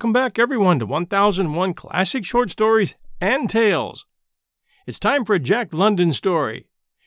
Welcome 0.00 0.14
back, 0.14 0.38
everyone, 0.38 0.78
to 0.78 0.86
1001 0.86 1.74
Classic 1.74 2.24
Short 2.24 2.50
Stories 2.50 2.94
and 3.20 3.50
Tales. 3.50 4.06
It's 4.86 4.98
time 4.98 5.26
for 5.26 5.34
a 5.34 5.38
Jack 5.38 5.74
London 5.74 6.14
story, 6.14 6.64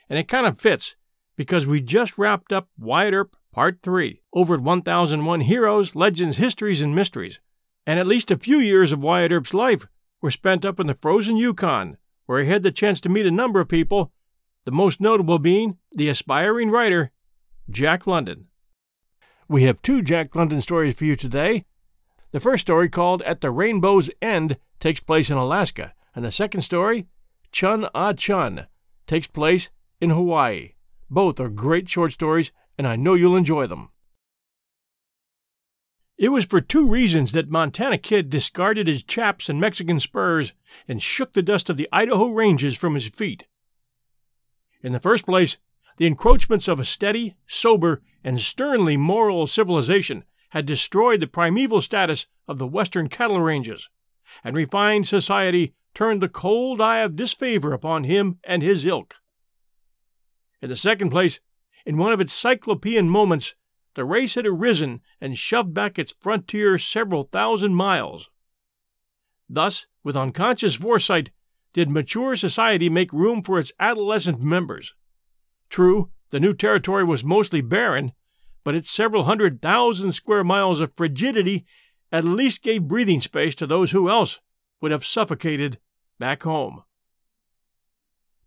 and 0.07 0.19
it 0.19 0.27
kind 0.27 0.45
of 0.45 0.61
fits 0.61 0.95
because 1.35 1.65
we 1.65 1.81
just 1.81 2.19
wrapped 2.19 2.53
up 2.53 2.69
Wyatt 2.77 3.15
Earp 3.15 3.35
Part 3.51 3.79
3 3.81 4.21
over 4.31 4.53
at 4.53 4.61
1001 4.61 5.41
Heroes, 5.41 5.95
Legends, 5.95 6.37
Histories, 6.37 6.81
and 6.81 6.93
Mysteries, 6.93 7.39
and 7.87 7.99
at 7.99 8.05
least 8.05 8.29
a 8.29 8.37
few 8.37 8.59
years 8.59 8.91
of 8.91 9.01
Wyatt 9.01 9.31
Earp's 9.31 9.55
life 9.55 9.87
were 10.21 10.29
spent 10.29 10.63
up 10.63 10.79
in 10.79 10.85
the 10.85 10.93
frozen 10.93 11.35
Yukon, 11.35 11.97
where 12.27 12.43
he 12.43 12.49
had 12.51 12.61
the 12.61 12.71
chance 12.71 13.01
to 13.01 13.09
meet 13.09 13.25
a 13.25 13.31
number 13.31 13.59
of 13.59 13.67
people, 13.67 14.11
the 14.65 14.71
most 14.71 15.01
notable 15.01 15.39
being 15.39 15.77
the 15.93 16.09
aspiring 16.09 16.69
writer, 16.69 17.11
Jack 17.67 18.05
London. 18.05 18.49
We 19.47 19.63
have 19.63 19.81
two 19.81 20.03
Jack 20.03 20.35
London 20.35 20.61
stories 20.61 20.93
for 20.93 21.05
you 21.05 21.15
today. 21.15 21.65
The 22.33 22.39
first 22.39 22.61
story, 22.61 22.89
called 22.89 23.21
At 23.21 23.41
the 23.41 23.51
Rainbow's 23.51 24.09
End, 24.19 24.57
takes 24.79 24.99
place 24.99 25.29
in 25.29 25.37
Alaska, 25.37 25.93
and 26.15 26.25
the 26.25 26.31
second 26.31 26.61
story, 26.61 27.05
Chun 27.51 27.87
Ah 27.93 28.13
Chun, 28.13 28.65
takes 29.05 29.27
place 29.27 29.69
in 30.01 30.09
Hawaii. 30.09 30.73
Both 31.11 31.39
are 31.39 31.47
great 31.47 31.87
short 31.87 32.11
stories, 32.11 32.51
and 32.75 32.87
I 32.87 32.95
know 32.95 33.13
you'll 33.13 33.35
enjoy 33.35 33.67
them. 33.67 33.89
It 36.17 36.29
was 36.29 36.45
for 36.45 36.59
two 36.59 36.87
reasons 36.89 37.33
that 37.33 37.51
Montana 37.51 37.99
Kid 37.99 38.31
discarded 38.31 38.87
his 38.87 39.03
chaps 39.03 39.47
and 39.47 39.61
Mexican 39.61 39.99
spurs 39.99 40.53
and 40.87 41.03
shook 41.03 41.33
the 41.33 41.43
dust 41.43 41.69
of 41.69 41.77
the 41.77 41.89
Idaho 41.91 42.29
ranges 42.29 42.75
from 42.75 42.95
his 42.95 43.07
feet. 43.07 43.45
In 44.81 44.91
the 44.91 44.99
first 44.99 45.25
place, 45.25 45.57
the 45.97 46.07
encroachments 46.07 46.67
of 46.67 46.79
a 46.79 46.85
steady, 46.85 47.35
sober, 47.45 48.01
and 48.23 48.39
sternly 48.39 48.97
moral 48.97 49.45
civilization 49.45 50.23
had 50.53 50.67
destroyed 50.67 51.19
the 51.19 51.25
primeval 51.25 51.81
status 51.81 52.27
of 52.47 52.59
the 52.59 52.67
western 52.67 53.09
cattle 53.09 53.41
ranges, 53.41 53.89
and 54.43 54.55
refined 54.55 55.07
society 55.07 55.73
turned 55.95 56.21
the 56.21 56.29
cold 56.29 56.79
eye 56.79 56.99
of 56.99 57.15
disfavor 57.15 57.73
upon 57.73 58.03
him 58.03 58.37
and 58.43 58.61
his 58.61 58.85
ilk. 58.85 59.15
In 60.61 60.69
the 60.69 60.75
second 60.75 61.09
place, 61.09 61.39
in 61.87 61.97
one 61.97 62.13
of 62.13 62.21
its 62.21 62.33
cyclopean 62.33 63.09
moments, 63.09 63.55
the 63.95 64.05
race 64.05 64.35
had 64.35 64.45
arisen 64.45 65.01
and 65.19 65.35
shoved 65.35 65.73
back 65.73 65.97
its 65.97 66.15
frontier 66.19 66.77
several 66.77 67.23
thousand 67.23 67.73
miles. 67.73 68.29
Thus, 69.49 69.87
with 70.03 70.15
unconscious 70.15 70.75
foresight, 70.75 71.31
did 71.73 71.89
mature 71.89 72.35
society 72.35 72.89
make 72.89 73.11
room 73.11 73.41
for 73.41 73.57
its 73.57 73.71
adolescent 73.79 74.39
members. 74.39 74.93
True, 75.71 76.11
the 76.29 76.39
new 76.39 76.53
territory 76.53 77.03
was 77.03 77.23
mostly 77.23 77.61
barren, 77.61 78.13
but 78.63 78.75
its 78.75 78.89
several 78.89 79.25
hundred 79.25 79.61
thousand 79.61 80.13
square 80.13 80.43
miles 80.43 80.79
of 80.79 80.95
frigidity 80.95 81.65
at 82.11 82.23
least 82.23 82.61
gave 82.61 82.87
breathing 82.87 83.21
space 83.21 83.55
to 83.55 83.67
those 83.67 83.91
who 83.91 84.09
else 84.09 84.39
would 84.81 84.91
have 84.91 85.05
suffocated 85.05 85.79
back 86.19 86.43
home. 86.43 86.83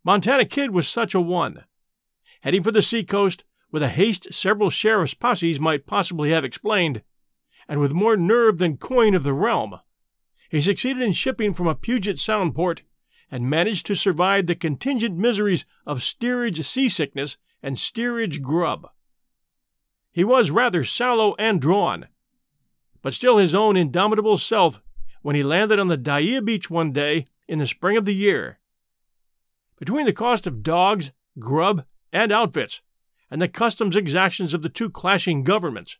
Montana 0.05 0.45
Kid 0.45 0.71
was 0.71 0.89
such 0.89 1.15
a 1.15 1.21
one. 1.21 1.65
Heading 2.43 2.63
for 2.63 2.71
the 2.71 2.83
seacoast, 2.83 3.45
with 3.73 3.83
a 3.83 3.89
haste 3.89 4.33
several 4.33 4.71
sheriff's 4.71 5.15
posses 5.15 5.59
might 5.59 5.87
possibly 5.87 6.31
have 6.31 6.45
explained, 6.45 7.03
and 7.69 7.81
with 7.81 7.93
more 7.93 8.17
nerve 8.17 8.59
than 8.59 8.77
coin 8.77 9.15
of 9.15 9.25
the 9.25 9.33
realm, 9.33 9.81
he 10.49 10.61
succeeded 10.61 11.03
in 11.03 11.13
shipping 11.13 11.53
from 11.53 11.67
a 11.67 11.75
Puget 11.75 12.19
Sound 12.19 12.55
port 12.55 12.83
and 13.31 13.51
managed 13.51 13.87
to 13.87 13.97
survive 13.97 14.47
the 14.47 14.55
contingent 14.55 15.17
miseries 15.17 15.65
of 15.85 16.03
steerage 16.03 16.65
seasickness 16.65 17.37
and 17.63 17.77
steerage 17.77 18.41
grub. 18.41 18.89
He 20.17 20.25
was 20.25 20.51
rather 20.51 20.83
sallow 20.83 21.35
and 21.39 21.61
drawn, 21.61 22.07
but 23.03 23.13
still 23.13 23.37
his 23.37 23.55
own 23.55 23.77
indomitable 23.77 24.39
self 24.39 24.81
when 25.21 25.37
he 25.37 25.43
landed 25.43 25.79
on 25.79 25.89
the 25.89 25.99
Dyea 25.99 26.43
beach 26.43 26.71
one 26.71 26.91
day 26.91 27.27
in 27.47 27.59
the 27.59 27.67
spring 27.67 27.99
of 27.99 28.07
the 28.07 28.15
year. 28.15 28.59
Between 29.79 30.07
the 30.07 30.15
cost 30.15 30.47
of 30.47 30.63
dogs, 30.63 31.13
grub, 31.39 31.85
and 32.15 32.33
outfits, 32.33 32.81
and 33.31 33.43
the 33.43 33.47
customs 33.47 33.95
exactions 33.95 34.55
of 34.55 34.63
the 34.63 34.71
two 34.71 34.89
clashing 34.89 35.45
governments, 35.45 35.99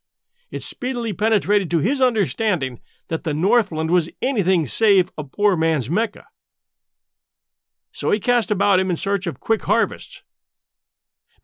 it 0.51 0.63
speedily 0.63 1.13
penetrated 1.13 1.71
to 1.71 1.81
his 1.81 2.01
understanding 2.01 2.81
that 3.09 3.25
the 3.25 3.35
Northland 3.35 3.91
was 3.91 4.09
anything 4.23 4.67
save 4.67 5.13
a 5.19 5.25
poor 5.25 5.59
man's 5.59 5.91
Mecca. 5.91 6.25
So 7.93 8.11
he 8.13 8.19
cast 8.19 8.51
about 8.51 8.81
him 8.81 8.89
in 8.89 8.97
search 8.97 9.27
of 9.27 9.41
quick 9.41 9.65
harvests. 9.65 10.23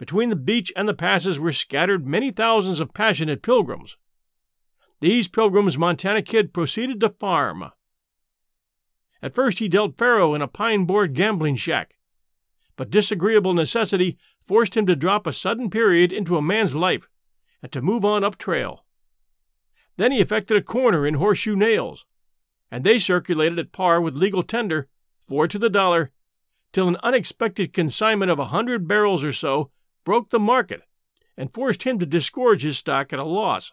Between 0.03 0.31
the 0.31 0.35
beach 0.35 0.73
and 0.75 0.89
the 0.89 0.95
passes 0.95 1.39
were 1.39 1.53
scattered 1.53 2.09
many 2.09 2.33
thousands 2.33 2.81
of 2.81 2.93
passionate 2.93 3.41
pilgrims. 3.41 3.97
These 4.99 5.29
pilgrims 5.29 5.79
Montana 5.79 6.23
Kid 6.23 6.53
proceeded 6.53 6.99
to 6.99 7.11
farm. 7.11 7.71
At 9.23 9.33
first 9.33 9.61
he 9.61 9.69
dealt 9.69 9.97
faro 9.97 10.35
in 10.35 10.43
a 10.43 10.49
pine 10.49 10.87
board 10.87 11.15
gambling 11.15 11.55
shack, 11.55 11.95
but 12.75 12.91
disagreeable 12.91 13.55
necessity 13.55 14.19
forced 14.45 14.77
him 14.77 14.87
to 14.87 14.97
drop 14.97 15.25
a 15.25 15.33
sudden 15.33 15.71
period 15.71 16.13
into 16.13 16.37
a 16.37 16.43
man's 16.43 16.75
life 16.75 17.09
and 17.63 17.71
to 17.71 17.81
move 17.81 18.05
on 18.05 18.25
up 18.25 18.39
trail. 18.39 18.85
Then 19.99 20.11
he 20.11 20.21
effected 20.21 20.57
a 20.57 20.63
corner 20.63 21.07
in 21.07 21.15
horseshoe 21.15 21.55
nails, 21.55 22.07
and 22.73 22.83
they 22.83 22.99
circulated 22.99 23.57
at 23.61 23.71
par 23.71 24.01
with 24.01 24.17
legal 24.17 24.43
tender, 24.43 24.89
four 25.29 25.47
to 25.47 25.61
the 25.61 25.71
dollar, 25.71 26.11
till 26.73 26.89
an 26.89 26.97
unexpected 27.05 27.73
consignment 27.73 28.33
of 28.33 28.41
a 28.41 28.47
hundred 28.47 28.89
barrels 28.89 29.23
or 29.23 29.33
so 29.33 29.71
broke 30.05 30.31
the 30.31 30.39
market 30.39 30.83
and 31.37 31.53
forced 31.53 31.85
him 31.85 31.99
to 31.99 32.07
disgorge 32.07 32.63
his 32.63 32.79
stock 32.79 33.13
at 33.13 33.19
a 33.19 33.25
loss. 33.25 33.73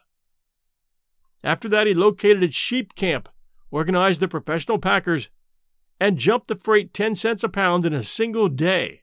After 1.42 1.68
that, 1.68 1.86
he 1.86 1.94
located 1.94 2.42
a 2.42 2.50
sheep 2.50 2.94
camp, 2.94 3.28
organized 3.70 4.20
the 4.20 4.28
professional 4.28 4.78
packers, 4.78 5.30
and 5.98 6.18
jumped 6.18 6.48
the 6.48 6.56
freight 6.56 6.94
10 6.94 7.14
cents 7.14 7.44
a 7.44 7.48
pound 7.48 7.84
in 7.84 7.92
a 7.92 8.02
single 8.02 8.48
day. 8.48 9.02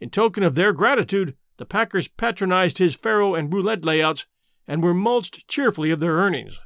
In 0.00 0.10
token 0.10 0.42
of 0.42 0.54
their 0.54 0.72
gratitude, 0.72 1.36
the 1.56 1.64
packers 1.64 2.08
patronized 2.08 2.78
his 2.78 2.94
faro 2.94 3.34
and 3.34 3.52
roulette 3.52 3.84
layouts 3.84 4.26
and 4.66 4.82
were 4.82 4.94
mulched 4.94 5.46
cheerfully 5.48 5.90
of 5.90 6.00
their 6.00 6.14
earnings. 6.14 6.60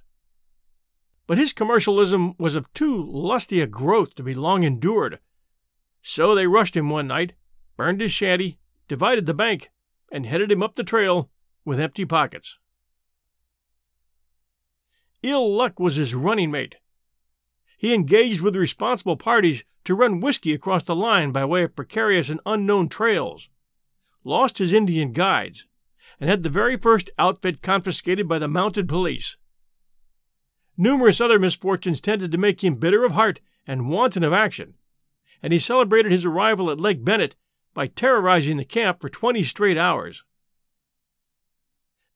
But 1.27 1.39
his 1.39 1.53
commercialism 1.53 2.35
was 2.39 2.55
of 2.55 2.73
too 2.73 3.05
lusty 3.05 3.61
a 3.61 3.67
growth 3.67 4.15
to 4.15 4.23
be 4.23 4.35
long 4.35 4.63
endured, 4.63 5.19
so 6.01 6.35
they 6.35 6.47
rushed 6.47 6.77
him 6.77 6.89
one 6.89 7.07
night, 7.07 7.35
burned 7.77 8.01
his 8.01 8.13
shanty, 8.13 8.59
divided 8.89 9.27
the 9.27 9.35
bank, 9.35 9.71
and 10.11 10.27
headed 10.27 10.51
him 10.51 10.63
up 10.63 10.75
the 10.75 10.85
trail 10.85 11.31
with 11.65 11.79
empty 11.79 12.05
pockets. 12.05 12.59
Ill 15.23 15.53
luck 15.53 15.79
was 15.79 15.97
his 15.97 16.15
running 16.15 16.51
mate. 16.51 16.77
He 17.77 17.95
engaged 17.95 18.41
with 18.41 18.57
responsible 18.57 19.17
parties 19.17 19.65
to 19.85 19.95
run 19.95 20.21
whiskey 20.21 20.53
across 20.53 20.83
the 20.83 20.97
line 20.97 21.33
by 21.33 21.45
way 21.45 21.63
of 21.63 21.77
precarious 21.77 22.29
and 22.29 22.41
unknown 22.47 22.89
trails, 22.89 23.49
lost 24.25 24.59
his 24.59 24.73
Indian 24.73 25.13
guides, 25.13 25.67
and 26.21 26.29
had 26.29 26.43
the 26.43 26.51
very 26.51 26.77
first 26.77 27.11
outfit 27.19 27.63
confiscated 27.63 28.29
by 28.29 28.39
the 28.39 28.49
mounted 28.49 28.89
police. 28.89 29.37
Numerous 30.77 31.21
other 31.21 31.39
misfortunes 31.39 32.01
tended 32.01 32.33
to 32.33 32.39
make 32.39 32.63
him 32.63 32.77
bitter 32.77 33.05
of 33.05 33.13
heart 33.13 33.41
and 33.67 33.89
wanton 33.89 34.23
of 34.23 34.33
action, 34.33 34.75
and 35.43 35.53
he 35.53 35.59
celebrated 35.59 36.13
his 36.13 36.25
arrival 36.25 36.71
at 36.71 36.81
Lake 36.81 37.05
Bennett 37.05 37.35
by 37.79 37.87
terrorizing 37.87 38.57
the 38.57 38.65
camp 38.65 39.01
for 39.01 39.09
20 39.09 39.45
straight 39.45 39.79
hours. 39.79 40.25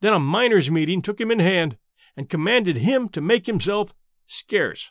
Then 0.00 0.12
a 0.12 0.19
miners' 0.19 0.73
meeting 0.73 1.00
took 1.00 1.20
him 1.20 1.31
in 1.31 1.38
hand 1.38 1.76
and 2.17 2.29
commanded 2.29 2.79
him 2.79 3.09
to 3.11 3.20
make 3.20 3.47
himself 3.47 3.94
scarce. 4.26 4.91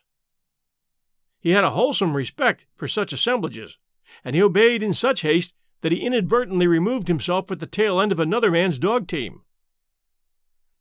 He 1.42 1.50
had 1.50 1.66
a 1.66 1.72
wholesome 1.72 2.16
respect 2.16 2.68
for 2.78 2.88
such 2.88 3.12
assemblages, 3.12 3.80
and 4.24 4.34
he 4.34 4.42
obeyed 4.42 4.82
in 4.82 4.94
such 4.94 5.24
haste 5.24 5.52
that 5.82 5.92
he 5.92 6.06
inadvertently 6.06 6.68
removed 6.68 7.10
himself 7.10 7.52
at 7.52 7.60
the 7.60 7.68
tail 7.68 8.00
end 8.00 8.14
of 8.14 8.20
another 8.22 8.50
man's 8.50 8.80
dog 8.80 9.10
team. 9.10 9.42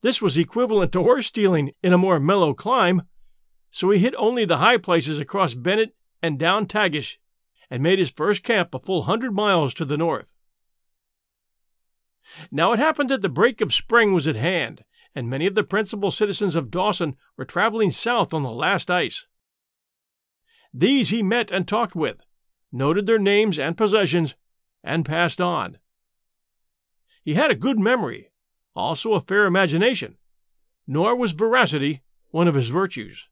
This 0.02 0.22
was 0.22 0.38
equivalent 0.38 0.92
to 0.92 1.02
horse 1.02 1.26
stealing 1.26 1.72
in 1.82 1.92
a 1.92 1.98
more 1.98 2.20
mellow 2.20 2.54
clime, 2.54 3.02
so 3.72 3.90
he 3.90 3.98
hit 3.98 4.14
only 4.16 4.44
the 4.44 4.58
high 4.58 4.76
places 4.76 5.18
across 5.18 5.54
Bennett 5.54 5.96
and 6.22 6.38
down 6.38 6.66
Tagish 6.66 7.18
and 7.70 7.82
made 7.82 7.98
his 7.98 8.10
first 8.10 8.42
camp 8.42 8.74
a 8.74 8.80
full 8.80 9.04
hundred 9.04 9.32
miles 9.32 9.72
to 9.74 9.84
the 9.84 9.96
north. 9.96 10.32
Now 12.50 12.72
it 12.72 12.78
happened 12.78 13.10
that 13.10 13.22
the 13.22 13.28
break 13.28 13.60
of 13.60 13.72
spring 13.72 14.12
was 14.12 14.26
at 14.26 14.36
hand, 14.36 14.84
and 15.14 15.28
many 15.28 15.46
of 15.46 15.54
the 15.54 15.64
principal 15.64 16.10
citizens 16.10 16.54
of 16.54 16.70
Dawson 16.70 17.16
were 17.36 17.44
traveling 17.44 17.90
south 17.90 18.32
on 18.32 18.42
the 18.42 18.50
last 18.50 18.90
ice. 18.90 19.26
These 20.72 21.08
he 21.08 21.22
met 21.22 21.50
and 21.50 21.66
talked 21.66 21.96
with, 21.96 22.24
noted 22.70 23.06
their 23.06 23.18
names 23.18 23.58
and 23.58 23.76
possessions, 23.76 24.34
and 24.82 25.04
passed 25.04 25.40
on. 25.40 25.78
He 27.22 27.34
had 27.34 27.50
a 27.50 27.56
good 27.56 27.78
memory, 27.78 28.30
also 28.74 29.14
a 29.14 29.20
fair 29.20 29.46
imagination, 29.46 30.16
nor 30.86 31.16
was 31.16 31.32
veracity 31.32 32.02
one 32.30 32.46
of 32.46 32.54
his 32.54 32.68
virtues. 32.68 33.28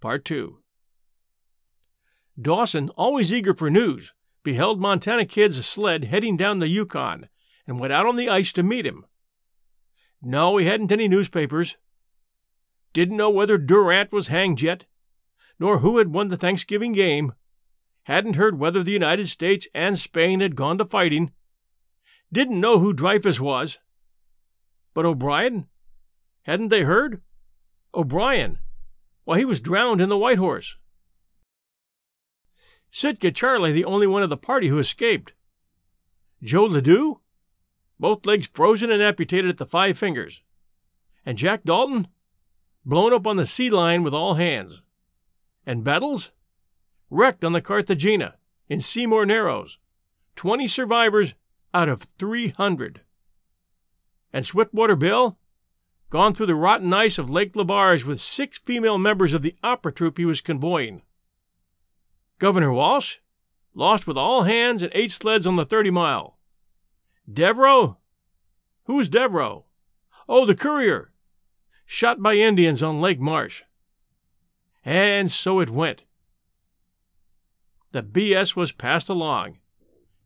Part 0.00 0.24
2 0.24 0.61
Dawson, 2.40 2.88
always 2.90 3.32
eager 3.32 3.54
for 3.54 3.70
news, 3.70 4.14
beheld 4.42 4.80
Montana 4.80 5.26
Kid's 5.26 5.64
sled 5.66 6.04
heading 6.04 6.36
down 6.36 6.58
the 6.58 6.68
Yukon 6.68 7.28
and 7.66 7.78
went 7.78 7.92
out 7.92 8.06
on 8.06 8.16
the 8.16 8.28
ice 8.28 8.52
to 8.54 8.62
meet 8.62 8.86
him. 8.86 9.04
No, 10.22 10.56
he 10.56 10.66
hadn't 10.66 10.92
any 10.92 11.08
newspapers. 11.08 11.76
didn't 12.92 13.16
know 13.16 13.30
whether 13.30 13.58
Durant 13.58 14.12
was 14.12 14.28
hanged 14.28 14.60
yet, 14.60 14.84
nor 15.58 15.78
who 15.78 15.98
had 15.98 16.12
won 16.12 16.28
the 16.28 16.36
Thanksgiving 16.36 16.92
game, 16.92 17.32
hadn't 18.04 18.36
heard 18.36 18.58
whether 18.58 18.82
the 18.82 18.92
United 18.92 19.28
States 19.28 19.66
and 19.74 19.98
Spain 19.98 20.40
had 20.40 20.56
gone 20.56 20.78
to 20.78 20.84
fighting, 20.84 21.32
didn't 22.32 22.60
know 22.60 22.78
who 22.78 22.92
Dreyfus 22.92 23.40
was. 23.40 23.78
But 24.94 25.04
O'Brien? 25.04 25.68
Hadn't 26.42 26.68
they 26.68 26.82
heard? 26.82 27.20
O'Brien. 27.94 28.58
Why, 29.24 29.38
he 29.38 29.44
was 29.44 29.60
drowned 29.60 30.00
in 30.00 30.08
the 30.08 30.18
White 30.18 30.38
Horse. 30.38 30.76
Sitka 32.94 33.32
Charlie, 33.32 33.72
the 33.72 33.86
only 33.86 34.06
one 34.06 34.22
of 34.22 34.28
the 34.28 34.36
party 34.36 34.68
who 34.68 34.78
escaped. 34.78 35.32
Joe 36.42 36.68
Ladue? 36.68 37.20
Both 37.98 38.26
legs 38.26 38.50
frozen 38.52 38.92
and 38.92 39.02
amputated 39.02 39.48
at 39.48 39.56
the 39.56 39.64
five 39.64 39.96
fingers. 39.96 40.42
And 41.24 41.38
Jack 41.38 41.64
Dalton? 41.64 42.08
Blown 42.84 43.14
up 43.14 43.26
on 43.26 43.36
the 43.38 43.46
Sea 43.46 43.70
Lion 43.70 44.02
with 44.02 44.12
all 44.12 44.34
hands. 44.34 44.82
And 45.64 45.82
Bettles? 45.82 46.32
Wrecked 47.08 47.44
on 47.44 47.54
the 47.54 47.62
Carthagena 47.62 48.34
in 48.68 48.80
Seymour 48.80 49.24
Narrows. 49.24 49.78
Twenty 50.36 50.68
survivors 50.68 51.32
out 51.72 51.88
of 51.88 52.02
three 52.18 52.48
hundred. 52.48 53.00
And 54.34 54.44
Swiftwater 54.44 54.96
Bill? 54.96 55.38
Gone 56.10 56.34
through 56.34 56.46
the 56.46 56.54
rotten 56.54 56.92
ice 56.92 57.16
of 57.16 57.30
Lake 57.30 57.54
Lebarge 57.54 58.04
with 58.04 58.20
six 58.20 58.58
female 58.58 58.98
members 58.98 59.32
of 59.32 59.40
the 59.40 59.56
opera 59.62 59.92
troupe 59.92 60.18
he 60.18 60.26
was 60.26 60.42
convoying. 60.42 61.00
Governor 62.42 62.72
Walsh, 62.72 63.18
lost 63.72 64.08
with 64.08 64.18
all 64.18 64.42
hands 64.42 64.82
and 64.82 64.90
eight 64.96 65.12
sleds 65.12 65.46
on 65.46 65.54
the 65.54 65.64
30 65.64 65.92
mile. 65.92 66.38
Devereaux? 67.32 67.98
Who's 68.86 69.08
Devereaux? 69.08 69.66
Oh, 70.28 70.44
the 70.44 70.56
courier. 70.56 71.12
Shot 71.86 72.20
by 72.20 72.34
Indians 72.34 72.82
on 72.82 73.00
Lake 73.00 73.20
Marsh. 73.20 73.62
And 74.84 75.30
so 75.30 75.60
it 75.60 75.70
went. 75.70 76.02
The 77.92 78.02
BS 78.02 78.56
was 78.56 78.72
passed 78.72 79.08
along. 79.08 79.58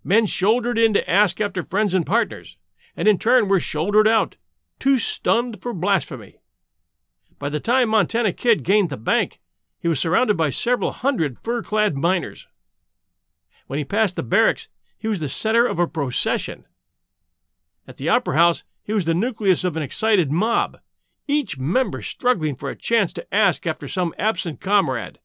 Men 0.02 0.24
shouldered 0.24 0.78
in 0.78 0.94
to 0.94 1.10
ask 1.10 1.38
after 1.38 1.62
friends 1.62 1.92
and 1.92 2.06
partners, 2.06 2.56
and 2.96 3.06
in 3.06 3.18
turn 3.18 3.46
were 3.46 3.60
shouldered 3.60 4.08
out, 4.08 4.38
too 4.80 4.98
stunned 4.98 5.60
for 5.60 5.74
blasphemy. 5.74 6.40
By 7.38 7.50
the 7.50 7.60
time 7.60 7.90
Montana 7.90 8.32
Kid 8.32 8.62
gained 8.62 8.88
the 8.88 8.96
bank, 8.96 9.38
he 9.86 9.88
was 9.88 10.00
surrounded 10.00 10.36
by 10.36 10.50
several 10.50 10.90
hundred 10.90 11.38
fur 11.38 11.62
clad 11.62 11.96
miners. 11.96 12.48
When 13.68 13.78
he 13.78 13.84
passed 13.84 14.16
the 14.16 14.24
barracks, 14.24 14.66
he 14.98 15.06
was 15.06 15.20
the 15.20 15.28
center 15.28 15.64
of 15.64 15.78
a 15.78 15.86
procession. 15.86 16.64
At 17.86 17.96
the 17.96 18.08
Opera 18.08 18.34
House, 18.34 18.64
he 18.82 18.92
was 18.92 19.04
the 19.04 19.14
nucleus 19.14 19.62
of 19.62 19.76
an 19.76 19.84
excited 19.84 20.32
mob, 20.32 20.80
each 21.28 21.56
member 21.56 22.02
struggling 22.02 22.56
for 22.56 22.68
a 22.68 22.74
chance 22.74 23.12
to 23.12 23.32
ask 23.32 23.64
after 23.64 23.86
some 23.86 24.12
absent 24.18 24.60
comrade. 24.60 25.20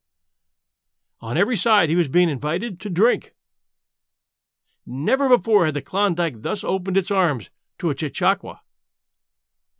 On 1.20 1.36
every 1.36 1.56
side, 1.56 1.88
he 1.88 1.96
was 1.96 2.06
being 2.06 2.28
invited 2.28 2.78
to 2.82 2.88
drink. 2.88 3.34
Never 4.86 5.28
before 5.28 5.64
had 5.66 5.74
the 5.74 5.82
Klondike 5.82 6.42
thus 6.42 6.62
opened 6.62 6.96
its 6.96 7.10
arms 7.10 7.50
to 7.78 7.90
a 7.90 7.96
chechaquo. 7.96 8.60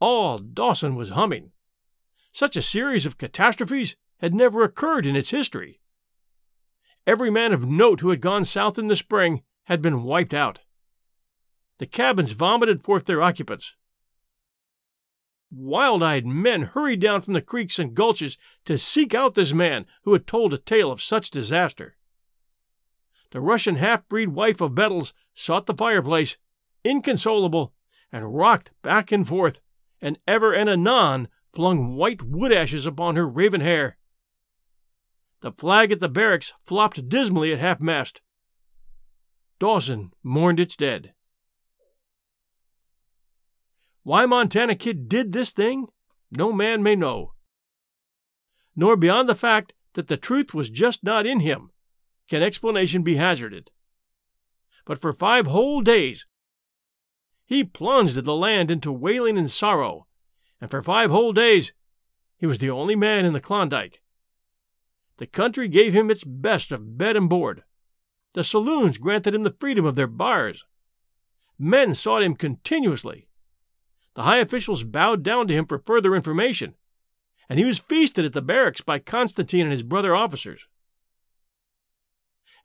All 0.01 0.41
Dawson 0.41 0.97
was 0.97 1.11
humming. 1.11 1.53
Such 2.33 2.57
a 2.57 2.63
series 2.63 3.07
of 3.07 3.17
catastrophes 3.17 3.95
had 4.23 4.35
never 4.35 4.63
occurred 4.63 5.05
in 5.05 5.17
its 5.17 5.31
history. 5.31 5.81
Every 7.07 7.29
man 7.29 7.53
of 7.53 7.69
note 7.69 8.01
who 8.01 8.11
had 8.11 8.21
gone 8.21 8.45
south 8.45 8.79
in 8.79 8.87
the 8.87 8.95
spring 8.95 9.43
had 9.65 9.83
been 9.83 10.05
wiped 10.05 10.33
out. 10.33 10.61
The 11.79 11.87
cabins 11.87 12.31
vomited 12.31 12.85
forth 12.85 13.07
their 13.07 13.21
occupants. 13.21 13.75
Wild 15.51 16.05
eyed 16.05 16.25
men 16.25 16.63
hurried 16.63 17.01
down 17.01 17.21
from 17.21 17.35
the 17.35 17.43
creeks 17.43 17.81
and 17.81 17.97
gulches 17.97 18.39
to 18.65 18.79
seek 18.79 19.13
out 19.13 19.35
this 19.35 19.53
man 19.53 19.87
who 20.05 20.13
had 20.13 20.29
told 20.29 20.55
a 20.55 20.59
tale 20.59 20.93
of 20.93 21.03
such 21.03 21.33
disaster. 21.33 21.97
The 23.33 23.41
Russian 23.41 23.77
half 23.77 24.09
breed 24.09 24.29
wife 24.29 24.61
of 24.61 24.77
Bettles 24.77 25.13
sought 25.35 25.67
the 25.67 25.75
fireplace, 25.75 26.37
inconsolable, 26.85 27.75
and 28.13 28.37
rocked 28.37 28.71
back 28.83 29.11
and 29.11 29.27
forth, 29.27 29.61
and 30.01 30.19
ever 30.29 30.53
and 30.55 30.71
anon 30.71 31.29
flung 31.53 31.97
white 31.97 32.23
wood 32.23 32.53
ashes 32.53 32.87
upon 32.87 33.17
her 33.17 33.29
raven 33.29 33.61
hair. 33.61 33.99
The 35.43 35.53
flag 35.53 35.91
at 35.91 35.99
the 35.99 36.09
barracks 36.09 36.53
flopped 36.65 37.09
dismally 37.09 37.53
at 37.53 37.59
half 37.59 37.81
mast. 37.81 38.21
Dawson 39.59 40.13
mourned 40.23 40.61
its 40.61 40.77
dead. 40.77 41.15
Why 44.05 44.25
Montana 44.25 44.77
Kid 44.77 45.09
did 45.09 45.33
this 45.33 45.51
thing, 45.51 45.89
no 46.31 46.53
man 46.53 46.83
may 46.83 46.95
know. 46.95 47.33
Nor 48.77 48.97
beyond 48.97 49.29
the 49.29 49.35
fact 49.35 49.75
that 49.95 50.07
the 50.07 50.17
truth 50.17 50.55
was 50.55 50.71
just 50.71 51.03
not 51.03 51.27
in 51.27 51.41
him 51.41 51.71
can 52.29 52.43
explanation 52.43 53.03
be 53.03 53.17
hazarded. 53.17 53.71
But 54.85 55.01
for 55.01 55.13
five 55.13 55.47
whole 55.49 55.81
days 55.81 56.27
he 57.45 57.65
plunged 57.65 58.15
the 58.15 58.35
land 58.35 58.71
into 58.71 58.93
wailing 58.93 59.37
and 59.37 59.51
sorrow, 59.51 60.07
and 60.61 60.71
for 60.71 60.83
five 60.83 61.11
whole 61.11 61.33
days 61.33 61.73
he 62.37 62.47
was 62.47 62.59
the 62.59 62.71
only 62.71 62.95
man 62.95 63.25
in 63.25 63.33
the 63.33 63.41
Klondike. 63.41 64.02
The 65.23 65.29
country 65.29 65.69
gave 65.69 65.93
him 65.93 66.11
its 66.11 66.25
best 66.25 66.73
of 66.73 66.99
bed 66.99 67.17
and 67.17 67.29
board. 67.29 67.63
The 68.33 68.43
saloons 68.43 68.99
granted 68.99 69.37
him 69.37 69.45
the 69.45 69.55
freedom 69.61 69.85
of 69.85 69.95
their 69.95 70.09
bars. 70.09 70.67
Men 71.57 71.95
sought 71.95 72.25
him 72.25 72.35
continuously. 72.35 73.29
The 74.15 74.25
high 74.25 74.39
officials 74.39 74.83
bowed 74.83 75.23
down 75.23 75.47
to 75.47 75.55
him 75.55 75.65
for 75.65 75.79
further 75.79 76.17
information, 76.17 76.75
and 77.49 77.61
he 77.61 77.65
was 77.65 77.79
feasted 77.79 78.25
at 78.25 78.33
the 78.33 78.43
barracks 78.43 78.81
by 78.81 78.99
Constantine 78.99 79.61
and 79.61 79.71
his 79.71 79.85
brother 79.85 80.13
officers. 80.13 80.67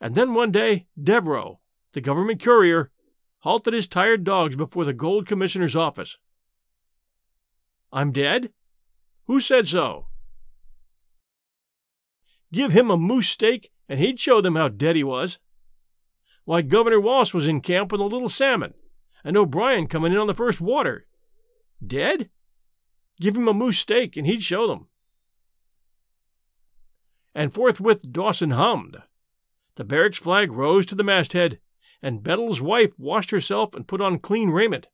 And 0.02 0.16
then 0.16 0.34
one 0.34 0.52
day, 0.52 0.88
Devereaux, 1.00 1.60
the 1.94 2.02
government 2.02 2.42
courier, 2.42 2.90
halted 3.42 3.76
his 3.76 3.88
tired 3.88 4.24
dogs 4.24 4.56
before 4.56 4.84
the 4.84 4.94
Gold 4.94 5.28
Commissioner's 5.28 5.76
office. 5.76 6.18
I'm 7.94 8.12
dead? 8.12 8.52
Who 9.28 9.40
said 9.42 9.68
so? 9.68 10.08
Give 12.52 12.72
him 12.72 12.90
a 12.90 12.98
moose 12.98 13.30
steak, 13.30 13.72
and 13.90 14.00
he'd 14.00 14.20
show 14.20 14.42
them 14.42 14.56
how 14.56 14.70
dead 14.70 14.96
he 14.96 15.04
was. 15.04 15.40
Why, 16.46 16.62
Governor 16.62 17.00
Walsh 17.00 17.34
was 17.34 17.48
in 17.48 17.62
camp 17.62 17.92
with 17.92 18.00
a 18.00 18.06
little 18.06 18.30
salmon, 18.30 18.74
and 19.24 19.36
O'Brien 19.36 19.88
coming 19.88 20.14
in 20.14 20.18
on 20.18 20.28
the 20.28 20.34
first 20.34 20.62
water. 20.62 21.08
Dead? 21.86 22.30
Give 23.20 23.36
him 23.36 23.48
a 23.48 23.54
moose 23.54 23.80
steak, 23.80 24.16
and 24.16 24.26
he'd 24.26 24.42
show 24.42 24.68
them. 24.68 24.88
And 27.36 27.54
forthwith 27.54 28.12
Dawson 28.12 28.52
hummed. 28.52 28.98
The 29.76 29.84
barracks 29.84 30.18
flag 30.18 30.52
rose 30.52 30.86
to 30.88 30.96
the 30.96 31.04
masthead, 31.04 31.60
and 32.02 32.24
Bettles' 32.24 32.62
wife 32.62 32.98
washed 32.98 33.32
herself 33.32 33.76
and 33.76 33.88
put 33.88 34.02
on 34.02 34.20
clean 34.20 34.50
raiment. 34.50 34.88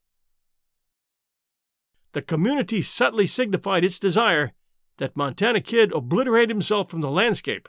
The 2.13 2.21
community 2.21 2.81
subtly 2.81 3.27
signified 3.27 3.83
its 3.83 3.99
desire 3.99 4.53
that 4.97 5.15
Montana 5.15 5.61
Kid 5.61 5.91
obliterate 5.93 6.49
himself 6.49 6.89
from 6.89 7.01
the 7.01 7.11
landscape. 7.11 7.67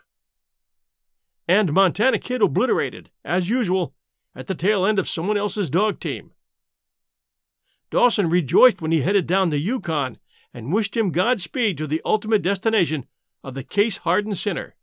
And 1.47 1.73
Montana 1.73 2.19
Kid 2.19 2.43
obliterated, 2.43 3.11
as 3.25 3.49
usual, 3.49 3.95
at 4.35 4.47
the 4.47 4.55
tail 4.55 4.85
end 4.85 4.99
of 4.99 5.09
someone 5.09 5.37
else's 5.37 5.71
dog 5.71 6.01
team. 6.01 6.33
Dawson 7.91 8.29
rejoiced 8.29 8.83
when 8.83 8.93
he 8.93 9.03
headed 9.03 9.27
down 9.27 9.51
the 9.51 9.59
Yukon 9.59 10.19
and 10.53 10.73
wished 10.73 10.97
him 10.97 11.13
Godspeed 11.13 11.79
to 11.79 11.87
the 11.87 12.03
ultimate 12.05 12.43
destination 12.43 13.07
of 13.43 13.55
the 13.55 13.63
case 13.63 13.99
hardened 13.99 14.39
sinner. 14.39 14.75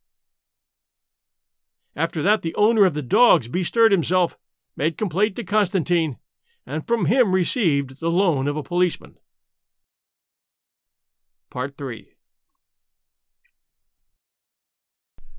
After 1.96 2.22
that, 2.22 2.42
the 2.42 2.56
owner 2.56 2.86
of 2.86 2.94
the 2.94 3.02
dogs 3.02 3.48
bestirred 3.48 3.92
himself, 3.92 4.38
made 4.78 4.98
complaint 4.98 5.36
to 5.36 5.44
Constantine, 5.44 6.18
and 6.66 6.88
from 6.88 7.08
him 7.08 7.34
received 7.34 8.00
the 8.00 8.12
loan 8.12 8.48
of 8.48 8.56
a 8.56 8.64
policeman. 8.64 9.18
Part 11.50 11.76
3 11.78 12.14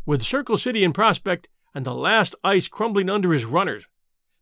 With 0.05 0.23
Circle 0.23 0.57
City 0.57 0.83
in 0.83 0.93
prospect 0.93 1.49
and 1.75 1.85
the 1.85 1.95
last 1.95 2.35
ice 2.43 2.67
crumbling 2.67 3.09
under 3.09 3.33
his 3.33 3.45
runners, 3.45 3.87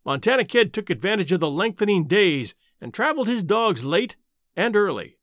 Montana 0.05 0.45
Kid 0.45 0.73
took 0.73 0.89
advantage 0.89 1.33
of 1.33 1.41
the 1.41 1.51
lengthening 1.51 2.07
days 2.07 2.55
and 2.81 2.95
traveled 2.95 3.29
his 3.29 3.43
dogs 3.43 3.85
late 3.85 4.17
and 4.57 4.75
early. 4.75 5.19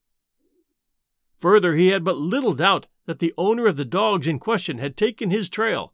Further, 1.39 1.75
he 1.75 1.87
had 1.87 2.03
but 2.03 2.17
little 2.17 2.53
doubt 2.53 2.87
that 3.05 3.19
the 3.19 3.33
owner 3.37 3.65
of 3.65 3.77
the 3.77 3.85
dogs 3.85 4.27
in 4.27 4.37
question 4.37 4.77
had 4.77 4.95
taken 4.95 5.31
his 5.31 5.49
trail, 5.49 5.93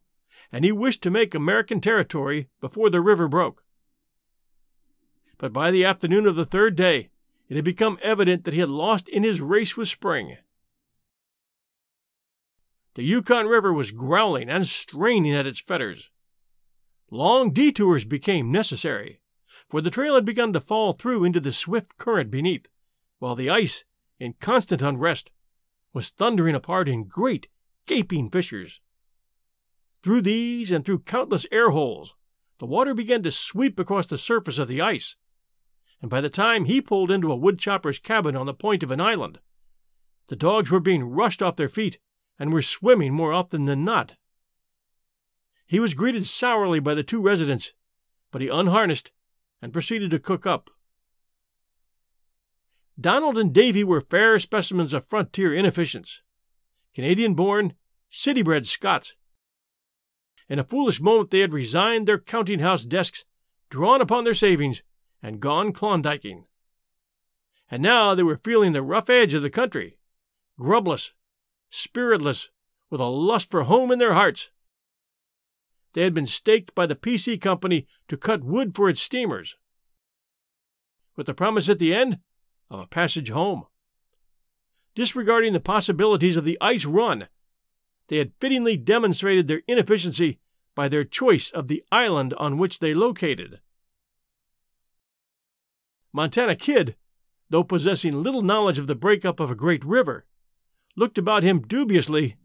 and 0.52 0.64
he 0.64 0.72
wished 0.72 1.02
to 1.02 1.10
make 1.10 1.34
American 1.34 1.80
territory 1.80 2.48
before 2.60 2.90
the 2.90 3.00
river 3.00 3.28
broke. 3.28 3.64
But 5.38 5.52
by 5.52 5.70
the 5.70 5.84
afternoon 5.84 6.26
of 6.26 6.36
the 6.36 6.46
third 6.46 6.76
day, 6.76 7.08
it 7.48 7.56
had 7.56 7.64
become 7.64 7.98
evident 8.02 8.44
that 8.44 8.54
he 8.54 8.60
had 8.60 8.68
lost 8.68 9.08
in 9.08 9.22
his 9.22 9.40
race 9.40 9.76
with 9.76 9.88
spring. 9.88 10.36
The 12.94 13.02
Yukon 13.02 13.46
River 13.46 13.72
was 13.72 13.90
growling 13.90 14.48
and 14.48 14.66
straining 14.66 15.34
at 15.34 15.46
its 15.46 15.60
fetters. 15.60 16.10
Long 17.10 17.52
detours 17.52 18.04
became 18.04 18.52
necessary, 18.52 19.20
for 19.68 19.80
the 19.80 19.90
trail 19.90 20.14
had 20.14 20.24
begun 20.24 20.52
to 20.52 20.60
fall 20.60 20.92
through 20.92 21.24
into 21.24 21.40
the 21.40 21.52
swift 21.52 21.96
current 21.96 22.30
beneath, 22.30 22.68
while 23.18 23.34
the 23.34 23.50
ice, 23.50 23.84
in 24.20 24.34
constant 24.34 24.80
unrest, 24.80 25.32
was 25.92 26.10
thundering 26.10 26.54
apart 26.54 26.88
in 26.88 27.04
great, 27.04 27.48
gaping 27.86 28.30
fissures. 28.30 28.80
Through 30.02 30.22
these 30.22 30.70
and 30.70 30.84
through 30.84 31.00
countless 31.00 31.46
air 31.50 31.70
holes, 31.70 32.14
the 32.58 32.66
water 32.66 32.94
began 32.94 33.24
to 33.24 33.32
sweep 33.32 33.80
across 33.80 34.06
the 34.06 34.18
surface 34.18 34.58
of 34.58 34.68
the 34.68 34.80
ice, 34.80 35.16
and 36.00 36.10
by 36.10 36.20
the 36.20 36.30
time 36.30 36.66
he 36.66 36.80
pulled 36.80 37.10
into 37.10 37.32
a 37.32 37.36
woodchopper's 37.36 37.98
cabin 37.98 38.36
on 38.36 38.46
the 38.46 38.54
point 38.54 38.84
of 38.84 38.92
an 38.92 39.00
island, 39.00 39.40
the 40.28 40.36
dogs 40.36 40.70
were 40.70 40.80
being 40.80 41.04
rushed 41.04 41.42
off 41.42 41.56
their 41.56 41.68
feet 41.68 41.98
and 42.38 42.52
were 42.52 42.62
swimming 42.62 43.12
more 43.12 43.32
often 43.32 43.64
than 43.64 43.84
not. 43.84 44.14
He 45.66 45.80
was 45.80 45.94
greeted 45.94 46.26
sourly 46.26 46.80
by 46.80 46.94
the 46.94 47.02
two 47.02 47.20
residents, 47.20 47.72
but 48.30 48.42
he 48.42 48.48
unharnessed 48.48 49.12
and 49.62 49.72
proceeded 49.72 50.10
to 50.10 50.18
cook 50.18 50.46
up. 50.46 50.70
Donald 53.00 53.36
and 53.38 53.52
Davy 53.52 53.82
were 53.82 54.00
fair 54.00 54.38
specimens 54.38 54.92
of 54.92 55.06
frontier 55.06 55.52
inefficients. 55.54 56.22
Canadian 56.94 57.34
born, 57.34 57.74
city 58.08 58.42
bred 58.42 58.66
Scots. 58.66 59.14
In 60.48 60.58
a 60.58 60.64
foolish 60.64 61.00
moment, 61.00 61.30
they 61.30 61.40
had 61.40 61.52
resigned 61.52 62.06
their 62.06 62.18
counting 62.18 62.60
house 62.60 62.84
desks, 62.84 63.24
drawn 63.70 64.00
upon 64.00 64.24
their 64.24 64.34
savings, 64.34 64.82
and 65.22 65.40
gone 65.40 65.72
Klondiking. 65.72 66.44
And 67.70 67.82
now 67.82 68.14
they 68.14 68.22
were 68.22 68.36
feeling 68.36 68.72
the 68.72 68.82
rough 68.82 69.08
edge 69.08 69.34
of 69.34 69.42
the 69.42 69.50
country, 69.50 69.98
grubless, 70.60 71.12
spiritless, 71.74 72.50
with 72.88 73.00
a 73.00 73.06
lust 73.06 73.50
for 73.50 73.64
home 73.64 73.90
in 73.90 73.98
their 73.98 74.14
hearts. 74.14 74.50
They 75.92 76.02
had 76.02 76.14
been 76.14 76.26
staked 76.26 76.74
by 76.74 76.86
the 76.86 76.94
PC 76.94 77.40
Company 77.40 77.86
to 78.08 78.16
cut 78.16 78.44
wood 78.44 78.76
for 78.76 78.88
its 78.88 79.00
steamers, 79.00 79.56
with 81.16 81.26
the 81.26 81.34
promise 81.34 81.68
at 81.68 81.80
the 81.80 81.92
end 81.92 82.20
of 82.70 82.80
a 82.80 82.86
passage 82.86 83.30
home. 83.30 83.66
Disregarding 84.94 85.52
the 85.52 85.60
possibilities 85.60 86.36
of 86.36 86.44
the 86.44 86.58
ice 86.60 86.84
run, 86.84 87.28
they 88.06 88.18
had 88.18 88.32
fittingly 88.40 88.76
demonstrated 88.76 89.48
their 89.48 89.62
inefficiency 89.66 90.38
by 90.76 90.86
their 90.86 91.04
choice 91.04 91.50
of 91.50 91.66
the 91.66 91.82
island 91.90 92.34
on 92.34 92.58
which 92.58 92.78
they 92.78 92.94
located. 92.94 93.60
Montana 96.12 96.54
Kid, 96.54 96.94
though 97.50 97.64
possessing 97.64 98.22
little 98.22 98.42
knowledge 98.42 98.78
of 98.78 98.86
the 98.86 98.94
breakup 98.94 99.40
of 99.40 99.50
a 99.50 99.56
great 99.56 99.84
river, 99.84 100.24
looked 100.96 101.18
about 101.18 101.42
him 101.42 101.60
dubiously 101.60 102.36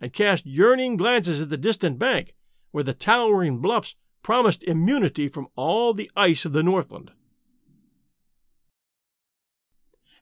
and 0.00 0.12
cast 0.12 0.46
yearning 0.46 0.96
glances 0.96 1.40
at 1.40 1.48
the 1.48 1.56
distant 1.56 1.98
bank, 1.98 2.34
where 2.70 2.84
the 2.84 2.92
towering 2.92 3.58
bluffs 3.58 3.94
promised 4.22 4.62
immunity 4.64 5.28
from 5.28 5.48
all 5.56 5.94
the 5.94 6.10
ice 6.16 6.44
of 6.44 6.52
the 6.52 6.62
Northland. 6.62 7.10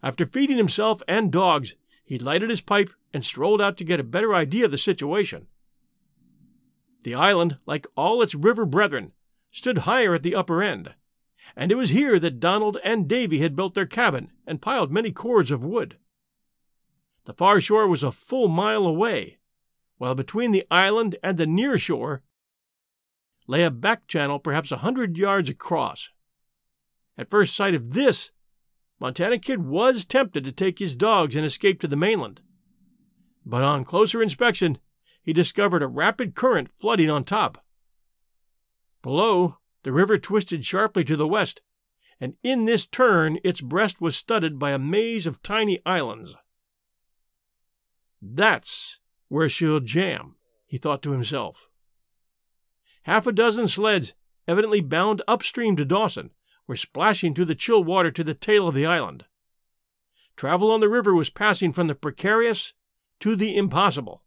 After 0.03 0.27
feeding 0.27 0.57
himself 0.57 1.03
and 1.07 1.31
dogs, 1.31 1.75
he 2.05 2.19
lighted 2.19 2.51
his 2.51 2.61
pipe 2.61 2.91
and 3.13 3.25
strolled 3.25 3.63
out 3.63 3.77
to 3.79 3.85
get 3.85 4.01
a 4.01 4.05
better 4.05 4.35
idea 4.35 4.65
of 4.65 4.71
the 4.71 4.79
situation. 4.79 5.47
The 7.05 7.15
island, 7.15 7.57
like 7.67 7.87
all 7.97 8.23
its 8.23 8.35
river 8.35 8.65
brethren, 8.65 9.13
stood 9.51 9.79
higher 9.79 10.15
at 10.15 10.23
the 10.23 10.35
upper 10.35 10.63
end, 10.63 10.95
and 11.57 11.71
it 11.71 11.77
was 11.77 11.91
here 11.91 12.19
that 12.19 12.41
Donald 12.41 12.79
and 12.85 13.09
Davy 13.09 13.39
had 13.39 13.57
built 13.57 13.75
their 13.75 13.87
cabin 13.87 14.31
and 14.47 14.63
piled 14.63 14.91
many 14.91 15.13
cords 15.13 15.51
of 15.51 15.65
wood. 15.65 15.97
The 17.25 17.35
far 17.35 17.61
shore 17.61 17.87
was 17.87 18.03
a 18.03 18.11
full 18.11 18.49
mile 18.49 18.87
away, 18.87 19.39
while 19.99 20.15
between 20.15 20.51
the 20.51 20.67
island 20.71 21.17
and 21.23 21.39
the 21.39 21.47
near 21.47 21.79
shore 21.79 22.23
lay 23.47 23.63
a 23.63 23.71
back 23.71 24.07
channel 24.07 24.39
perhaps 24.39 24.73
a 24.73 24.79
hundred 24.79 25.17
yards 25.17 25.49
across. 25.49 26.11
At 27.17 27.31
first 27.31 27.55
sight 27.55 27.75
of 27.75 27.93
this, 27.93 28.31
Montana 28.99 29.39
Kid 29.39 29.65
was 29.65 30.05
tempted 30.05 30.45
to 30.45 30.53
take 30.53 30.79
his 30.79 30.97
dogs 30.97 31.37
and 31.37 31.45
escape 31.45 31.81
to 31.81 31.89
the 31.89 31.97
mainland. 31.97 32.41
But 33.45 33.63
on 33.63 33.85
closer 33.85 34.23
inspection, 34.23 34.79
he 35.23 35.33
discovered 35.33 35.83
a 35.83 35.89
rapid 35.89 36.35
current 36.35 36.71
flooding 36.73 37.11
on 37.11 37.25
top. 37.25 37.65
Below, 39.03 39.59
the 39.83 39.93
river 39.93 40.19
twisted 40.19 40.65
sharply 40.65 41.05
to 41.05 41.17
the 41.17 41.29
west, 41.29 41.63
and 42.21 42.35
in 42.43 42.65
this 42.65 42.87
turn 42.87 43.39
its 43.43 43.61
breast 43.61 44.01
was 44.01 44.17
studded 44.17 44.59
by 44.59 44.71
a 44.71 44.79
maze 44.79 45.27
of 45.27 45.43
tiny 45.43 45.81
islands. 45.85 46.37
That's 48.23 49.01
where 49.29 49.49
she'll 49.49 49.81
jam, 49.81 50.37
he 50.65 50.79
thought 50.79 51.03
to 51.03 51.13
himself. 51.13 51.69
Half 53.03 53.27
a 53.27 53.33
dozen 53.33 53.67
sleds, 53.67 54.15
evidently 54.47 54.81
bound 54.81 55.23
upstream 55.27 55.75
to 55.77 55.85
Dawson, 55.85 56.31
were 56.69 56.77
splashing 56.77 57.35
through 57.35 57.47
the 57.47 57.57
chill 57.57 57.83
water 57.83 58.13
to 58.13 58.23
the 58.23 58.35
tail 58.35 58.69
of 58.69 58.77
the 58.77 58.87
island. 58.87 59.25
Travel 60.37 60.71
on 60.71 60.81
the 60.81 60.89
river 60.89 61.15
was 61.15 61.31
passing 61.31 61.73
from 61.73 61.89
the 61.89 61.95
precarious 61.97 62.73
to 63.21 63.35
the 63.35 63.57
impossible, 63.57 64.23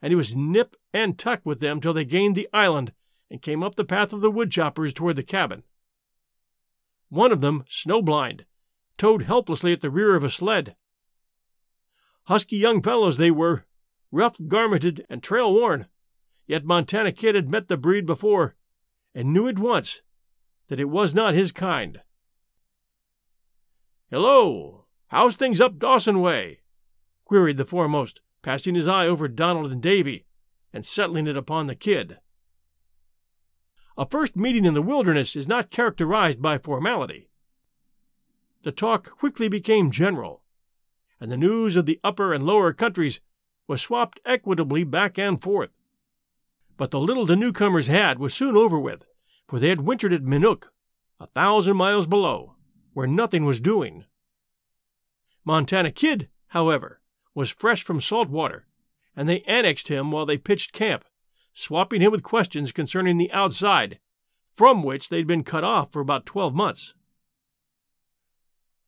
and 0.00 0.12
he 0.12 0.14
was 0.14 0.34
nip 0.34 0.76
and 0.92 1.18
tuck 1.18 1.40
with 1.44 1.60
them 1.60 1.80
till 1.80 1.92
they 1.92 2.04
gained 2.04 2.36
the 2.36 2.48
island 2.52 2.92
and 3.30 3.42
came 3.42 3.62
up 3.62 3.74
the 3.74 3.84
path 3.84 4.12
of 4.12 4.20
the 4.20 4.30
woodchoppers 4.30 4.94
toward 4.94 5.16
the 5.16 5.22
cabin. 5.22 5.64
One 7.08 7.32
of 7.32 7.40
them, 7.40 7.64
snowblind, 7.68 8.44
towed 8.96 9.22
helplessly 9.22 9.72
at 9.72 9.80
the 9.80 9.90
rear 9.90 10.14
of 10.14 10.22
a 10.22 10.30
sled. 10.30 10.76
Husky 12.30 12.58
young 12.58 12.80
fellows 12.80 13.16
they 13.16 13.32
were, 13.32 13.64
rough 14.12 14.38
garmented 14.38 15.04
and 15.10 15.20
trail 15.20 15.52
worn, 15.52 15.88
yet 16.46 16.64
Montana 16.64 17.10
Kid 17.10 17.34
had 17.34 17.50
met 17.50 17.66
the 17.66 17.76
breed 17.76 18.06
before 18.06 18.54
and 19.12 19.32
knew 19.32 19.48
at 19.48 19.58
once 19.58 20.02
that 20.68 20.78
it 20.78 20.88
was 20.88 21.12
not 21.12 21.34
his 21.34 21.50
kind. 21.50 22.02
Hello! 24.12 24.84
How's 25.08 25.34
things 25.34 25.60
up 25.60 25.80
Dawson 25.80 26.20
way? 26.20 26.60
queried 27.24 27.56
the 27.56 27.64
foremost, 27.64 28.20
passing 28.42 28.76
his 28.76 28.86
eye 28.86 29.08
over 29.08 29.26
Donald 29.26 29.72
and 29.72 29.82
Davy, 29.82 30.24
and 30.72 30.86
settling 30.86 31.26
it 31.26 31.36
upon 31.36 31.66
the 31.66 31.74
kid. 31.74 32.18
A 33.98 34.06
first 34.06 34.36
meeting 34.36 34.64
in 34.64 34.74
the 34.74 34.82
wilderness 34.82 35.34
is 35.34 35.48
not 35.48 35.72
characterized 35.72 36.40
by 36.40 36.58
formality. 36.58 37.28
The 38.62 38.70
talk 38.70 39.18
quickly 39.18 39.48
became 39.48 39.90
general, 39.90 40.39
and 41.20 41.30
the 41.30 41.36
news 41.36 41.76
of 41.76 41.86
the 41.86 42.00
upper 42.02 42.32
and 42.32 42.44
lower 42.44 42.72
countries 42.72 43.20
was 43.68 43.82
swapped 43.82 44.18
equitably 44.24 44.84
back 44.84 45.18
and 45.18 45.40
forth. 45.40 45.70
But 46.76 46.90
the 46.90 46.98
little 46.98 47.26
the 47.26 47.36
newcomers 47.36 47.86
had 47.86 48.18
was 48.18 48.32
soon 48.32 48.56
over 48.56 48.78
with, 48.78 49.04
for 49.46 49.58
they 49.58 49.68
had 49.68 49.82
wintered 49.82 50.12
at 50.12 50.22
Minook, 50.22 50.68
a 51.20 51.26
thousand 51.26 51.76
miles 51.76 52.06
below, 52.06 52.54
where 52.94 53.06
nothing 53.06 53.44
was 53.44 53.60
doing. 53.60 54.04
Montana 55.44 55.90
Kid, 55.90 56.28
however, 56.48 57.00
was 57.34 57.50
fresh 57.50 57.84
from 57.84 58.00
salt 58.00 58.28
water, 58.28 58.66
and 59.14 59.28
they 59.28 59.42
annexed 59.42 59.88
him 59.88 60.10
while 60.10 60.24
they 60.24 60.38
pitched 60.38 60.72
camp, 60.72 61.04
swapping 61.52 62.00
him 62.00 62.10
with 62.10 62.22
questions 62.22 62.72
concerning 62.72 63.18
the 63.18 63.30
outside, 63.32 63.98
from 64.56 64.82
which 64.82 65.08
they'd 65.08 65.26
been 65.26 65.44
cut 65.44 65.64
off 65.64 65.92
for 65.92 66.00
about 66.00 66.26
twelve 66.26 66.54
months. 66.54 66.94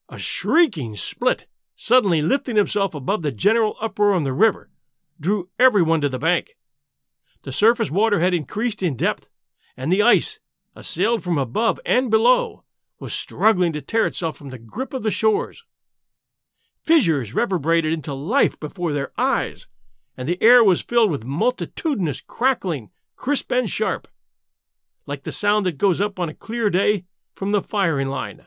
A 0.08 0.18
shrieking 0.18 0.96
split, 0.96 1.46
suddenly 1.82 2.22
lifting 2.22 2.54
himself 2.54 2.94
above 2.94 3.22
the 3.22 3.32
general 3.32 3.76
uproar 3.80 4.14
on 4.14 4.22
the 4.22 4.32
river, 4.32 4.70
drew 5.18 5.48
everyone 5.58 6.00
to 6.00 6.08
the 6.08 6.16
bank. 6.16 6.56
The 7.42 7.50
surface 7.50 7.90
water 7.90 8.20
had 8.20 8.32
increased 8.32 8.84
in 8.84 8.94
depth, 8.94 9.28
and 9.76 9.90
the 9.90 10.00
ice, 10.00 10.38
assailed 10.76 11.24
from 11.24 11.38
above 11.38 11.80
and 11.84 12.08
below, 12.08 12.62
was 13.00 13.12
struggling 13.12 13.72
to 13.72 13.82
tear 13.82 14.06
itself 14.06 14.36
from 14.36 14.50
the 14.50 14.60
grip 14.60 14.94
of 14.94 15.02
the 15.02 15.10
shores. 15.10 15.64
Fissures 16.84 17.34
reverberated 17.34 17.92
into 17.92 18.14
life 18.14 18.60
before 18.60 18.92
their 18.92 19.10
eyes, 19.18 19.66
and 20.16 20.28
the 20.28 20.40
air 20.40 20.62
was 20.62 20.82
filled 20.82 21.10
with 21.10 21.24
multitudinous 21.24 22.20
crackling, 22.20 22.90
crisp 23.16 23.50
and 23.50 23.68
sharp, 23.68 24.06
like 25.04 25.24
the 25.24 25.32
sound 25.32 25.66
that 25.66 25.78
goes 25.78 26.00
up 26.00 26.20
on 26.20 26.28
a 26.28 26.34
clear 26.34 26.70
day 26.70 27.06
from 27.34 27.50
the 27.50 27.60
firing 27.60 28.06
line. 28.06 28.46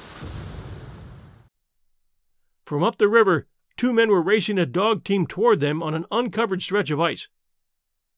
From 2.71 2.83
up 2.83 2.97
the 2.97 3.09
river, 3.09 3.49
two 3.75 3.91
men 3.91 4.07
were 4.07 4.21
racing 4.21 4.57
a 4.57 4.65
dog 4.65 5.03
team 5.03 5.27
toward 5.27 5.59
them 5.59 5.83
on 5.83 5.93
an 5.93 6.05
uncovered 6.09 6.63
stretch 6.63 6.89
of 6.89 7.01
ice. 7.01 7.27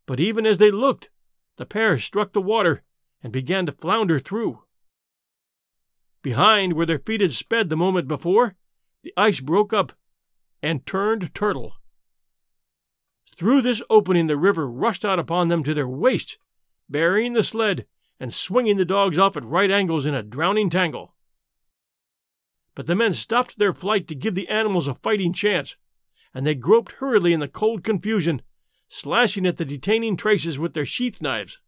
But 0.06 0.20
even 0.20 0.46
as 0.46 0.60
they 0.60 0.70
looked, 0.70 1.10
the 1.58 1.66
pair 1.66 1.98
struck 1.98 2.34
the 2.34 2.40
water 2.40 2.84
and 3.24 3.34
began 3.34 3.66
to 3.66 3.72
flounder 3.72 4.20
through. 4.20 4.62
Behind, 6.22 6.74
where 6.74 6.86
their 6.86 7.00
feet 7.00 7.22
had 7.22 7.32
sped 7.32 7.72
the 7.72 7.76
moment 7.76 8.08
before, 8.08 8.54
the 9.02 9.12
ice 9.18 9.40
broke 9.40 9.74
up 9.74 9.94
and 10.62 10.86
turned 10.86 11.34
turtle. 11.34 11.74
Through 13.36 13.64
this 13.64 13.82
opening, 13.90 14.28
the 14.28 14.38
river 14.38 14.70
rushed 14.70 15.04
out 15.04 15.18
upon 15.18 15.48
them 15.48 15.64
to 15.64 15.74
their 15.74 15.88
waists, 15.88 16.38
burying 16.88 17.34
the 17.34 17.44
sled 17.44 17.88
and 18.20 18.32
swinging 18.32 18.78
the 18.78 18.86
dogs 18.86 19.18
off 19.18 19.36
at 19.36 19.46
right 19.46 19.72
angles 19.72 20.06
in 20.06 20.14
a 20.14 20.22
drowning 20.22 20.70
tangle. 20.70 21.13
But 22.76 22.88
the 22.88 22.96
men 22.96 23.14
stopped 23.14 23.60
their 23.60 23.74
flight 23.74 24.08
to 24.08 24.16
give 24.16 24.36
the 24.36 24.48
animals 24.48 24.88
a 24.88 24.96
fighting 24.96 25.34
chance, 25.34 25.76
and 26.34 26.46
they 26.46 26.56
groped 26.56 26.94
hurriedly 26.94 27.34
in 27.34 27.40
the 27.40 27.48
cold 27.48 27.84
confusion, 27.84 28.42
slashing 28.90 29.46
at 29.46 29.58
the 29.58 29.66
detaining 29.66 30.18
traces 30.18 30.58
with 30.58 30.74
their 30.74 30.86
sheath 30.86 31.22
knives. 31.22 31.60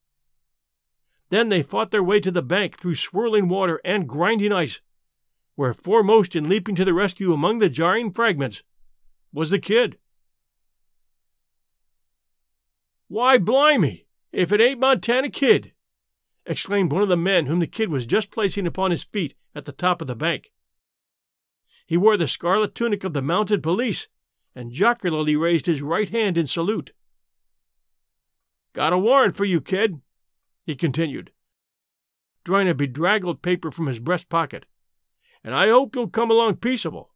Then 1.30 1.50
they 1.50 1.64
fought 1.64 1.92
their 1.92 2.04
way 2.04 2.20
to 2.20 2.32
the 2.32 2.42
bank 2.42 2.78
through 2.78 2.96
swirling 2.96 3.50
water 3.50 3.82
and 3.84 4.10
grinding 4.10 4.52
ice, 4.52 4.82
where 5.56 5.74
foremost 5.74 6.36
in 6.36 6.50
leaping 6.50 6.76
to 6.76 6.86
the 6.86 6.94
rescue 6.94 7.34
among 7.34 7.60
the 7.60 7.70
jarring 7.70 8.12
fragments 8.12 8.64
was 9.32 9.50
the 9.50 9.60
kid. 9.60 9.98
Why, 13.08 13.38
blimey, 13.38 14.08
if 14.32 14.52
it 14.52 14.62
ain't 14.62 14.80
Montana 14.80 15.30
Kid! 15.30 15.74
exclaimed 16.46 16.92
one 16.92 17.02
of 17.02 17.10
the 17.10 17.18
men 17.18 17.46
whom 17.46 17.60
the 17.60 17.68
kid 17.68 17.90
was 17.90 18.06
just 18.06 18.32
placing 18.32 18.68
upon 18.68 18.92
his 18.92 19.04
feet 19.04 19.36
at 19.54 19.66
the 19.66 19.72
top 19.72 20.02
of 20.02 20.08
the 20.08 20.16
bank. 20.16 20.52
He 21.86 21.98
wore 21.98 22.18
the 22.18 22.28
scarlet 22.28 22.74
tunic 22.74 23.04
of 23.04 23.14
the 23.14 23.22
mounted 23.22 23.62
police 23.62 24.08
and 24.56 24.72
jocularly 24.72 25.36
raised 25.36 25.66
his 25.66 25.82
right 25.82 26.10
hand 26.10 26.38
in 26.38 26.48
salute. 26.48 26.94
Got 28.74 28.94
a 28.94 28.98
warrant 28.98 29.36
for 29.36 29.46
you, 29.46 29.62
kid, 29.62 30.02
he 30.66 30.76
continued, 30.76 31.32
drawing 32.44 32.68
a 32.68 32.74
bedraggled 32.74 33.42
paper 33.42 33.72
from 33.72 33.88
his 33.88 34.00
breast 34.00 34.30
pocket, 34.30 34.66
and 35.44 35.54
I 35.54 35.68
hope 35.68 35.96
you'll 35.96 36.10
come 36.10 36.32
along 36.32 36.58
peaceable. 36.58 37.12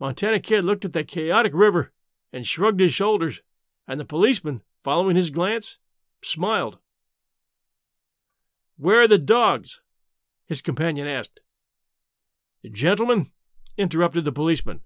Montana 0.00 0.40
Kid 0.40 0.64
looked 0.64 0.84
at 0.84 0.92
that 0.94 1.08
chaotic 1.08 1.54
river 1.54 1.92
and 2.32 2.46
shrugged 2.46 2.80
his 2.80 2.92
shoulders, 2.92 3.42
and 3.86 4.00
the 4.00 4.04
policeman, 4.04 4.62
following 4.82 5.16
his 5.16 5.30
glance, 5.30 5.78
smiled. 6.22 6.78
Where 8.76 9.02
are 9.02 9.08
the 9.08 9.18
dogs? 9.18 9.80
his 10.46 10.60
companion 10.60 11.06
asked. 11.06 11.40
Gentlemen, 12.70 13.30
interrupted 13.76 14.24
the 14.24 14.32
policeman, 14.32 14.80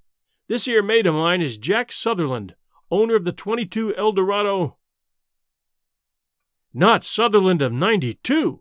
this 0.48 0.64
here 0.64 0.82
mate 0.82 1.06
of 1.06 1.14
mine 1.14 1.42
is 1.42 1.58
Jack 1.58 1.92
Sutherland, 1.92 2.54
owner 2.90 3.14
of 3.14 3.24
the 3.24 3.32
22 3.32 3.94
Eldorado. 3.96 4.78
Not 6.74 7.04
Sutherland 7.04 7.62
of 7.62 7.72
92, 7.72 8.60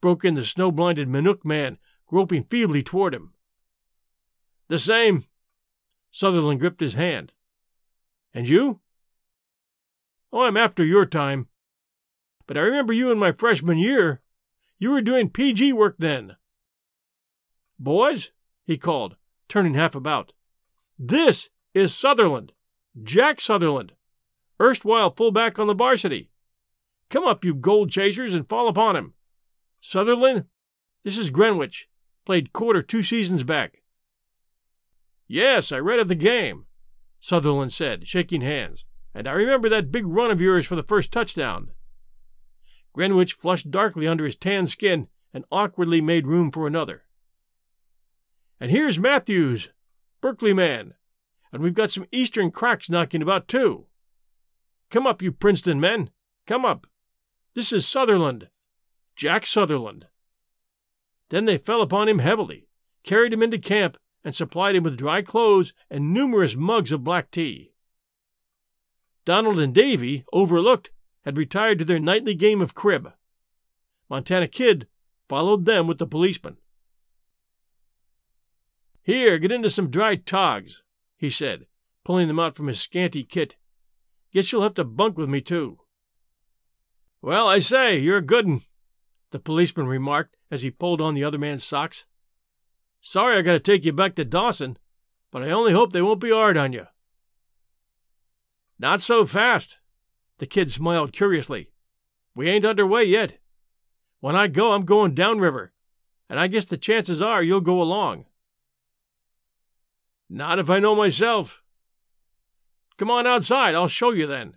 broke 0.00 0.24
in 0.24 0.34
the 0.34 0.44
snow 0.44 0.70
blinded 0.70 1.08
Minook 1.08 1.44
man, 1.44 1.78
groping 2.06 2.44
feebly 2.44 2.82
toward 2.82 3.14
him. 3.14 3.32
The 4.68 4.78
same. 4.78 5.24
Sutherland 6.10 6.60
gripped 6.60 6.80
his 6.80 6.94
hand. 6.94 7.32
And 8.32 8.48
you? 8.48 8.80
Oh, 10.32 10.42
I'm 10.42 10.56
after 10.56 10.84
your 10.84 11.04
time. 11.04 11.48
But 12.46 12.56
I 12.56 12.60
remember 12.60 12.92
you 12.92 13.10
in 13.10 13.18
my 13.18 13.32
freshman 13.32 13.78
year. 13.78 14.22
You 14.78 14.92
were 14.92 15.02
doing 15.02 15.30
PG 15.30 15.72
work 15.72 15.96
then. 15.98 16.36
Boys, 17.80 18.30
he 18.62 18.76
called, 18.76 19.16
turning 19.48 19.72
half 19.72 19.94
about. 19.94 20.34
This 20.98 21.48
is 21.72 21.94
Sutherland, 21.94 22.52
Jack 23.02 23.40
Sutherland, 23.40 23.92
erstwhile 24.60 25.10
fullback 25.10 25.58
on 25.58 25.66
the 25.66 25.74
varsity. 25.74 26.30
Come 27.08 27.24
up, 27.24 27.42
you 27.42 27.54
gold 27.54 27.90
chasers, 27.90 28.34
and 28.34 28.46
fall 28.46 28.68
upon 28.68 28.96
him. 28.96 29.14
Sutherland, 29.80 30.44
this 31.04 31.16
is 31.16 31.30
Greenwich, 31.30 31.88
played 32.26 32.52
quarter 32.52 32.82
two 32.82 33.02
seasons 33.02 33.44
back. 33.44 33.80
Yes, 35.26 35.72
I 35.72 35.78
read 35.78 36.00
of 36.00 36.08
the 36.08 36.14
game, 36.14 36.66
Sutherland 37.18 37.72
said, 37.72 38.06
shaking 38.06 38.42
hands, 38.42 38.84
and 39.14 39.26
I 39.26 39.32
remember 39.32 39.70
that 39.70 39.90
big 39.90 40.06
run 40.06 40.30
of 40.30 40.40
yours 40.40 40.66
for 40.66 40.76
the 40.76 40.82
first 40.82 41.12
touchdown. 41.12 41.70
Greenwich 42.92 43.32
flushed 43.32 43.70
darkly 43.70 44.06
under 44.06 44.26
his 44.26 44.36
tan 44.36 44.66
skin 44.66 45.08
and 45.32 45.46
awkwardly 45.50 46.02
made 46.02 46.26
room 46.26 46.50
for 46.50 46.66
another. 46.66 47.04
And 48.60 48.70
here's 48.70 48.98
Matthews, 48.98 49.70
Berkeley 50.20 50.52
man, 50.52 50.92
and 51.50 51.62
we've 51.62 51.72
got 51.72 51.90
some 51.90 52.04
Eastern 52.12 52.50
cracks 52.50 52.90
knocking 52.90 53.22
about 53.22 53.48
too. 53.48 53.86
Come 54.90 55.06
up, 55.06 55.22
you 55.22 55.32
Princeton 55.32 55.80
men, 55.80 56.10
come 56.46 56.66
up. 56.66 56.86
This 57.54 57.72
is 57.72 57.88
Sutherland, 57.88 58.50
Jack 59.16 59.46
Sutherland. 59.46 60.08
Then 61.30 61.46
they 61.46 61.56
fell 61.56 61.80
upon 61.80 62.08
him 62.08 62.18
heavily, 62.18 62.68
carried 63.02 63.32
him 63.32 63.42
into 63.42 63.58
camp, 63.58 63.96
and 64.22 64.34
supplied 64.34 64.76
him 64.76 64.82
with 64.82 64.98
dry 64.98 65.22
clothes 65.22 65.72
and 65.88 66.12
numerous 66.12 66.54
mugs 66.54 66.92
of 66.92 67.02
black 67.02 67.30
tea. 67.30 67.72
Donald 69.24 69.58
and 69.58 69.74
Davy, 69.74 70.24
overlooked, 70.34 70.90
had 71.24 71.38
retired 71.38 71.78
to 71.78 71.84
their 71.86 71.98
nightly 71.98 72.34
game 72.34 72.60
of 72.60 72.74
crib. 72.74 73.12
Montana 74.10 74.48
Kid 74.48 74.86
followed 75.28 75.64
them 75.64 75.86
with 75.86 75.96
the 75.96 76.06
policeman. 76.06 76.58
Here, 79.02 79.38
get 79.38 79.52
into 79.52 79.70
some 79.70 79.90
dry 79.90 80.16
togs, 80.16 80.82
he 81.16 81.30
said, 81.30 81.66
pulling 82.04 82.28
them 82.28 82.38
out 82.38 82.54
from 82.54 82.66
his 82.66 82.80
scanty 82.80 83.24
kit. 83.24 83.56
Guess 84.32 84.52
you'll 84.52 84.62
have 84.62 84.74
to 84.74 84.84
bunk 84.84 85.16
with 85.16 85.28
me, 85.28 85.40
too. 85.40 85.78
Well, 87.22 87.46
I 87.46 87.58
say, 87.58 87.98
you're 87.98 88.18
a 88.18 88.22
good 88.22 88.46
un, 88.46 88.62
the 89.30 89.38
policeman 89.38 89.86
remarked 89.86 90.36
as 90.50 90.62
he 90.62 90.70
pulled 90.70 91.00
on 91.00 91.14
the 91.14 91.24
other 91.24 91.38
man's 91.38 91.64
socks. 91.64 92.04
Sorry 93.00 93.36
I 93.36 93.42
gotta 93.42 93.60
take 93.60 93.84
you 93.84 93.92
back 93.92 94.14
to 94.16 94.24
Dawson, 94.24 94.76
but 95.30 95.42
I 95.42 95.50
only 95.50 95.72
hope 95.72 95.92
they 95.92 96.02
won't 96.02 96.20
be 96.20 96.30
hard 96.30 96.56
on 96.56 96.72
you. 96.72 96.86
Not 98.78 99.00
so 99.00 99.26
fast, 99.26 99.78
the 100.38 100.46
kid 100.46 100.70
smiled 100.70 101.12
curiously. 101.12 101.70
We 102.34 102.48
ain't 102.48 102.64
underway 102.64 103.04
yet. 103.04 103.38
When 104.20 104.36
I 104.36 104.48
go, 104.48 104.72
I'm 104.72 104.84
going 104.84 105.14
downriver, 105.14 105.72
and 106.28 106.38
I 106.38 106.46
guess 106.46 106.66
the 106.66 106.76
chances 106.76 107.20
are 107.20 107.42
you'll 107.42 107.60
go 107.60 107.80
along. 107.80 108.26
Not 110.32 110.60
if 110.60 110.70
I 110.70 110.78
know 110.78 110.94
myself. 110.94 111.60
Come 112.96 113.10
on 113.10 113.26
outside, 113.26 113.74
I'll 113.74 113.88
show 113.88 114.12
you 114.12 114.28
then. 114.28 114.56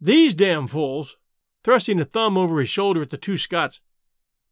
These 0.00 0.32
damn 0.32 0.68
fools, 0.68 1.16
thrusting 1.64 2.00
a 2.00 2.04
thumb 2.04 2.38
over 2.38 2.60
his 2.60 2.68
shoulder 2.68 3.02
at 3.02 3.10
the 3.10 3.18
two 3.18 3.36
Scots, 3.36 3.80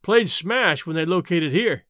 played 0.03 0.29
smash 0.29 0.85
when 0.85 0.97
they 0.97 1.07
located 1.07 1.53
here. 1.53 1.85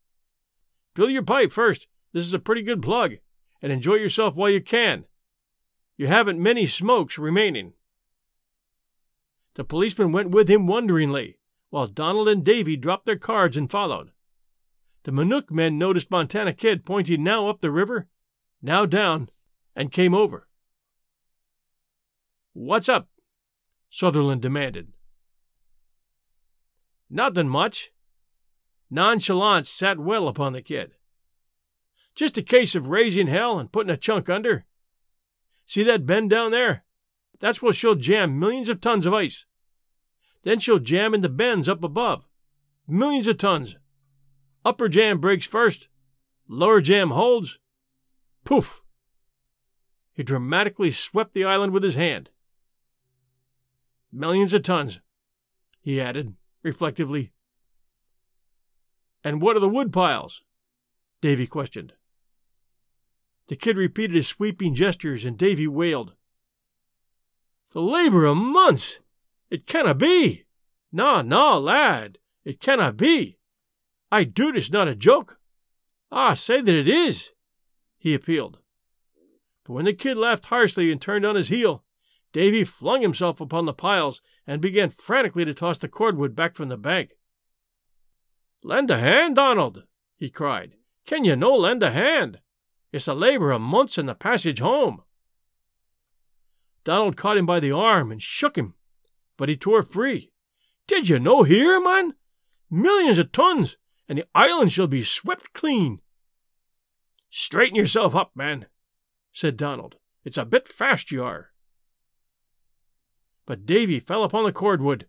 Fill 0.95 1.09
your 1.09 1.23
pipe 1.23 1.53
first. 1.53 1.89
This 2.13 2.27
is 2.27 2.35
a 2.35 2.39
pretty 2.39 2.63
good 2.63 2.83
plug, 2.83 3.15
and 3.63 3.73
enjoy 3.73 3.95
yourself 3.95 4.37
while 4.37 4.51
you 4.51 4.61
can. 4.61 5.07
You 5.97 6.07
haven't 6.07 6.39
many 6.39 6.67
smokes 6.67 7.17
remaining. 7.17 7.73
The 9.55 9.65
policeman 9.65 10.13
went 10.13 10.31
with 10.31 10.51
him 10.51 10.67
wonderingly, 10.67 11.39
while 11.71 11.87
Donald 11.87 12.29
and 12.29 12.45
Davy 12.45 12.77
dropped 12.77 13.07
their 13.07 13.17
cards 13.17 13.57
and 13.57 13.71
followed. 13.71 14.13
The 15.05 15.13
Minook 15.13 15.51
men 15.51 15.79
noticed 15.79 16.11
Montana 16.11 16.53
Kid 16.53 16.85
pointing 16.85 17.25
now 17.25 17.49
up 17.49 17.61
the 17.61 17.71
river, 17.71 18.09
now 18.63 18.87
down, 18.87 19.29
and 19.77 19.93
came 19.93 20.15
over. 20.15 20.49
What's 22.53 22.89
up? 22.89 23.09
Sutherland 23.91 24.43
demanded. 24.43 24.89
Nothing 27.09 27.49
much. 27.49 27.91
Nonchalance 28.91 29.69
sat 29.69 29.99
well 29.99 30.29
upon 30.29 30.53
the 30.53 30.63
kid. 30.63 30.93
Just 32.15 32.37
a 32.37 32.43
case 32.43 32.75
of 32.75 32.89
raising 32.89 33.29
hell 33.29 33.59
and 33.59 33.71
putting 33.71 33.91
a 33.93 33.97
chunk 33.97 34.29
under. 34.29 34.65
See 35.67 35.83
that 35.85 36.07
bend 36.07 36.31
down 36.31 36.51
there? 36.51 36.85
That's 37.39 37.63
where 37.63 37.73
she'll 37.73 37.95
jam 37.95 38.39
millions 38.39 38.69
of 38.69 38.81
tons 38.81 39.07
of 39.07 39.15
ice. 39.15 39.45
Then 40.43 40.59
she'll 40.59 40.79
jam 40.79 41.15
in 41.15 41.21
the 41.21 41.29
bends 41.29 41.69
up 41.69 41.85
above. 41.85 42.25
Millions 42.87 43.27
of 43.27 43.39
tons. 43.39 43.77
Upper 44.65 44.89
jam 44.89 45.19
breaks 45.19 45.47
first. 45.47 45.89
Lower 46.49 46.81
jam 46.81 47.11
holds. 47.11 47.59
Poof! 48.49 48.83
He 50.15 50.23
dramatically 50.23 50.91
swept 50.91 51.35
the 51.35 51.45
island 51.45 51.75
with 51.75 51.83
his 51.83 51.97
hand. 51.97 52.31
Millions 54.11 54.55
of 54.55 54.63
tons, 54.63 55.01
he 55.83 56.01
added, 56.01 56.35
reflectively. 56.63 57.31
And 59.23 59.43
what 59.43 59.55
are 59.55 59.61
the 59.61 59.69
wood 59.69 59.93
piles? 59.93 60.45
Davy 61.21 61.47
questioned. 61.47 61.93
The 63.49 63.57
kid 63.57 63.77
repeated 63.77 64.17
his 64.17 64.29
sweeping 64.29 64.75
gestures, 64.75 65.27
and 65.27 65.37
Davy 65.37 65.69
wailed. 65.69 66.15
The 67.73 67.83
labor 67.83 68.25
of 68.25 68.39
months! 68.39 69.01
It 69.51 69.67
canna 69.67 69.95
be! 69.95 70.47
Na, 70.91 71.21
na, 71.21 71.59
lad, 71.59 72.17
it 72.47 72.61
canna 72.61 72.95
be! 72.95 73.37
I 74.11 74.25
do 74.25 74.53
this 74.53 74.73
not 74.73 74.89
a 74.89 74.95
joke. 74.95 75.39
Ah, 76.11 76.33
say 76.33 76.63
that 76.63 76.75
it 76.75 76.89
is, 76.89 77.33
he 77.99 78.15
appealed. 78.15 78.59
But 79.65 79.75
when 79.75 79.85
the 79.85 79.93
kid 79.93 80.17
laughed 80.17 80.47
harshly 80.47 80.91
and 80.91 81.01
turned 81.01 81.27
on 81.27 81.37
his 81.37 81.49
heel, 81.49 81.85
Davy 82.33 82.65
flung 82.65 83.03
himself 83.03 83.41
upon 83.41 83.65
the 83.65 83.73
piles 83.73 84.23
and 84.47 84.61
began 84.61 84.91
frantically 84.91 85.45
to 85.45 85.55
toss 85.55 85.79
the 85.79 85.89
cordwood 85.89 86.37
back 86.37 86.55
from 86.55 86.69
the 86.69 86.77
bank. 86.77 87.15
Lend 88.63 88.91
a 88.91 88.99
hand, 88.99 89.37
Donald, 89.37 89.85
he 90.17 90.31
cried. 90.31 90.75
Can 91.07 91.25
you 91.25 91.37
no 91.37 91.55
lend 91.55 91.83
a 91.83 91.91
hand? 91.91 92.41
It's 92.93 93.09
a 93.09 93.15
labor 93.15 93.51
of 93.51 93.61
months 93.61 93.99
in 93.99 94.07
the 94.07 94.15
passage 94.15 94.61
home. 94.61 95.03
Donald 96.85 97.17
caught 97.17 97.37
him 97.37 97.47
by 97.47 97.61
the 97.61 97.73
arm 97.73 98.11
and 98.11 98.23
shook 98.23 98.57
him, 98.57 98.75
but 99.37 99.49
he 99.49 99.57
tore 99.57 99.83
free. 99.83 100.31
Did 100.87 101.09
you 101.09 101.19
no 101.19 101.43
hear, 101.43 101.81
man? 101.81 102.15
Millions 102.71 103.19
of 103.19 103.33
tons, 103.33 103.77
and 104.09 104.19
the 104.19 104.27
island 104.35 104.73
shall 104.73 104.87
be 104.87 105.03
swept 105.03 105.53
clean. 105.53 106.01
Straighten 107.31 107.77
yourself 107.77 108.15
up, 108.15 108.33
man, 108.35 108.67
said 109.33 109.57
Donald. 109.57 109.97
It's 110.25 110.39
a 110.39 110.45
bit 110.45 110.69
fast 110.69 111.11
you 111.11 111.23
are. 111.25 111.53
But 113.47 113.67
Davy 113.67 114.01
fell 114.01 114.25
upon 114.25 114.45
the 114.45 114.53
cordwood. 114.53 115.07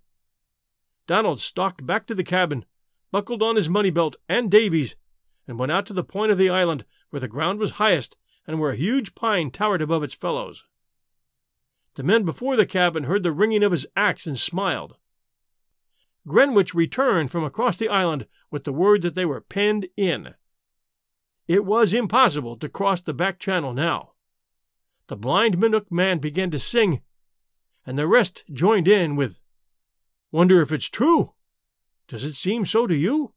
Donald 1.08 1.40
stalked 1.40 1.86
back 1.86 2.06
to 2.08 2.16
the 2.16 2.24
cabin, 2.24 2.66
buckled 3.12 3.42
on 3.42 3.56
his 3.56 3.70
money 3.70 3.90
belt 3.90 4.16
and 4.28 4.52
Davy's, 4.52 4.96
and 5.48 5.58
went 5.58 5.72
out 5.72 5.86
to 5.88 5.94
the 5.94 6.04
point 6.04 6.32
of 6.32 6.38
the 6.38 6.50
island 6.50 6.86
where 7.10 7.20
the 7.20 7.28
ground 7.28 7.60
was 7.60 7.72
highest 7.72 8.16
and 8.46 8.60
where 8.60 8.72
a 8.72 8.76
huge 8.76 9.16
pine 9.16 9.52
towered 9.52 9.82
above 9.82 10.04
its 10.04 10.14
fellows. 10.14 10.66
The 11.96 12.04
men 12.04 12.24
before 12.24 12.56
the 12.56 12.66
cabin 12.66 13.04
heard 13.06 13.24
the 13.24 13.32
ringing 13.32 13.64
of 13.64 13.72
his 13.72 13.88
axe 13.96 14.26
and 14.26 14.40
smiled. 14.40 14.96
Greenwich 16.28 16.74
returned 16.74 17.32
from 17.32 17.44
across 17.44 17.78
the 17.78 17.90
island 17.90 18.28
with 18.52 18.64
the 18.64 18.74
word 18.74 19.02
that 19.02 19.16
they 19.16 19.26
were 19.26 19.42
penned 19.42 19.88
in. 19.98 20.36
It 21.50 21.66
was 21.66 21.96
impossible 21.96 22.58
to 22.58 22.70
cross 22.70 23.02
the 23.02 23.12
back 23.12 23.40
channel 23.40 23.74
now. 23.74 24.12
The 25.08 25.16
blind 25.16 25.58
Minook 25.58 25.90
man 25.90 26.20
began 26.20 26.52
to 26.52 26.60
sing, 26.60 27.02
and 27.88 27.98
the 27.98 28.06
rest 28.06 28.44
joined 28.54 28.88
in 28.88 29.16
with, 29.16 29.40
Wonder 30.32 30.62
if 30.62 30.72
it's 30.72 30.90
true? 30.90 31.34
Does 32.08 32.24
it 32.24 32.36
seem 32.36 32.68
so 32.68 32.86
to 32.86 32.96
you? 32.96 33.34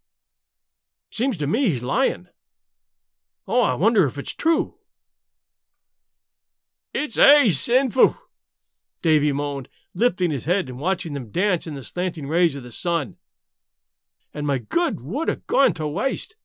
Seems 1.09 1.39
to 1.39 1.47
me 1.47 1.71
he's 1.71 1.83
lying. 1.83 2.29
Oh, 3.49 3.63
I 3.63 3.73
wonder 3.73 4.05
if 4.05 4.19
it's 4.19 4.35
true. 4.35 4.75
It's 6.93 7.17
a 7.17 7.49
sinful, 7.49 8.15
Davy 9.01 9.33
moaned, 9.33 9.71
lifting 9.95 10.31
his 10.31 10.45
head 10.45 10.69
and 10.69 10.79
watching 10.79 11.15
them 11.15 11.31
dance 11.31 11.67
in 11.67 11.73
the 11.73 11.83
slanting 11.83 12.29
rays 12.29 12.57
of 12.57 12.63
the 12.63 12.73
sun. 12.73 13.17
And 14.35 14.47
my 14.47 14.59
good 14.59 15.01
would 15.01 15.29
have 15.29 15.47
gone 15.47 15.73
to 15.75 15.89
waste. 15.89 16.37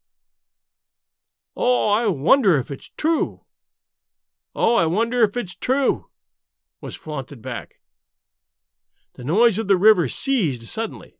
Oh, 1.59 1.89
I 1.89 2.05
wonder 2.05 2.55
if 2.59 2.69
it's 2.69 2.91
true. 2.97 3.41
Oh, 4.53 4.75
I 4.75 4.85
wonder 4.85 5.23
if 5.23 5.35
it's 5.35 5.55
true, 5.55 6.05
was 6.81 6.95
flaunted 6.95 7.41
back. 7.41 7.79
The 9.15 9.23
noise 9.23 9.57
of 9.57 9.67
the 9.67 9.75
river 9.75 10.07
ceased 10.07 10.61
suddenly. 10.61 11.17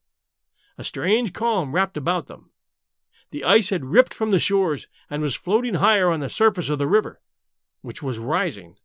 A 0.78 0.84
strange 0.84 1.34
calm 1.34 1.74
wrapped 1.74 1.98
about 1.98 2.28
them. 2.28 2.52
The 3.32 3.44
ice 3.44 3.72
had 3.72 3.86
ripped 3.86 4.14
from 4.14 4.30
the 4.30 4.38
shores 4.38 4.88
and 5.10 5.24
was 5.24 5.34
floating 5.34 5.74
higher 5.74 6.12
on 6.12 6.20
the 6.20 6.30
surface 6.30 6.70
of 6.70 6.78
the 6.78 6.88
river, 6.88 7.20
which 7.82 8.04
was 8.04 8.20
rising. 8.20 8.76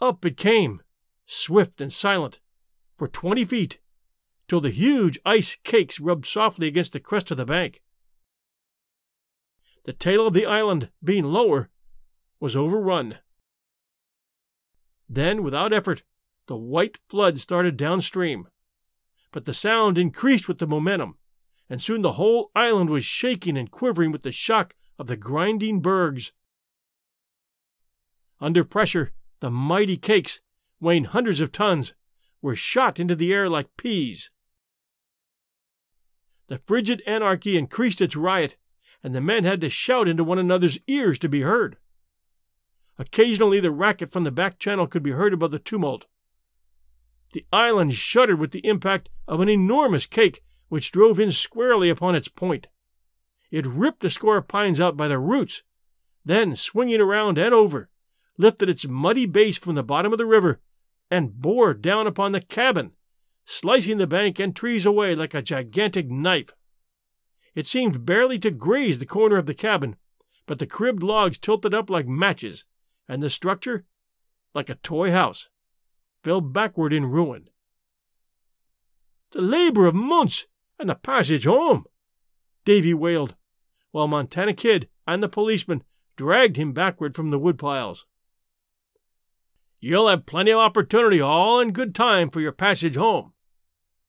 Up 0.00 0.24
it 0.24 0.38
came, 0.38 0.80
swift 1.26 1.82
and 1.82 1.92
silent, 1.92 2.40
for 2.96 3.08
twenty 3.08 3.44
feet, 3.44 3.78
till 4.48 4.62
the 4.62 4.70
huge 4.70 5.18
ice 5.26 5.58
cakes 5.62 6.00
rubbed 6.00 6.24
softly 6.24 6.66
against 6.66 6.94
the 6.94 7.00
crest 7.00 7.30
of 7.30 7.36
the 7.36 7.44
bank. 7.44 7.82
The 9.84 9.92
tail 9.92 10.26
of 10.26 10.34
the 10.34 10.46
island, 10.46 10.90
being 11.02 11.24
lower, 11.24 11.70
was 12.38 12.56
overrun. 12.56 13.18
Then, 15.08 15.42
without 15.42 15.72
effort, 15.72 16.02
the 16.46 16.56
white 16.56 16.98
flood 17.08 17.38
started 17.38 17.76
downstream. 17.76 18.48
But 19.32 19.44
the 19.44 19.54
sound 19.54 19.98
increased 19.98 20.48
with 20.48 20.58
the 20.58 20.66
momentum, 20.66 21.16
and 21.68 21.82
soon 21.82 22.02
the 22.02 22.12
whole 22.12 22.50
island 22.54 22.90
was 22.90 23.04
shaking 23.04 23.56
and 23.56 23.70
quivering 23.70 24.12
with 24.12 24.22
the 24.22 24.32
shock 24.32 24.74
of 24.98 25.06
the 25.06 25.16
grinding 25.16 25.80
bergs. 25.80 26.32
Under 28.40 28.64
pressure, 28.64 29.12
the 29.40 29.50
mighty 29.50 29.96
cakes, 29.96 30.40
weighing 30.80 31.04
hundreds 31.04 31.40
of 31.40 31.52
tons, 31.52 31.94
were 32.42 32.56
shot 32.56 32.98
into 32.98 33.14
the 33.14 33.32
air 33.32 33.48
like 33.48 33.76
peas. 33.76 34.30
The 36.48 36.58
frigid 36.58 37.02
anarchy 37.06 37.56
increased 37.56 38.00
its 38.00 38.16
riot, 38.16 38.56
and 39.02 39.14
the 39.14 39.20
men 39.20 39.44
had 39.44 39.60
to 39.60 39.70
shout 39.70 40.08
into 40.08 40.24
one 40.24 40.38
another's 40.38 40.78
ears 40.86 41.18
to 41.18 41.28
be 41.28 41.40
heard. 41.42 41.76
Occasionally, 42.98 43.60
the 43.60 43.70
racket 43.70 44.10
from 44.10 44.24
the 44.24 44.30
back 44.30 44.58
channel 44.58 44.86
could 44.86 45.02
be 45.02 45.12
heard 45.12 45.32
above 45.32 45.50
the 45.50 45.58
tumult. 45.58 46.06
The 47.32 47.46
island 47.52 47.94
shuddered 47.94 48.38
with 48.38 48.50
the 48.50 48.66
impact 48.66 49.08
of 49.26 49.40
an 49.40 49.48
enormous 49.48 50.06
cake 50.06 50.42
which 50.68 50.92
drove 50.92 51.18
in 51.18 51.32
squarely 51.32 51.88
upon 51.88 52.14
its 52.14 52.28
point. 52.28 52.66
It 53.50 53.66
ripped 53.66 54.04
a 54.04 54.10
score 54.10 54.36
of 54.36 54.48
pines 54.48 54.80
out 54.80 54.96
by 54.96 55.08
the 55.08 55.18
roots, 55.18 55.62
then, 56.24 56.54
swinging 56.54 57.00
around 57.00 57.38
and 57.38 57.54
over, 57.54 57.88
lifted 58.36 58.68
its 58.68 58.86
muddy 58.86 59.26
base 59.26 59.56
from 59.56 59.74
the 59.74 59.82
bottom 59.82 60.12
of 60.12 60.18
the 60.18 60.26
river 60.26 60.60
and 61.10 61.40
bore 61.40 61.74
down 61.74 62.06
upon 62.06 62.32
the 62.32 62.40
cabin, 62.40 62.92
slicing 63.44 63.98
the 63.98 64.06
bank 64.06 64.38
and 64.38 64.54
trees 64.54 64.86
away 64.86 65.14
like 65.14 65.34
a 65.34 65.42
gigantic 65.42 66.08
knife. 66.08 66.50
It 67.54 67.66
seemed 67.66 68.06
barely 68.06 68.38
to 68.40 68.50
graze 68.50 68.98
the 68.98 69.06
corner 69.06 69.36
of 69.36 69.46
the 69.46 69.54
cabin, 69.54 69.96
but 70.46 70.58
the 70.58 70.66
cribbed 70.66 71.02
logs 71.02 71.38
tilted 71.38 71.74
up 71.74 71.90
like 71.90 72.06
matches, 72.06 72.64
and 73.08 73.22
the 73.22 73.30
structure, 73.30 73.84
like 74.54 74.68
a 74.68 74.76
toy 74.76 75.10
house, 75.10 75.48
fell 76.22 76.40
backward 76.40 76.92
in 76.92 77.06
ruin. 77.06 77.48
The 79.32 79.42
labor 79.42 79.86
of 79.86 79.94
months 79.94 80.46
and 80.78 80.88
the 80.88 80.94
passage 80.94 81.44
home, 81.44 81.84
Davy 82.64 82.94
wailed, 82.94 83.36
while 83.90 84.08
Montana 84.08 84.54
Kid 84.54 84.88
and 85.06 85.22
the 85.22 85.28
policeman 85.28 85.82
dragged 86.16 86.56
him 86.56 86.72
backward 86.72 87.14
from 87.16 87.30
the 87.30 87.38
woodpiles. 87.38 88.06
You'll 89.80 90.08
have 90.08 90.26
plenty 90.26 90.50
of 90.50 90.58
opportunity 90.58 91.20
all 91.20 91.58
in 91.60 91.72
good 91.72 91.94
time 91.94 92.30
for 92.30 92.40
your 92.40 92.52
passage 92.52 92.96
home, 92.96 93.32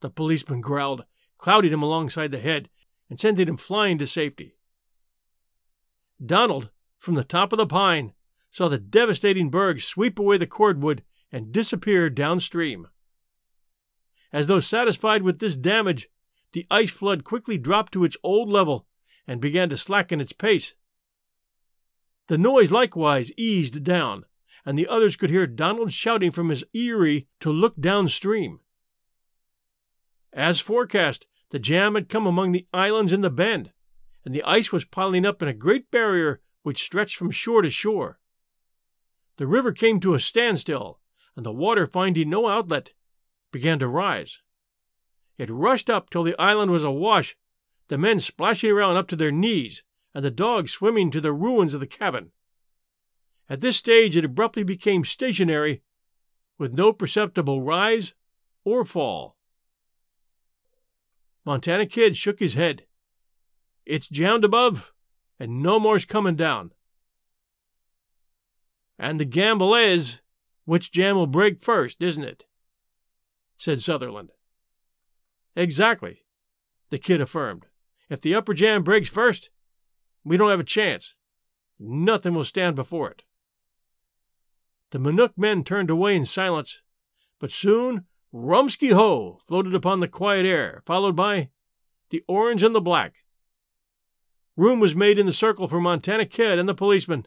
the 0.01 0.09
policeman 0.09 0.61
growled, 0.61 1.05
clouting 1.37 1.71
him 1.71 1.81
alongside 1.81 2.31
the 2.31 2.39
head 2.39 2.69
and 3.11 3.19
sending 3.19 3.49
him 3.49 3.57
flying 3.57 3.97
to 3.97 4.07
safety. 4.07 4.55
Donald, 6.25 6.69
from 6.97 7.15
the 7.15 7.25
top 7.25 7.51
of 7.51 7.57
the 7.57 7.67
pine, 7.67 8.13
saw 8.49 8.69
the 8.69 8.79
devastating 8.79 9.49
berg 9.49 9.81
sweep 9.81 10.17
away 10.17 10.37
the 10.37 10.47
cordwood 10.47 11.03
and 11.29 11.51
disappear 11.51 12.09
downstream. 12.09 12.87
As 14.31 14.47
though 14.47 14.61
satisfied 14.61 15.23
with 15.23 15.39
this 15.39 15.57
damage, 15.57 16.09
the 16.53 16.65
ice 16.71 16.89
flood 16.89 17.25
quickly 17.25 17.57
dropped 17.57 17.91
to 17.93 18.05
its 18.05 18.15
old 18.23 18.47
level 18.49 18.87
and 19.27 19.41
began 19.41 19.67
to 19.69 19.77
slacken 19.77 20.21
its 20.21 20.31
pace. 20.31 20.73
The 22.27 22.37
noise 22.37 22.71
likewise 22.71 23.33
eased 23.35 23.83
down, 23.83 24.23
and 24.65 24.79
the 24.79 24.87
others 24.87 25.17
could 25.17 25.29
hear 25.29 25.47
Donald 25.47 25.91
shouting 25.91 26.31
from 26.31 26.47
his 26.47 26.63
eyrie 26.73 27.27
to 27.41 27.51
look 27.51 27.75
downstream. 27.77 28.61
As 30.31 30.61
forecast, 30.61 31.27
the 31.51 31.59
jam 31.59 31.95
had 31.95 32.09
come 32.09 32.25
among 32.25 32.51
the 32.51 32.65
islands 32.73 33.11
in 33.11 33.21
the 33.21 33.29
bend, 33.29 33.71
and 34.25 34.33
the 34.33 34.43
ice 34.43 34.71
was 34.71 34.85
piling 34.85 35.25
up 35.25 35.41
in 35.41 35.47
a 35.47 35.53
great 35.53 35.91
barrier 35.91 36.41
which 36.63 36.81
stretched 36.81 37.17
from 37.17 37.29
shore 37.29 37.61
to 37.61 37.69
shore. 37.69 38.19
The 39.37 39.47
river 39.47 39.71
came 39.71 39.99
to 39.99 40.13
a 40.13 40.19
standstill, 40.19 40.99
and 41.35 41.45
the 41.45 41.51
water 41.51 41.85
finding 41.85 42.29
no 42.29 42.47
outlet, 42.47 42.93
began 43.51 43.79
to 43.79 43.87
rise. 43.87 44.39
It 45.37 45.49
rushed 45.49 45.89
up 45.89 46.09
till 46.09 46.23
the 46.23 46.39
island 46.39 46.71
was 46.71 46.83
awash, 46.83 47.35
the 47.89 47.97
men 47.97 48.19
splashing 48.19 48.71
around 48.71 48.95
up 48.95 49.07
to 49.09 49.15
their 49.15 49.31
knees, 49.31 49.83
and 50.13 50.23
the 50.23 50.31
dogs 50.31 50.71
swimming 50.71 51.11
to 51.11 51.19
the 51.19 51.33
ruins 51.33 51.73
of 51.73 51.79
the 51.79 51.87
cabin. 51.87 52.31
At 53.49 53.59
this 53.59 53.75
stage, 53.75 54.15
it 54.15 54.23
abruptly 54.23 54.63
became 54.63 55.03
stationary, 55.03 55.81
with 56.57 56.73
no 56.73 56.93
perceptible 56.93 57.61
rise 57.61 58.13
or 58.63 58.85
fall. 58.85 59.35
Montana 61.45 61.85
Kid 61.85 62.15
shook 62.15 62.39
his 62.39 62.53
head. 62.53 62.85
It's 63.85 64.07
jammed 64.07 64.43
above, 64.43 64.93
and 65.39 65.61
no 65.63 65.79
more's 65.79 66.05
coming 66.05 66.35
down. 66.35 66.71
And 68.99 69.19
the 69.19 69.25
gamble 69.25 69.73
is, 69.73 70.19
which 70.65 70.91
jam 70.91 71.15
will 71.15 71.27
break 71.27 71.61
first, 71.61 72.01
isn't 72.01 72.23
it? 72.23 72.43
said 73.57 73.81
Sutherland. 73.81 74.29
Exactly, 75.55 76.23
the 76.89 76.97
kid 76.97 77.21
affirmed. 77.21 77.65
If 78.09 78.21
the 78.21 78.35
upper 78.35 78.53
jam 78.53 78.83
breaks 78.83 79.09
first, 79.09 79.49
we 80.23 80.37
don't 80.37 80.49
have 80.49 80.59
a 80.59 80.63
chance. 80.63 81.15
Nothing 81.79 82.33
will 82.33 82.43
stand 82.43 82.75
before 82.75 83.09
it. 83.09 83.23
The 84.91 84.99
Minook 84.99 85.33
men 85.37 85.63
turned 85.63 85.89
away 85.89 86.15
in 86.15 86.25
silence, 86.25 86.81
but 87.39 87.51
soon 87.51 88.05
Rumsky 88.33 88.93
Ho 88.93 89.39
floated 89.45 89.75
upon 89.75 89.99
the 89.99 90.07
quiet 90.07 90.45
air, 90.45 90.81
followed 90.85 91.15
by 91.15 91.49
the 92.09 92.23
Orange 92.27 92.63
and 92.63 92.73
the 92.73 92.81
Black. 92.81 93.23
Room 94.55 94.79
was 94.79 94.95
made 94.95 95.17
in 95.17 95.25
the 95.25 95.33
circle 95.33 95.67
for 95.67 95.81
Montana 95.81 96.25
Kid 96.25 96.59
and 96.59 96.67
the 96.67 96.73
policeman, 96.73 97.25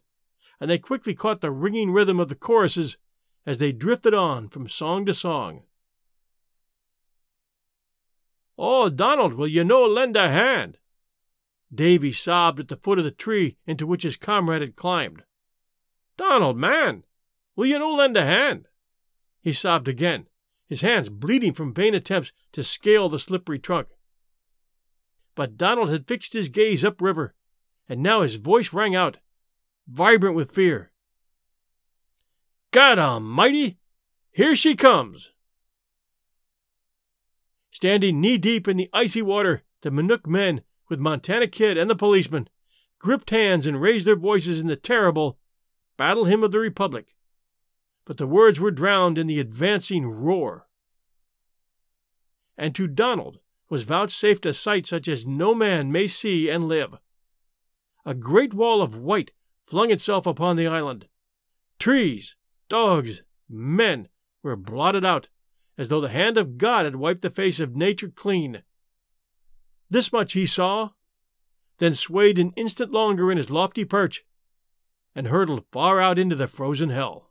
and 0.60 0.70
they 0.70 0.78
quickly 0.78 1.14
caught 1.14 1.40
the 1.40 1.50
ringing 1.50 1.90
rhythm 1.90 2.20
of 2.20 2.28
the 2.28 2.34
choruses 2.34 2.96
as 3.44 3.58
they 3.58 3.72
drifted 3.72 4.14
on 4.14 4.48
from 4.48 4.68
song 4.68 5.04
to 5.06 5.14
song. 5.14 5.64
Oh, 8.56 8.88
Donald, 8.88 9.34
will 9.34 9.48
you 9.48 9.64
no 9.64 9.84
lend 9.84 10.16
a 10.16 10.28
hand? 10.28 10.78
Davy 11.74 12.12
sobbed 12.12 12.60
at 12.60 12.68
the 12.68 12.76
foot 12.76 12.98
of 12.98 13.04
the 13.04 13.10
tree 13.10 13.56
into 13.66 13.86
which 13.86 14.04
his 14.04 14.16
comrade 14.16 14.60
had 14.60 14.76
climbed. 14.76 15.24
Donald, 16.16 16.56
man, 16.56 17.02
Will 17.56 17.66
you 17.66 17.78
no 17.78 17.94
lend 17.94 18.16
a 18.16 18.24
hand? 18.24 18.66
He 19.40 19.52
sobbed 19.52 19.88
again, 19.88 20.26
his 20.66 20.80
hands 20.80 21.08
bleeding 21.08 21.52
from 21.52 21.74
vain 21.74 21.94
attempts 21.94 22.32
to 22.52 22.62
scale 22.62 23.08
the 23.08 23.18
slippery 23.18 23.58
trunk. 23.58 23.88
But 25.34 25.56
Donald 25.56 25.90
had 25.90 26.06
fixed 26.06 26.32
his 26.32 26.48
gaze 26.48 26.84
upriver, 26.84 27.34
and 27.88 28.02
now 28.02 28.22
his 28.22 28.36
voice 28.36 28.72
rang 28.72 28.94
out, 28.94 29.18
vibrant 29.86 30.36
with 30.36 30.52
fear. 30.52 30.92
God 32.70 32.98
Almighty! 32.98 33.78
Here 34.32 34.56
she 34.56 34.74
comes! 34.74 35.30
Standing 37.70 38.20
knee 38.20 38.38
deep 38.38 38.68
in 38.68 38.76
the 38.76 38.88
icy 38.92 39.22
water, 39.22 39.64
the 39.82 39.90
Minook 39.90 40.26
men, 40.26 40.62
with 40.88 41.00
Montana 41.00 41.48
Kid 41.48 41.76
and 41.76 41.90
the 41.90 41.96
policeman, 41.96 42.48
gripped 42.98 43.30
hands 43.30 43.66
and 43.66 43.80
raised 43.80 44.06
their 44.06 44.16
voices 44.16 44.60
in 44.60 44.68
the 44.68 44.76
terrible 44.76 45.38
Battle 45.96 46.24
Hymn 46.24 46.44
of 46.44 46.52
the 46.52 46.60
Republic. 46.60 47.14
But 48.04 48.18
the 48.18 48.26
words 48.26 48.60
were 48.60 48.70
drowned 48.70 49.18
in 49.18 49.26
the 49.26 49.40
advancing 49.40 50.06
roar. 50.06 50.66
And 52.56 52.74
to 52.74 52.86
Donald 52.86 53.40
was 53.68 53.82
vouchsafed 53.82 54.46
a 54.46 54.52
sight 54.52 54.86
such 54.86 55.08
as 55.08 55.26
no 55.26 55.54
man 55.54 55.90
may 55.90 56.06
see 56.06 56.48
and 56.48 56.64
live. 56.64 56.96
A 58.04 58.14
great 58.14 58.52
wall 58.52 58.82
of 58.82 58.96
white 58.96 59.32
flung 59.66 59.90
itself 59.90 60.26
upon 60.26 60.56
the 60.56 60.66
island. 60.66 61.08
Trees, 61.78 62.36
dogs, 62.68 63.22
men 63.48 64.08
were 64.42 64.56
blotted 64.56 65.04
out, 65.04 65.28
as 65.78 65.88
though 65.88 66.00
the 66.00 66.08
hand 66.10 66.36
of 66.36 66.58
God 66.58 66.84
had 66.84 66.96
wiped 66.96 67.22
the 67.22 67.30
face 67.30 67.58
of 67.58 67.74
nature 67.74 68.10
clean. 68.10 68.62
This 69.88 70.12
much 70.12 70.34
he 70.34 70.46
saw, 70.46 70.90
then 71.78 71.94
swayed 71.94 72.38
an 72.38 72.52
instant 72.56 72.92
longer 72.92 73.32
in 73.32 73.38
his 73.38 73.50
lofty 73.50 73.84
perch, 73.84 74.24
and 75.14 75.28
hurtled 75.28 75.64
far 75.72 76.00
out 76.00 76.18
into 76.18 76.36
the 76.36 76.48
frozen 76.48 76.90
hell. 76.90 77.30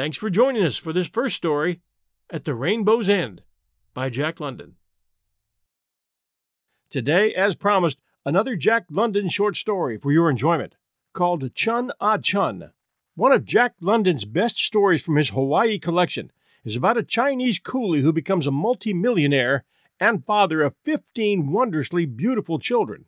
Thanks 0.00 0.16
for 0.16 0.30
joining 0.30 0.64
us 0.64 0.78
for 0.78 0.94
this 0.94 1.08
first 1.08 1.36
story, 1.36 1.82
At 2.30 2.46
the 2.46 2.54
Rainbow's 2.54 3.06
End, 3.06 3.42
by 3.92 4.08
Jack 4.08 4.40
London. 4.40 4.76
Today, 6.88 7.34
as 7.34 7.54
promised, 7.54 8.00
another 8.24 8.56
Jack 8.56 8.86
London 8.90 9.28
short 9.28 9.58
story 9.58 9.98
for 9.98 10.10
your 10.10 10.30
enjoyment, 10.30 10.76
called 11.12 11.54
Chun 11.54 11.92
Ah 12.00 12.16
Chun. 12.16 12.70
One 13.14 13.30
of 13.30 13.44
Jack 13.44 13.74
London's 13.78 14.24
best 14.24 14.56
stories 14.56 15.02
from 15.02 15.16
his 15.16 15.28
Hawaii 15.28 15.78
collection 15.78 16.32
is 16.64 16.76
about 16.76 16.96
a 16.96 17.02
Chinese 17.02 17.60
coolie 17.60 18.00
who 18.00 18.10
becomes 18.10 18.46
a 18.46 18.50
multimillionaire 18.50 19.64
and 20.00 20.24
father 20.24 20.62
of 20.62 20.76
15 20.82 21.52
wondrously 21.52 22.06
beautiful 22.06 22.58
children. 22.58 23.04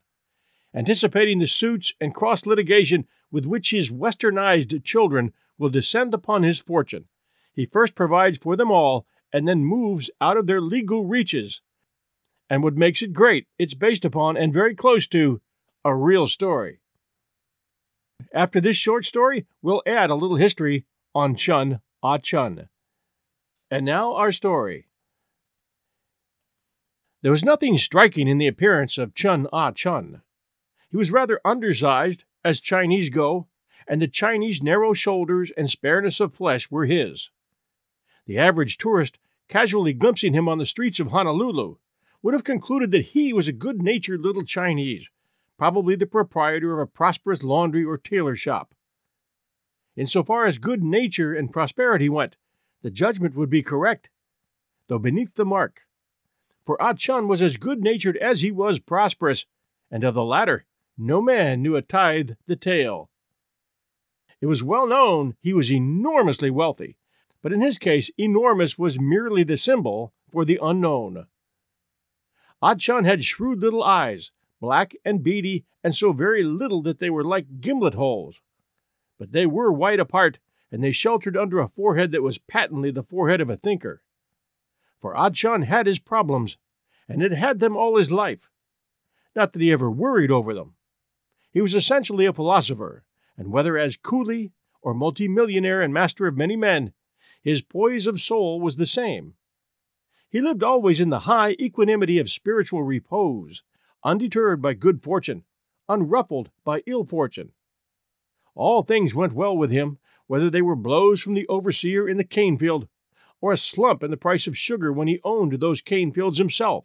Anticipating 0.75 1.39
the 1.39 1.47
suits 1.47 1.95
and 2.03 2.15
cross 2.15 2.45
litigation 2.45 3.07
with 3.31 3.47
which 3.47 3.71
his 3.71 3.91
westernized 3.91 4.85
children 4.85 5.33
will 5.63 5.71
descend 5.71 6.13
upon 6.13 6.43
his 6.43 6.59
fortune. 6.59 7.07
He 7.55 7.67
first 7.67 7.95
provides 7.95 8.37
for 8.37 8.57
them 8.57 8.71
all 8.71 9.07
and 9.33 9.47
then 9.47 9.65
moves 9.65 10.11
out 10.21 10.37
of 10.37 10.47
their 10.47 10.61
legal 10.61 11.05
reaches. 11.07 11.63
And 12.51 12.63
what 12.63 12.75
makes 12.75 13.01
it 13.01 13.13
great, 13.13 13.47
it's 13.59 13.73
based 13.73 14.05
upon 14.05 14.37
and 14.37 14.53
very 14.53 14.75
close 14.75 15.07
to 15.09 15.41
a 15.85 15.95
real 15.95 16.27
story. 16.27 16.81
After 18.35 18.61
this 18.61 18.77
short 18.77 19.05
story, 19.05 19.47
we'll 19.63 19.83
add 19.87 20.11
a 20.11 20.17
little 20.17 20.37
history 20.37 20.85
on 21.15 21.37
Chun 21.37 21.81
Ah 22.03 22.19
Chun. 22.19 22.69
And 23.71 23.87
now 23.87 24.15
our 24.15 24.33
story. 24.33 24.89
There 27.23 27.33
was 27.33 27.45
nothing 27.45 27.79
striking 27.79 28.27
in 28.27 28.39
the 28.39 28.49
appearance 28.49 28.99
of 28.99 29.15
Chun 29.15 29.47
Ah 29.53 29.71
Chun. 29.71 30.23
He 30.91 30.97
was 30.97 31.13
rather 31.13 31.41
undersized, 31.45 32.25
as 32.45 32.61
Chinese 32.61 33.11
go, 33.11 33.47
and 33.87 34.01
the 34.01 34.09
Chinese 34.09 34.63
narrow 34.63 34.93
shoulders 34.93 35.51
and 35.57 35.69
spareness 35.69 36.21
of 36.21 36.35
flesh 36.35 36.71
were 36.71 36.87
his. 36.87 37.31
The 38.27 38.39
average 38.39 38.79
tourist, 38.79 39.19
casually 39.49 39.93
glimpsing 39.93 40.35
him 40.35 40.49
on 40.49 40.59
the 40.59 40.67
streets 40.67 41.01
of 41.01 41.09
Honolulu, 41.09 41.77
would 42.23 42.35
have 42.35 42.45
concluded 42.45 42.91
that 42.93 43.07
he 43.07 43.33
was 43.33 43.49
a 43.49 43.53
good 43.53 43.83
natured 43.83 44.21
little 44.21 44.45
Chinese, 44.45 45.09
probably 45.59 45.97
the 45.97 46.07
proprietor 46.07 46.73
of 46.73 46.79
a 46.79 46.91
prosperous 46.91 47.43
laundry 47.43 47.85
or 47.85 47.99
tailor 47.99 48.37
shop. 48.37 48.75
In 49.97 50.07
so 50.07 50.23
far 50.23 50.47
as 50.47 50.59
good 50.59 50.83
nature 50.83 51.35
and 51.35 51.53
prosperity 51.53 52.09
went, 52.09 52.37
the 52.83 52.91
judgment 52.91 53.35
would 53.35 53.51
be 53.51 53.63
correct, 53.63 54.11
though 54.89 54.99
beneath 54.99 55.35
the 55.35 55.45
mark. 55.45 55.83
For 56.65 56.81
Ah 56.81 56.95
Chun 56.95 57.29
was 57.29 57.43
as 57.43 57.57
good 57.57 57.83
natured 57.83 58.17
as 58.17 58.41
he 58.41 58.51
was 58.51 58.79
prosperous, 58.79 59.47
and 59.91 60.05
of 60.05 60.15
the 60.15 60.25
latter 60.25 60.65
no 60.97 61.21
man 61.21 61.63
knew 61.63 61.77
a 61.77 61.83
tithe 61.83 62.33
the 62.47 62.57
tale. 62.57 63.11
It 64.43 64.47
was 64.47 64.61
well 64.61 64.89
known 64.89 65.37
he 65.41 65.55
was 65.55 65.71
enormously 65.71 66.51
wealthy, 66.51 66.99
but 67.43 67.53
in 67.53 67.61
his 67.61 67.79
case, 67.79 68.11
enormous 68.19 68.77
was 68.77 68.99
merely 68.99 69.45
the 69.45 69.57
symbol 69.57 70.13
for 70.33 70.45
the 70.45 70.59
unknown. 70.61 71.29
Chun 72.77 73.05
had 73.05 73.23
shrewd 73.23 73.61
little 73.61 73.85
eyes, 73.85 74.33
black 74.61 74.97
and 75.05 75.23
beady, 75.23 75.65
and 75.85 75.95
so 75.95 76.13
very 76.13 76.43
little 76.43 76.83
that 76.83 76.99
they 76.99 77.09
were 77.09 77.23
like 77.23 77.61
gimlet 77.61 77.95
holes. 77.95 78.41
But 79.17 79.31
they 79.31 79.47
were 79.47 79.73
wide 79.73 80.01
apart, 80.01 80.41
and 80.73 80.83
they 80.83 80.91
sheltered 80.91 81.37
under 81.37 81.61
a 81.61 81.69
forehead 81.69 82.11
that 82.11 82.23
was 82.23 82.39
patently 82.39 82.91
the 82.91 83.05
forehead 83.05 83.41
of 83.41 83.49
a 83.49 83.57
thinker. 83.57 84.03
For 85.01 85.15
Chun 85.31 85.63
had 85.63 85.87
his 85.87 86.01
problems, 86.01 86.57
and 87.09 87.23
had 87.23 87.33
had 87.33 87.61
them 87.61 87.77
all 87.77 87.97
his 87.97 88.11
life. 88.11 88.51
Not 89.37 89.53
that 89.53 89.63
he 89.63 89.71
ever 89.71 89.91
worried 89.91 90.33
over 90.33 90.53
them. 90.53 90.75
He 91.53 91.61
was 91.61 91.75
essentially 91.75 92.27
a 92.27 92.33
philosopher, 92.33 93.05
and 93.37 93.51
whether 93.51 93.77
as 93.79 93.97
coolie 93.97 94.53
or 94.83 94.95
multimillionaire 94.95 95.81
and 95.81 95.93
master 95.93 96.27
of 96.27 96.37
many 96.37 96.57
men, 96.57 96.93
his 97.43 97.63
poise 97.63 98.07
of 98.07 98.21
soul 98.21 98.61
was 98.61 98.77
the 98.77 98.87
same. 98.87 99.35
He 100.31 100.41
lived 100.41 100.63
always 100.63 101.01
in 101.01 101.11
the 101.11 101.21
high 101.21 101.57
equanimity 101.61 102.19
of 102.19 102.31
spiritual 102.31 102.83
repose, 102.83 103.63
undeterred 104.05 104.63
by 104.63 104.75
good 104.75 105.03
fortune, 105.03 105.45
unruffled 105.89 106.51
by 106.65 106.83
ill 106.87 107.05
fortune. 107.05 107.53
All 108.55 108.83
things 108.83 109.15
went 109.15 109.35
well 109.35 109.57
with 109.57 109.71
him, 109.71 109.99
whether 110.27 110.49
they 110.49 110.63
were 110.63 110.77
blows 110.77 111.21
from 111.21 111.35
the 111.35 111.47
overseer 111.49 112.09
in 112.09 112.17
the 112.17 112.25
cane 112.25 112.59
field, 112.59 112.89
or 113.41 113.53
a 113.53 113.57
slump 113.57 114.03
in 114.03 114.11
the 114.11 114.17
price 114.17 114.47
of 114.47 114.57
sugar 114.57 114.93
when 114.93 115.09
he 115.09 115.21
owned 115.25 115.55
those 115.55 115.81
cane 115.83 116.13
fields 116.13 116.39
himself. 116.39 116.85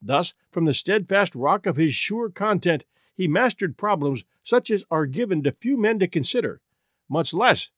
Thus, 0.00 0.34
from 0.50 0.64
the 0.64 0.74
steadfast 0.74 1.34
rock 1.34 1.66
of 1.66 1.76
his 1.76 1.94
sure 1.94 2.30
content, 2.30 2.84
he 3.18 3.26
mastered 3.26 3.76
problems 3.76 4.22
such 4.44 4.70
as 4.70 4.84
are 4.92 5.04
given 5.04 5.42
to 5.42 5.50
few 5.50 5.76
men 5.76 5.98
to 5.98 6.06
consider, 6.06 6.60
much 7.08 7.34
less 7.34 7.70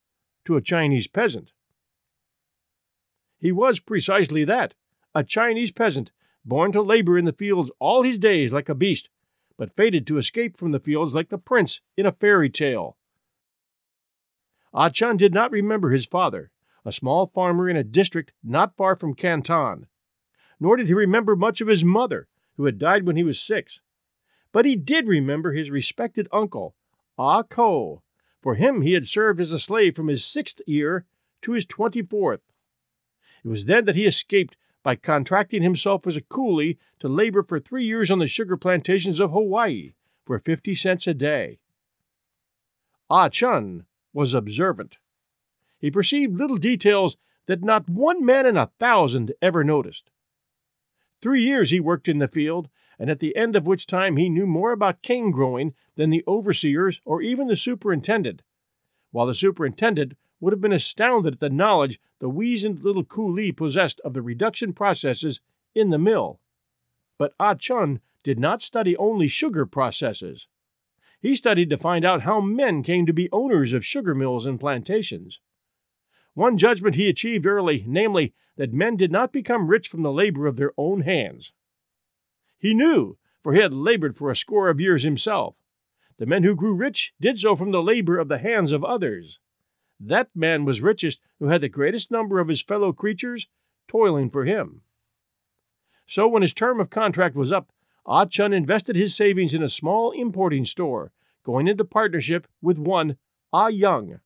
to 0.44 0.54
a 0.54 0.60
Chinese 0.60 1.06
peasant. 1.06 1.50
He 3.38 3.50
was 3.50 3.80
precisely 3.80 4.44
that 4.44 4.74
a 5.14 5.24
Chinese 5.24 5.72
peasant, 5.72 6.10
born 6.44 6.72
to 6.72 6.82
labor 6.82 7.16
in 7.16 7.24
the 7.24 7.32
fields 7.32 7.70
all 7.78 8.02
his 8.02 8.18
days 8.18 8.52
like 8.52 8.68
a 8.68 8.74
beast, 8.74 9.08
but 9.56 9.74
fated 9.74 10.06
to 10.06 10.18
escape 10.18 10.58
from 10.58 10.72
the 10.72 10.78
fields 10.78 11.14
like 11.14 11.30
the 11.30 11.38
prince 11.38 11.80
in 11.96 12.04
a 12.04 12.12
fairy 12.12 12.50
tale. 12.50 12.98
Ah 14.74 14.90
Chun 14.90 15.16
did 15.16 15.32
not 15.32 15.50
remember 15.50 15.88
his 15.88 16.04
father, 16.04 16.50
a 16.84 16.92
small 16.92 17.26
farmer 17.26 17.66
in 17.66 17.76
a 17.76 17.82
district 17.82 18.32
not 18.44 18.76
far 18.76 18.94
from 18.94 19.14
Canton, 19.14 19.86
nor 20.60 20.76
did 20.76 20.86
he 20.86 20.94
remember 20.94 21.34
much 21.34 21.62
of 21.62 21.68
his 21.68 21.82
mother, 21.82 22.28
who 22.58 22.66
had 22.66 22.78
died 22.78 23.06
when 23.06 23.16
he 23.16 23.24
was 23.24 23.40
six. 23.40 23.80
But 24.52 24.64
he 24.64 24.76
did 24.76 25.06
remember 25.06 25.52
his 25.52 25.70
respected 25.70 26.28
uncle, 26.32 26.74
Ah 27.18 27.42
Ko. 27.42 28.02
For 28.42 28.54
him 28.54 28.82
he 28.82 28.94
had 28.94 29.06
served 29.06 29.38
as 29.40 29.52
a 29.52 29.58
slave 29.58 29.94
from 29.94 30.08
his 30.08 30.24
sixth 30.24 30.60
year 30.66 31.04
to 31.42 31.52
his 31.52 31.66
twenty 31.66 32.02
fourth. 32.02 32.40
It 33.44 33.48
was 33.48 33.66
then 33.66 33.84
that 33.84 33.96
he 33.96 34.06
escaped 34.06 34.56
by 34.82 34.96
contracting 34.96 35.62
himself 35.62 36.06
as 36.06 36.16
a 36.16 36.22
coolie 36.22 36.78
to 37.00 37.08
labor 37.08 37.42
for 37.42 37.60
three 37.60 37.84
years 37.84 38.10
on 38.10 38.18
the 38.18 38.26
sugar 38.26 38.56
plantations 38.56 39.20
of 39.20 39.30
Hawaii 39.30 39.92
for 40.24 40.38
fifty 40.38 40.74
cents 40.74 41.06
a 41.06 41.14
day. 41.14 41.58
Ah 43.08 43.28
Chun 43.28 43.84
was 44.12 44.34
observant. 44.34 44.98
He 45.78 45.90
perceived 45.90 46.38
little 46.38 46.56
details 46.56 47.16
that 47.46 47.62
not 47.62 47.88
one 47.88 48.24
man 48.24 48.46
in 48.46 48.56
a 48.56 48.70
thousand 48.78 49.32
ever 49.42 49.64
noticed. 49.64 50.10
Three 51.20 51.42
years 51.42 51.70
he 51.70 51.80
worked 51.80 52.08
in 52.08 52.18
the 52.18 52.28
field, 52.28 52.68
and 53.00 53.08
at 53.08 53.18
the 53.18 53.34
end 53.34 53.56
of 53.56 53.66
which 53.66 53.86
time 53.86 54.18
he 54.18 54.28
knew 54.28 54.46
more 54.46 54.72
about 54.72 55.00
cane 55.00 55.30
growing 55.30 55.74
than 55.96 56.10
the 56.10 56.22
overseers 56.28 57.00
or 57.06 57.22
even 57.22 57.48
the 57.48 57.56
superintendent, 57.56 58.42
while 59.10 59.26
the 59.26 59.34
superintendent 59.34 60.12
would 60.38 60.52
have 60.52 60.60
been 60.60 60.72
astounded 60.72 61.34
at 61.34 61.40
the 61.40 61.48
knowledge 61.48 61.98
the 62.20 62.28
weazened 62.28 62.84
little 62.84 63.02
coolie 63.02 63.56
possessed 63.56 64.00
of 64.00 64.12
the 64.12 64.20
reduction 64.20 64.74
processes 64.74 65.40
in 65.74 65.88
the 65.88 65.98
mill. 65.98 66.40
But 67.16 67.32
Ah 67.40 67.54
Chun 67.54 68.00
did 68.22 68.38
not 68.38 68.60
study 68.60 68.94
only 68.98 69.28
sugar 69.28 69.64
processes. 69.64 70.46
He 71.20 71.34
studied 71.34 71.70
to 71.70 71.78
find 71.78 72.04
out 72.04 72.22
how 72.22 72.42
men 72.42 72.82
came 72.82 73.06
to 73.06 73.14
be 73.14 73.30
owners 73.32 73.72
of 73.72 73.84
sugar 73.84 74.14
mills 74.14 74.44
and 74.44 74.60
plantations. 74.60 75.40
One 76.34 76.58
judgment 76.58 76.96
he 76.96 77.08
achieved 77.08 77.46
early, 77.46 77.82
namely, 77.86 78.34
that 78.56 78.74
men 78.74 78.96
did 78.96 79.10
not 79.10 79.32
become 79.32 79.68
rich 79.68 79.88
from 79.88 80.02
the 80.02 80.12
labor 80.12 80.46
of 80.46 80.56
their 80.56 80.72
own 80.76 81.00
hands. 81.00 81.52
He 82.60 82.74
knew, 82.74 83.16
for 83.42 83.54
he 83.54 83.60
had 83.60 83.72
labored 83.72 84.16
for 84.16 84.30
a 84.30 84.36
score 84.36 84.68
of 84.68 84.80
years 84.80 85.02
himself. 85.02 85.56
The 86.18 86.26
men 86.26 86.44
who 86.44 86.54
grew 86.54 86.76
rich 86.76 87.14
did 87.18 87.38
so 87.38 87.56
from 87.56 87.70
the 87.70 87.82
labor 87.82 88.18
of 88.18 88.28
the 88.28 88.38
hands 88.38 88.70
of 88.70 88.84
others. 88.84 89.40
That 89.98 90.28
man 90.34 90.66
was 90.66 90.82
richest 90.82 91.20
who 91.38 91.46
had 91.46 91.62
the 91.62 91.70
greatest 91.70 92.10
number 92.10 92.38
of 92.38 92.48
his 92.48 92.60
fellow 92.60 92.92
creatures 92.92 93.48
toiling 93.88 94.28
for 94.28 94.44
him. 94.44 94.82
So 96.06 96.28
when 96.28 96.42
his 96.42 96.52
term 96.52 96.80
of 96.80 96.90
contract 96.90 97.34
was 97.34 97.50
up, 97.50 97.72
Ah 98.04 98.26
Chun 98.26 98.52
invested 98.52 98.94
his 98.94 99.16
savings 99.16 99.54
in 99.54 99.62
a 99.62 99.68
small 99.68 100.10
importing 100.10 100.66
store, 100.66 101.12
going 101.42 101.66
into 101.66 101.84
partnership 101.84 102.46
with 102.60 102.78
one 102.78 103.16
Ah 103.52 103.68
Young. 103.68 104.20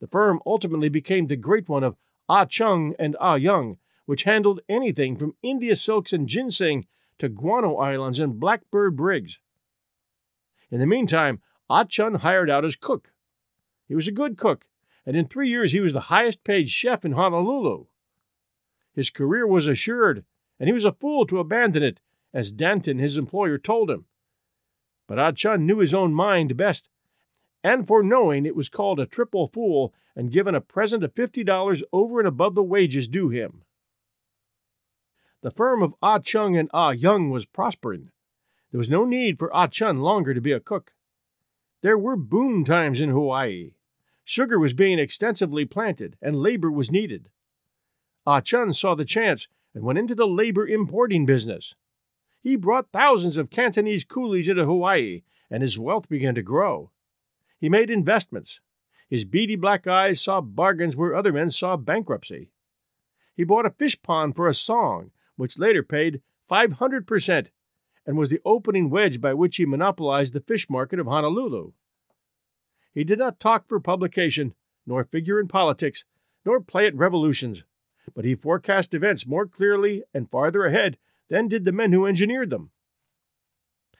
The 0.00 0.06
firm 0.06 0.40
ultimately 0.46 0.88
became 0.88 1.26
the 1.26 1.36
great 1.36 1.68
one 1.68 1.84
of 1.84 1.96
Ah 2.26 2.46
Chun 2.46 2.94
and 2.98 3.16
Ah 3.20 3.34
Young, 3.34 3.76
which 4.06 4.24
handled 4.24 4.60
anything 4.68 5.16
from 5.16 5.36
India 5.42 5.76
silks 5.76 6.14
and 6.14 6.26
ginseng 6.26 6.86
to 7.18 7.28
guano 7.28 7.76
islands 7.76 8.18
and 8.18 8.40
blackbird 8.40 8.96
brigs. 8.96 9.38
In 10.70 10.80
the 10.80 10.86
meantime, 10.86 11.40
Ah 11.70 11.84
Chun 11.84 12.16
hired 12.16 12.50
out 12.50 12.64
as 12.64 12.76
cook. 12.76 13.12
He 13.86 13.94
was 13.94 14.08
a 14.08 14.12
good 14.12 14.36
cook, 14.36 14.66
and 15.06 15.16
in 15.16 15.26
three 15.26 15.48
years 15.48 15.72
he 15.72 15.80
was 15.80 15.92
the 15.92 16.08
highest 16.12 16.44
paid 16.44 16.68
chef 16.68 17.04
in 17.04 17.12
Honolulu. 17.12 17.86
His 18.92 19.10
career 19.10 19.46
was 19.46 19.66
assured, 19.66 20.24
and 20.58 20.68
he 20.68 20.72
was 20.72 20.84
a 20.84 20.92
fool 20.92 21.26
to 21.26 21.38
abandon 21.38 21.82
it, 21.82 22.00
as 22.32 22.52
Danton, 22.52 22.98
his 22.98 23.16
employer, 23.16 23.58
told 23.58 23.90
him. 23.90 24.06
But 25.06 25.18
Ah 25.18 25.32
Chun 25.32 25.66
knew 25.66 25.78
his 25.78 25.94
own 25.94 26.12
mind 26.12 26.56
best, 26.56 26.88
and 27.64 27.86
for 27.86 28.02
knowing 28.02 28.44
it 28.44 28.56
was 28.56 28.68
called 28.68 29.00
a 29.00 29.06
triple 29.06 29.48
fool 29.48 29.94
and 30.14 30.30
given 30.30 30.54
a 30.54 30.60
present 30.60 31.02
of 31.02 31.14
fifty 31.14 31.42
dollars 31.42 31.82
over 31.92 32.18
and 32.18 32.28
above 32.28 32.54
the 32.54 32.62
wages 32.62 33.08
due 33.08 33.30
him. 33.30 33.62
The 35.40 35.50
firm 35.52 35.84
of 35.84 35.94
Ah 36.02 36.18
Chun 36.18 36.56
and 36.56 36.68
Ah 36.74 36.90
Young 36.90 37.30
was 37.30 37.46
prospering. 37.46 38.10
There 38.72 38.78
was 38.78 38.90
no 38.90 39.04
need 39.04 39.38
for 39.38 39.54
Ah 39.54 39.68
Chun 39.68 40.00
longer 40.00 40.34
to 40.34 40.40
be 40.40 40.50
a 40.50 40.58
cook. 40.58 40.94
There 41.80 41.96
were 41.96 42.16
boom 42.16 42.64
times 42.64 43.00
in 43.00 43.10
Hawaii. 43.10 43.74
Sugar 44.24 44.58
was 44.58 44.72
being 44.72 44.98
extensively 44.98 45.64
planted, 45.64 46.16
and 46.20 46.34
labor 46.34 46.72
was 46.72 46.90
needed. 46.90 47.30
Ah 48.26 48.40
Chun 48.40 48.74
saw 48.74 48.96
the 48.96 49.04
chance 49.04 49.46
and 49.74 49.84
went 49.84 50.00
into 50.00 50.16
the 50.16 50.26
labor 50.26 50.66
importing 50.66 51.24
business. 51.24 51.76
He 52.42 52.56
brought 52.56 52.90
thousands 52.90 53.36
of 53.36 53.48
Cantonese 53.48 54.02
coolies 54.02 54.48
into 54.48 54.64
Hawaii, 54.64 55.22
and 55.48 55.62
his 55.62 55.78
wealth 55.78 56.08
began 56.08 56.34
to 56.34 56.42
grow. 56.42 56.90
He 57.60 57.68
made 57.68 57.90
investments. 57.90 58.60
His 59.08 59.24
beady 59.24 59.54
black 59.54 59.86
eyes 59.86 60.20
saw 60.20 60.40
bargains 60.40 60.96
where 60.96 61.14
other 61.14 61.32
men 61.32 61.50
saw 61.52 61.76
bankruptcy. 61.76 62.50
He 63.36 63.44
bought 63.44 63.66
a 63.66 63.70
fish 63.70 64.02
pond 64.02 64.34
for 64.34 64.48
a 64.48 64.54
song 64.54 65.12
which 65.38 65.58
later 65.58 65.84
paid 65.84 66.20
500% 66.50 67.46
and 68.04 68.18
was 68.18 68.28
the 68.28 68.40
opening 68.44 68.90
wedge 68.90 69.20
by 69.20 69.32
which 69.32 69.56
he 69.56 69.64
monopolized 69.64 70.32
the 70.32 70.40
fish 70.40 70.68
market 70.68 70.98
of 70.98 71.06
Honolulu. 71.06 71.72
He 72.92 73.04
did 73.04 73.20
not 73.20 73.38
talk 73.38 73.68
for 73.68 73.78
publication, 73.78 74.54
nor 74.84 75.04
figure 75.04 75.38
in 75.38 75.46
politics, 75.46 76.04
nor 76.44 76.60
play 76.60 76.86
at 76.86 76.96
revolutions, 76.96 77.62
but 78.16 78.24
he 78.24 78.34
forecast 78.34 78.94
events 78.94 79.26
more 79.26 79.46
clearly 79.46 80.02
and 80.12 80.28
farther 80.28 80.64
ahead 80.64 80.98
than 81.28 81.46
did 81.46 81.64
the 81.64 81.72
men 81.72 81.92
who 81.92 82.06
engineered 82.06 82.50
them. 82.50 82.70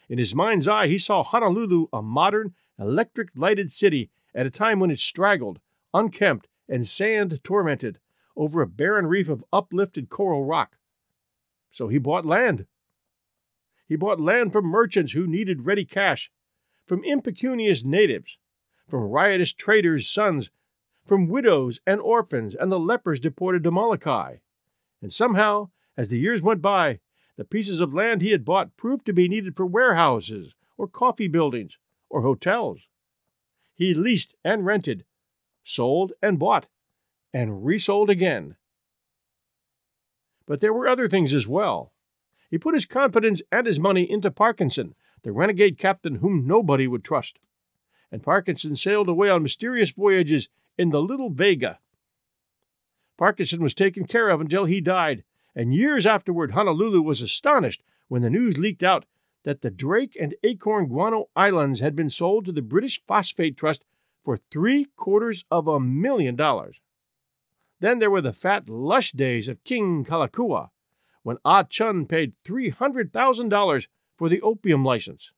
In 0.08 0.18
his 0.18 0.34
mind's 0.34 0.66
eye, 0.66 0.88
he 0.88 0.98
saw 0.98 1.22
Honolulu 1.22 1.86
a 1.92 2.02
modern, 2.02 2.54
electric 2.78 3.28
lighted 3.36 3.70
city 3.70 4.10
at 4.34 4.46
a 4.46 4.50
time 4.50 4.80
when 4.80 4.90
it 4.90 4.98
straggled, 4.98 5.60
unkempt, 5.94 6.48
and 6.68 6.84
sand 6.84 7.38
tormented 7.44 8.00
over 8.36 8.60
a 8.60 8.66
barren 8.66 9.06
reef 9.06 9.28
of 9.28 9.44
uplifted 9.52 10.08
coral 10.08 10.44
rock. 10.44 10.77
So 11.70 11.88
he 11.88 11.98
bought 11.98 12.26
land. 12.26 12.66
He 13.86 13.96
bought 13.96 14.20
land 14.20 14.52
from 14.52 14.66
merchants 14.66 15.12
who 15.12 15.26
needed 15.26 15.66
ready 15.66 15.84
cash, 15.84 16.30
from 16.86 17.04
impecunious 17.04 17.84
natives, 17.84 18.38
from 18.88 19.02
riotous 19.02 19.52
traders' 19.52 20.08
sons, 20.08 20.50
from 21.06 21.28
widows 21.28 21.80
and 21.86 22.00
orphans 22.00 22.54
and 22.54 22.70
the 22.70 22.78
lepers 22.78 23.20
deported 23.20 23.64
to 23.64 23.70
Molokai. 23.70 24.36
And 25.00 25.12
somehow, 25.12 25.70
as 25.96 26.08
the 26.08 26.18
years 26.18 26.42
went 26.42 26.60
by, 26.60 27.00
the 27.36 27.44
pieces 27.44 27.80
of 27.80 27.94
land 27.94 28.20
he 28.20 28.32
had 28.32 28.44
bought 28.44 28.76
proved 28.76 29.06
to 29.06 29.12
be 29.12 29.28
needed 29.28 29.56
for 29.56 29.64
warehouses, 29.64 30.54
or 30.76 30.88
coffee 30.88 31.28
buildings, 31.28 31.78
or 32.10 32.22
hotels. 32.22 32.80
He 33.74 33.94
leased 33.94 34.34
and 34.44 34.66
rented, 34.66 35.04
sold 35.62 36.12
and 36.20 36.38
bought, 36.38 36.66
and 37.32 37.64
resold 37.64 38.10
again. 38.10 38.56
But 40.48 40.60
there 40.60 40.72
were 40.72 40.88
other 40.88 41.10
things 41.10 41.34
as 41.34 41.46
well. 41.46 41.92
He 42.50 42.56
put 42.56 42.72
his 42.72 42.86
confidence 42.86 43.42
and 43.52 43.66
his 43.66 43.78
money 43.78 44.10
into 44.10 44.30
Parkinson, 44.30 44.94
the 45.22 45.30
renegade 45.30 45.76
captain 45.76 46.16
whom 46.16 46.46
nobody 46.46 46.88
would 46.88 47.04
trust. 47.04 47.38
And 48.10 48.22
Parkinson 48.22 48.74
sailed 48.74 49.10
away 49.10 49.28
on 49.28 49.42
mysterious 49.42 49.90
voyages 49.90 50.48
in 50.78 50.88
the 50.88 51.02
Little 51.02 51.28
Vega. 51.28 51.80
Parkinson 53.18 53.62
was 53.62 53.74
taken 53.74 54.06
care 54.06 54.30
of 54.30 54.40
until 54.40 54.64
he 54.64 54.80
died, 54.80 55.22
and 55.54 55.74
years 55.74 56.06
afterward 56.06 56.52
Honolulu 56.52 57.02
was 57.02 57.20
astonished 57.20 57.82
when 58.08 58.22
the 58.22 58.30
news 58.30 58.56
leaked 58.56 58.82
out 58.82 59.04
that 59.44 59.60
the 59.60 59.70
Drake 59.70 60.16
and 60.18 60.34
Acorn 60.42 60.86
Guano 60.86 61.28
Islands 61.36 61.80
had 61.80 61.94
been 61.94 62.08
sold 62.08 62.46
to 62.46 62.52
the 62.52 62.62
British 62.62 63.02
Phosphate 63.06 63.58
Trust 63.58 63.84
for 64.24 64.38
three 64.38 64.86
quarters 64.96 65.44
of 65.50 65.68
a 65.68 65.78
million 65.78 66.36
dollars. 66.36 66.80
Then 67.80 67.98
there 67.98 68.10
were 68.10 68.20
the 68.20 68.32
fat, 68.32 68.68
lush 68.68 69.12
days 69.12 69.48
of 69.48 69.62
King 69.64 70.04
Kalakaua, 70.04 70.70
when 71.22 71.38
Ah 71.44 71.62
Chun 71.62 72.06
paid 72.06 72.32
$300,000 72.44 73.86
for 74.16 74.28
the 74.28 74.40
opium 74.40 74.84
license. 74.84 75.32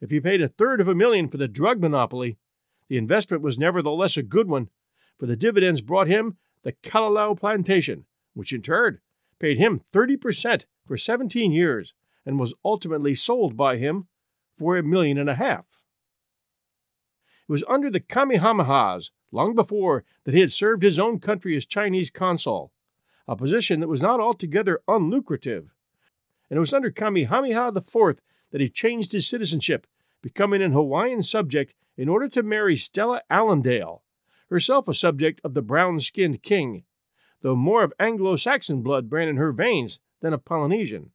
If 0.00 0.10
he 0.10 0.20
paid 0.20 0.40
a 0.40 0.48
third 0.48 0.80
of 0.80 0.88
a 0.88 0.94
million 0.94 1.28
for 1.28 1.36
the 1.36 1.48
drug 1.48 1.80
monopoly, 1.80 2.38
the 2.88 2.96
investment 2.96 3.42
was 3.42 3.58
nevertheless 3.58 4.16
a 4.16 4.22
good 4.22 4.48
one, 4.48 4.68
for 5.18 5.26
the 5.26 5.36
dividends 5.36 5.82
brought 5.82 6.06
him 6.08 6.38
the 6.62 6.72
Kalalau 6.72 7.38
plantation, 7.38 8.06
which 8.34 8.52
in 8.52 8.62
turn 8.62 9.00
paid 9.38 9.58
him 9.58 9.82
30% 9.92 10.64
for 10.86 10.96
17 10.96 11.52
years 11.52 11.94
and 12.24 12.38
was 12.38 12.54
ultimately 12.64 13.14
sold 13.14 13.56
by 13.56 13.76
him 13.76 14.08
for 14.58 14.76
a 14.76 14.82
million 14.82 15.18
and 15.18 15.28
a 15.28 15.34
half. 15.34 15.79
It 17.50 17.54
was 17.54 17.64
under 17.66 17.90
the 17.90 17.98
Kamehamehas 17.98 19.10
long 19.32 19.56
before 19.56 20.04
that 20.22 20.34
he 20.34 20.40
had 20.40 20.52
served 20.52 20.84
his 20.84 21.00
own 21.00 21.18
country 21.18 21.56
as 21.56 21.66
Chinese 21.66 22.08
consul, 22.08 22.70
a 23.26 23.34
position 23.34 23.80
that 23.80 23.88
was 23.88 24.00
not 24.00 24.20
altogether 24.20 24.80
unlucrative. 24.86 25.70
And 26.48 26.56
it 26.56 26.60
was 26.60 26.72
under 26.72 26.92
Kamehameha 26.92 27.72
IV 27.76 28.20
that 28.52 28.60
he 28.60 28.68
changed 28.68 29.10
his 29.10 29.26
citizenship, 29.26 29.88
becoming 30.22 30.62
an 30.62 30.70
Hawaiian 30.70 31.24
subject 31.24 31.74
in 31.96 32.08
order 32.08 32.28
to 32.28 32.44
marry 32.44 32.76
Stella 32.76 33.20
Allendale, 33.28 34.04
herself 34.48 34.86
a 34.86 34.94
subject 34.94 35.40
of 35.42 35.54
the 35.54 35.60
brown 35.60 35.98
skinned 35.98 36.44
king, 36.44 36.84
though 37.42 37.56
more 37.56 37.82
of 37.82 37.92
Anglo 37.98 38.36
Saxon 38.36 38.80
blood 38.80 39.10
ran 39.10 39.26
in 39.26 39.38
her 39.38 39.50
veins 39.50 39.98
than 40.20 40.32
of 40.32 40.44
Polynesian. 40.44 41.10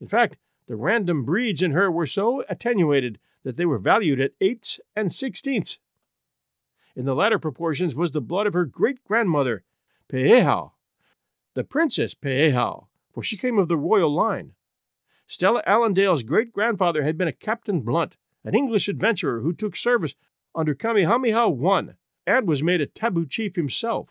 In 0.00 0.08
fact, 0.08 0.38
the 0.66 0.76
random 0.76 1.26
breeds 1.26 1.60
in 1.60 1.72
her 1.72 1.90
were 1.90 2.06
so 2.06 2.42
attenuated 2.48 3.18
that 3.44 3.56
they 3.56 3.66
were 3.66 3.78
valued 3.78 4.20
at 4.20 4.32
eighths 4.40 4.80
and 4.94 5.12
sixteenths. 5.12 5.78
In 6.94 7.04
the 7.04 7.14
latter 7.14 7.38
proportions 7.38 7.94
was 7.94 8.10
the 8.10 8.20
blood 8.20 8.46
of 8.46 8.52
her 8.52 8.66
great 8.66 9.02
grandmother, 9.04 9.64
Peehau, 10.08 10.72
the 11.54 11.64
Princess 11.64 12.14
Peehau, 12.14 12.86
for 13.12 13.22
she 13.22 13.36
came 13.36 13.58
of 13.58 13.68
the 13.68 13.76
royal 13.76 14.14
line. 14.14 14.52
Stella 15.26 15.62
Allendale's 15.66 16.22
great 16.22 16.52
grandfather 16.52 17.02
had 17.02 17.16
been 17.16 17.28
a 17.28 17.32
Captain 17.32 17.80
Blunt, 17.80 18.16
an 18.44 18.54
English 18.54 18.88
adventurer 18.88 19.40
who 19.40 19.52
took 19.52 19.76
service 19.76 20.14
under 20.54 20.74
Kamehameha 20.74 21.48
I 21.48 21.82
and 22.26 22.46
was 22.46 22.62
made 22.62 22.80
a 22.80 22.86
tabu 22.86 23.26
chief 23.26 23.56
himself. 23.56 24.10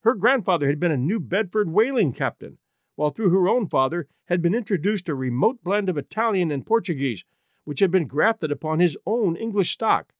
Her 0.00 0.14
grandfather 0.14 0.66
had 0.66 0.80
been 0.80 0.92
a 0.92 0.96
New 0.96 1.20
Bedford 1.20 1.70
whaling 1.70 2.12
captain, 2.12 2.58
while 2.94 3.10
through 3.10 3.30
her 3.30 3.48
own 3.48 3.68
father 3.68 4.08
had 4.26 4.40
been 4.40 4.54
introduced 4.54 5.08
a 5.08 5.14
remote 5.14 5.62
blend 5.62 5.88
of 5.88 5.98
Italian 5.98 6.50
and 6.50 6.64
Portuguese, 6.64 7.24
which 7.68 7.80
had 7.80 7.90
been 7.90 8.06
grafted 8.06 8.50
upon 8.50 8.80
his 8.80 8.96
own 9.04 9.36
English 9.36 9.70
stock. 9.70 10.14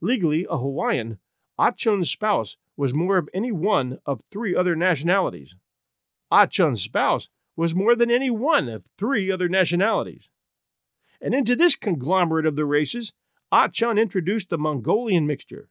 Legally 0.00 0.46
a 0.48 0.56
Hawaiian, 0.56 1.18
Ah 1.58 1.70
Chun's 1.70 2.10
spouse 2.10 2.56
was 2.78 2.94
more 2.94 3.18
of 3.18 3.28
any 3.34 3.52
one 3.52 3.98
of 4.06 4.22
three 4.30 4.56
other 4.56 4.74
nationalities. 4.74 5.54
Ah 6.30 6.46
Chun's 6.46 6.80
spouse 6.80 7.28
was 7.56 7.74
more 7.74 7.94
than 7.94 8.10
any 8.10 8.30
one 8.30 8.70
of 8.70 8.86
three 8.96 9.30
other 9.30 9.50
nationalities. 9.50 10.30
And 11.20 11.34
into 11.34 11.56
this 11.56 11.76
conglomerate 11.76 12.46
of 12.46 12.56
the 12.56 12.64
races, 12.64 13.12
Ah 13.52 13.68
Chun 13.68 13.98
introduced 13.98 14.48
the 14.48 14.56
Mongolian 14.56 15.26
mixture. 15.26 15.68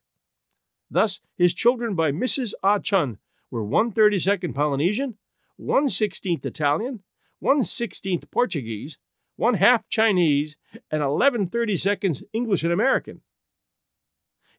Thus, 0.92 1.20
his 1.36 1.56
children 1.56 1.96
by 1.96 2.12
Mrs. 2.12 2.54
Ah 2.62 2.78
Chun 2.78 3.18
were 3.50 3.66
132nd 3.66 4.54
Polynesian, 4.54 5.18
116th 5.60 6.46
Italian, 6.46 7.02
116th 7.42 8.30
Portuguese, 8.30 9.00
one 9.36 9.56
half 9.56 9.88
Chinese, 9.90 10.58
and 10.90 11.02
11 11.02 11.50
seconds 11.78 12.24
English 12.34 12.64
and 12.64 12.72
American. 12.72 13.22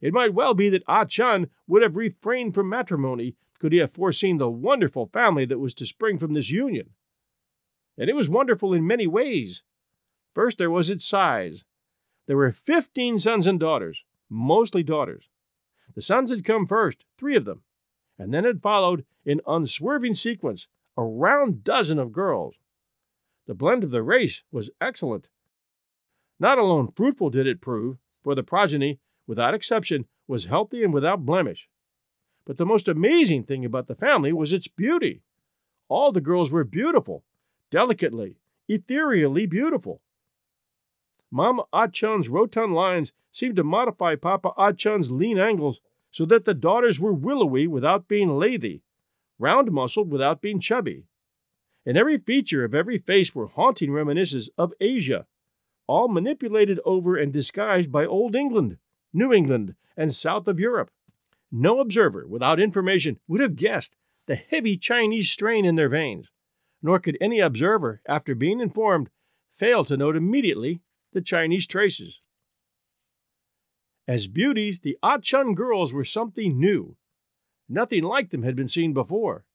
It 0.00 0.12
might 0.12 0.34
well 0.34 0.54
be 0.54 0.68
that 0.68 0.84
Ah 0.86 1.04
Chun 1.04 1.48
would 1.66 1.82
have 1.82 1.96
refrained 1.96 2.54
from 2.54 2.68
matrimony 2.68 3.34
could 3.58 3.72
he 3.72 3.78
have 3.78 3.92
foreseen 3.92 4.36
the 4.36 4.50
wonderful 4.50 5.06
family 5.06 5.46
that 5.46 5.58
was 5.58 5.74
to 5.74 5.86
spring 5.86 6.18
from 6.18 6.34
this 6.34 6.50
union. 6.50 6.90
And 7.96 8.10
it 8.10 8.14
was 8.14 8.28
wonderful 8.28 8.74
in 8.74 8.86
many 8.86 9.06
ways. 9.06 9.62
First, 10.34 10.58
there 10.58 10.70
was 10.70 10.90
its 10.90 11.06
size. 11.06 11.64
There 12.26 12.36
were 12.36 12.52
15 12.52 13.18
sons 13.18 13.46
and 13.46 13.58
daughters, 13.58 14.04
mostly 14.28 14.82
daughters. 14.82 15.30
The 15.94 16.02
sons 16.02 16.30
had 16.30 16.44
come 16.44 16.66
first, 16.66 17.04
three 17.16 17.36
of 17.36 17.46
them, 17.46 17.62
and 18.18 18.34
then 18.34 18.44
had 18.44 18.60
followed, 18.60 19.06
in 19.24 19.40
unswerving 19.46 20.14
sequence, 20.14 20.66
a 20.96 21.02
round 21.02 21.64
dozen 21.64 21.98
of 21.98 22.12
girls. 22.12 22.56
The 23.46 23.54
blend 23.54 23.84
of 23.84 23.90
the 23.90 24.02
race 24.02 24.42
was 24.50 24.70
excellent. 24.80 25.28
Not 26.38 26.58
alone 26.58 26.92
fruitful 26.94 27.30
did 27.30 27.46
it 27.46 27.60
prove, 27.60 27.98
for 28.22 28.34
the 28.34 28.42
progeny, 28.42 28.98
without 29.26 29.54
exception, 29.54 30.06
was 30.26 30.46
healthy 30.46 30.82
and 30.82 30.92
without 30.92 31.24
blemish. 31.24 31.68
But 32.44 32.58
the 32.58 32.66
most 32.66 32.88
amazing 32.88 33.44
thing 33.44 33.64
about 33.64 33.86
the 33.86 33.94
family 33.94 34.32
was 34.32 34.52
its 34.52 34.68
beauty. 34.68 35.22
All 35.88 36.12
the 36.12 36.20
girls 36.20 36.50
were 36.50 36.64
beautiful, 36.64 37.24
delicately, 37.70 38.38
ethereally 38.68 39.46
beautiful. 39.46 40.02
Mama 41.30 41.64
Ah 41.72 41.86
Chun's 41.86 42.28
rotund 42.28 42.74
lines 42.74 43.12
seemed 43.32 43.56
to 43.56 43.64
modify 43.64 44.16
Papa 44.16 44.52
Ah 44.56 44.72
Chun's 44.72 45.10
lean 45.10 45.38
angles 45.38 45.80
so 46.10 46.24
that 46.26 46.44
the 46.44 46.54
daughters 46.54 46.98
were 46.98 47.12
willowy 47.12 47.66
without 47.66 48.08
being 48.08 48.38
lathy, 48.38 48.82
round 49.38 49.70
muscled 49.70 50.10
without 50.10 50.40
being 50.40 50.60
chubby. 50.60 51.04
And 51.86 51.96
every 51.96 52.18
feature 52.18 52.64
of 52.64 52.74
every 52.74 52.98
face 52.98 53.34
were 53.34 53.46
haunting 53.46 53.92
reminiscences 53.92 54.50
of 54.58 54.74
Asia, 54.80 55.26
all 55.86 56.08
manipulated 56.08 56.80
over 56.84 57.16
and 57.16 57.32
disguised 57.32 57.92
by 57.92 58.04
Old 58.04 58.34
England, 58.34 58.78
New 59.12 59.32
England, 59.32 59.76
and 59.96 60.12
South 60.12 60.48
of 60.48 60.58
Europe. 60.58 60.90
No 61.52 61.80
observer 61.80 62.26
without 62.26 62.60
information 62.60 63.20
would 63.28 63.40
have 63.40 63.54
guessed 63.54 63.94
the 64.26 64.34
heavy 64.34 64.76
Chinese 64.76 65.30
strain 65.30 65.64
in 65.64 65.76
their 65.76 65.88
veins, 65.88 66.28
nor 66.82 66.98
could 66.98 67.16
any 67.20 67.38
observer, 67.38 68.02
after 68.06 68.34
being 68.34 68.60
informed, 68.60 69.08
fail 69.54 69.84
to 69.84 69.96
note 69.96 70.16
immediately 70.16 70.80
the 71.12 71.22
Chinese 71.22 71.66
traces. 71.68 72.20
As 74.08 74.26
beauties, 74.26 74.80
the 74.80 74.98
Ah 75.02 75.18
Chun 75.18 75.54
girls 75.54 75.92
were 75.92 76.04
something 76.04 76.58
new. 76.60 76.96
Nothing 77.68 78.02
like 78.02 78.30
them 78.30 78.42
had 78.42 78.54
been 78.54 78.68
seen 78.68 78.92
before. 78.92 79.45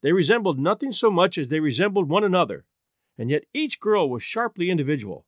They 0.00 0.12
resembled 0.12 0.58
nothing 0.58 0.92
so 0.92 1.10
much 1.10 1.36
as 1.36 1.48
they 1.48 1.60
resembled 1.60 2.08
one 2.08 2.24
another, 2.24 2.64
and 3.16 3.30
yet 3.30 3.44
each 3.52 3.80
girl 3.80 4.08
was 4.08 4.22
sharply 4.22 4.70
individual. 4.70 5.26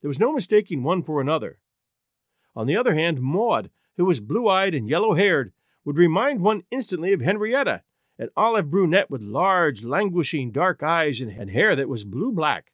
There 0.00 0.08
was 0.08 0.20
no 0.20 0.32
mistaking 0.32 0.82
one 0.82 1.02
for 1.02 1.20
another. 1.20 1.58
On 2.54 2.66
the 2.66 2.76
other 2.76 2.94
hand, 2.94 3.20
Maud, 3.20 3.70
who 3.96 4.04
was 4.04 4.20
blue 4.20 4.48
eyed 4.48 4.74
and 4.74 4.88
yellow 4.88 5.14
haired, 5.14 5.52
would 5.84 5.96
remind 5.96 6.40
one 6.40 6.64
instantly 6.70 7.12
of 7.12 7.20
Henrietta, 7.20 7.82
an 8.18 8.28
olive 8.36 8.70
brunette 8.70 9.10
with 9.10 9.20
large, 9.20 9.82
languishing 9.82 10.52
dark 10.52 10.82
eyes 10.82 11.20
and 11.20 11.50
hair 11.50 11.76
that 11.76 11.88
was 11.88 12.04
blue 12.04 12.32
black. 12.32 12.72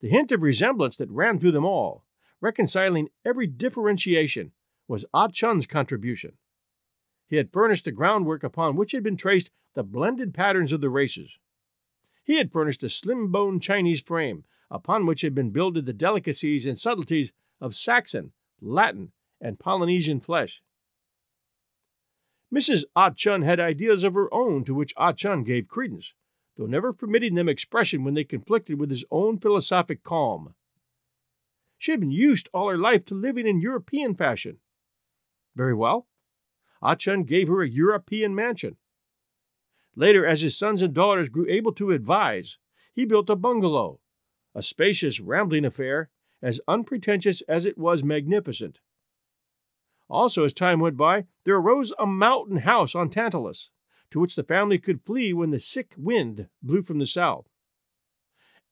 The 0.00 0.08
hint 0.08 0.32
of 0.32 0.42
resemblance 0.42 0.96
that 0.96 1.10
ran 1.10 1.38
through 1.38 1.52
them 1.52 1.64
all, 1.64 2.04
reconciling 2.40 3.08
every 3.24 3.46
differentiation, 3.46 4.52
was 4.86 5.04
Ah 5.12 5.28
Chun's 5.28 5.66
contribution. 5.66 6.36
He 7.26 7.36
had 7.36 7.52
furnished 7.52 7.84
the 7.84 7.92
groundwork 7.92 8.42
upon 8.42 8.76
which 8.76 8.92
had 8.92 9.02
been 9.02 9.16
traced 9.16 9.50
the 9.74 9.82
blended 9.82 10.34
patterns 10.34 10.72
of 10.72 10.80
the 10.80 10.90
races. 10.90 11.38
He 12.22 12.36
had 12.36 12.52
furnished 12.52 12.82
a 12.82 12.88
slim 12.88 13.30
boned 13.30 13.62
Chinese 13.62 14.00
frame, 14.00 14.44
upon 14.70 15.06
which 15.06 15.20
had 15.20 15.34
been 15.34 15.50
builded 15.50 15.86
the 15.86 15.92
delicacies 15.92 16.66
and 16.66 16.78
subtleties 16.78 17.32
of 17.60 17.74
Saxon, 17.74 18.32
Latin, 18.60 19.12
and 19.40 19.58
Polynesian 19.58 20.20
flesh. 20.20 20.62
Mrs. 22.52 22.84
Ah 22.94 23.10
Chun 23.10 23.42
had 23.42 23.58
ideas 23.58 24.04
of 24.04 24.14
her 24.14 24.32
own 24.32 24.64
to 24.64 24.74
which 24.74 24.94
Ah 24.96 25.12
Chun 25.12 25.42
gave 25.42 25.66
credence, 25.68 26.14
though 26.56 26.66
never 26.66 26.92
permitting 26.92 27.34
them 27.34 27.48
expression 27.48 28.04
when 28.04 28.14
they 28.14 28.24
conflicted 28.24 28.78
with 28.78 28.90
his 28.90 29.04
own 29.10 29.38
philosophic 29.38 30.02
calm. 30.02 30.54
She 31.78 31.90
had 31.90 32.00
been 32.00 32.10
used 32.10 32.48
all 32.52 32.68
her 32.68 32.78
life 32.78 33.04
to 33.06 33.14
living 33.14 33.46
in 33.46 33.60
European 33.60 34.14
fashion. 34.14 34.60
Very 35.56 35.74
well. 35.74 36.06
Ah 36.84 36.94
Chun 36.94 37.24
gave 37.24 37.48
her 37.48 37.62
a 37.62 37.68
European 37.68 38.34
mansion. 38.34 38.76
Later, 39.96 40.26
as 40.26 40.42
his 40.42 40.56
sons 40.56 40.82
and 40.82 40.92
daughters 40.92 41.30
grew 41.30 41.46
able 41.48 41.72
to 41.72 41.92
advise, 41.92 42.58
he 42.92 43.06
built 43.06 43.30
a 43.30 43.36
bungalow, 43.36 44.00
a 44.54 44.62
spacious, 44.62 45.18
rambling 45.18 45.64
affair, 45.64 46.10
as 46.42 46.60
unpretentious 46.68 47.40
as 47.48 47.64
it 47.64 47.78
was 47.78 48.04
magnificent. 48.04 48.80
Also, 50.10 50.44
as 50.44 50.52
time 50.52 50.78
went 50.78 50.98
by, 50.98 51.24
there 51.44 51.56
arose 51.56 51.94
a 51.98 52.06
mountain 52.06 52.58
house 52.58 52.94
on 52.94 53.08
Tantalus, 53.08 53.70
to 54.10 54.20
which 54.20 54.36
the 54.36 54.44
family 54.44 54.78
could 54.78 55.00
flee 55.00 55.32
when 55.32 55.50
the 55.50 55.58
sick 55.58 55.94
wind 55.96 56.48
blew 56.62 56.82
from 56.82 56.98
the 56.98 57.06
south. 57.06 57.48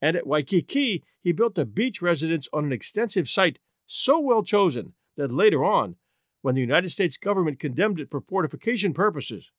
And 0.02 0.16
at 0.16 0.26
Waikiki, 0.26 1.02
he 1.22 1.32
built 1.32 1.56
a 1.56 1.64
beach 1.64 2.02
residence 2.02 2.46
on 2.52 2.66
an 2.66 2.72
extensive 2.72 3.28
site 3.28 3.58
so 3.86 4.20
well 4.20 4.42
chosen 4.42 4.92
that 5.16 5.30
later 5.30 5.64
on, 5.64 5.96
when 6.42 6.54
the 6.54 6.60
United 6.60 6.90
States 6.90 7.16
government 7.16 7.58
condemned 7.58 7.98
it 7.98 8.10
for 8.10 8.20
fortification 8.20 8.92
purposes, 8.92 9.50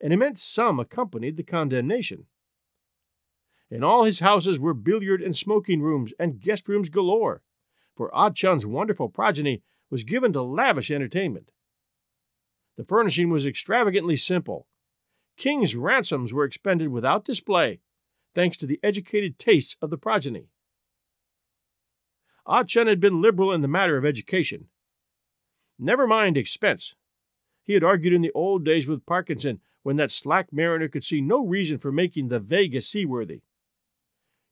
an 0.00 0.12
immense 0.12 0.42
sum 0.42 0.80
accompanied 0.80 1.36
the 1.36 1.42
condemnation. 1.42 2.26
In 3.70 3.84
all 3.84 4.04
his 4.04 4.20
houses 4.20 4.58
were 4.58 4.74
billiard 4.74 5.22
and 5.22 5.36
smoking 5.36 5.80
rooms 5.80 6.12
and 6.18 6.40
guest 6.40 6.66
rooms 6.66 6.88
galore, 6.88 7.42
for 7.96 8.10
Ah 8.14 8.30
Chun's 8.30 8.66
wonderful 8.66 9.08
progeny 9.08 9.62
was 9.90 10.02
given 10.02 10.32
to 10.32 10.42
lavish 10.42 10.90
entertainment. 10.90 11.52
The 12.76 12.84
furnishing 12.84 13.30
was 13.30 13.46
extravagantly 13.46 14.16
simple, 14.16 14.66
king's 15.36 15.76
ransoms 15.76 16.32
were 16.32 16.44
expended 16.44 16.88
without 16.88 17.24
display, 17.24 17.80
thanks 18.34 18.56
to 18.58 18.66
the 18.66 18.80
educated 18.82 19.38
tastes 19.38 19.76
of 19.82 19.90
the 19.90 19.98
progeny. 19.98 20.48
Ah 22.46 22.64
Chun 22.64 22.86
had 22.86 23.00
been 23.00 23.20
liberal 23.20 23.52
in 23.52 23.60
the 23.60 23.68
matter 23.68 23.96
of 23.96 24.04
education. 24.04 24.69
Never 25.82 26.06
mind 26.06 26.36
expense. 26.36 26.94
He 27.64 27.72
had 27.72 27.82
argued 27.82 28.12
in 28.12 28.20
the 28.20 28.32
old 28.34 28.66
days 28.66 28.86
with 28.86 29.06
Parkinson 29.06 29.60
when 29.82 29.96
that 29.96 30.10
slack 30.10 30.52
mariner 30.52 30.88
could 30.88 31.04
see 31.04 31.22
no 31.22 31.42
reason 31.42 31.78
for 31.78 31.90
making 31.90 32.28
the 32.28 32.38
Vega 32.38 32.82
seaworthy. 32.82 33.40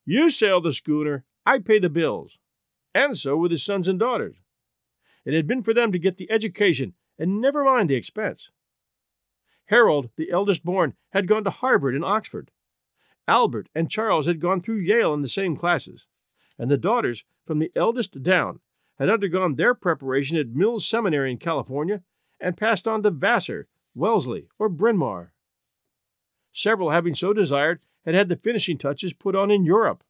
You 0.07 0.31
sail 0.31 0.62
the 0.62 0.72
schooner, 0.72 1.26
I 1.45 1.59
pay 1.59 1.79
the 1.79 1.91
bills. 1.91 2.39
And 2.95 3.16
so 3.16 3.37
with 3.37 3.51
his 3.51 3.62
sons 3.62 3.89
and 3.89 3.99
daughters. 3.99 4.37
It 5.26 5.35
had 5.35 5.47
been 5.47 5.62
for 5.62 5.74
them 5.74 5.93
to 5.93 5.99
get 5.99 6.16
the 6.16 6.31
education 6.31 6.95
and 7.18 7.43
never 7.43 7.62
mind 7.62 7.91
the 7.91 7.95
expense. 7.95 8.49
Harold, 9.66 10.09
the 10.16 10.31
eldest 10.31 10.64
born, 10.64 10.95
had 11.11 11.29
gone 11.29 11.45
to 11.45 11.51
Harvard 11.51 11.95
and 11.95 12.05
Oxford. 12.05 12.51
Albert 13.26 13.68
and 13.74 13.91
Charles 13.91 14.24
had 14.24 14.41
gone 14.41 14.62
through 14.62 14.79
Yale 14.79 15.12
in 15.12 15.20
the 15.20 15.29
same 15.29 15.57
classes, 15.57 16.07
and 16.59 16.70
the 16.70 16.79
daughters, 16.79 17.24
from 17.45 17.59
the 17.59 17.70
eldest 17.76 18.22
down, 18.22 18.61
had 18.99 19.09
undergone 19.09 19.55
their 19.55 19.74
preparation 19.74 20.36
at 20.36 20.49
Mills 20.49 20.86
Seminary 20.86 21.30
in 21.30 21.38
California 21.38 22.03
and 22.40 22.57
passed 22.57 22.88
on 22.88 23.03
to 23.03 23.11
Vassar, 23.11 23.68
Wellesley, 23.94 24.49
or 24.59 24.68
Bryn 24.68 24.96
Mawr. 24.96 25.32
Several, 26.53 26.90
having 26.90 27.14
so 27.14 27.32
desired, 27.32 27.80
had 28.05 28.14
had 28.14 28.28
the 28.28 28.36
finishing 28.36 28.78
touches 28.78 29.12
put 29.12 29.36
on 29.36 29.51
in 29.51 29.64
Europe. 29.64 30.03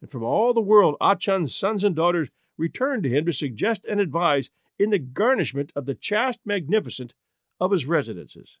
And 0.00 0.10
from 0.10 0.22
all 0.22 0.54
the 0.54 0.60
world, 0.60 0.96
Ah 1.00 1.14
Chun's 1.14 1.56
sons 1.56 1.82
and 1.82 1.96
daughters 1.96 2.28
returned 2.56 3.02
to 3.04 3.08
him 3.08 3.24
to 3.26 3.32
suggest 3.32 3.84
and 3.88 4.00
advise 4.00 4.50
in 4.78 4.90
the 4.90 4.98
garnishment 4.98 5.72
of 5.74 5.86
the 5.86 5.94
chaste 5.94 6.40
magnificent 6.44 7.14
of 7.60 7.72
his 7.72 7.86
residences. 7.86 8.58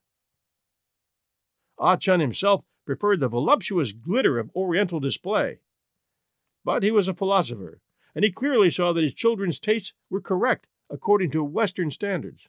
Ah 1.78 1.96
Chun 1.96 2.20
himself 2.20 2.64
preferred 2.84 3.20
the 3.20 3.28
voluptuous 3.28 3.92
glitter 3.92 4.38
of 4.38 4.50
Oriental 4.56 4.98
display. 4.98 5.58
But 6.64 6.82
he 6.82 6.90
was 6.90 7.06
a 7.06 7.14
philosopher, 7.14 7.80
and 8.18 8.24
he 8.24 8.32
clearly 8.32 8.68
saw 8.68 8.92
that 8.92 9.04
his 9.04 9.14
children's 9.14 9.60
tastes 9.60 9.92
were 10.10 10.20
correct 10.20 10.66
according 10.90 11.30
to 11.30 11.44
Western 11.44 11.88
standards. 11.88 12.48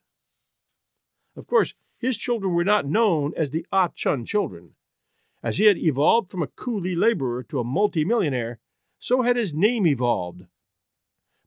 Of 1.35 1.45
course, 1.45 1.75
his 1.99 2.17
children 2.17 2.55
were 2.55 2.63
not 2.63 2.87
known 2.87 3.33
as 3.37 3.51
the 3.51 3.67
Ah 3.71 3.89
Chun 3.89 4.25
children. 4.25 4.71
As 5.43 5.59
he 5.59 5.65
had 5.65 5.77
evolved 5.77 6.31
from 6.31 6.41
a 6.41 6.47
coolie 6.47 6.97
laborer 6.97 7.43
to 7.43 7.59
a 7.59 7.63
multimillionaire, 7.63 8.57
so 8.97 9.21
had 9.21 9.35
his 9.35 9.53
name 9.53 9.85
evolved. 9.85 10.47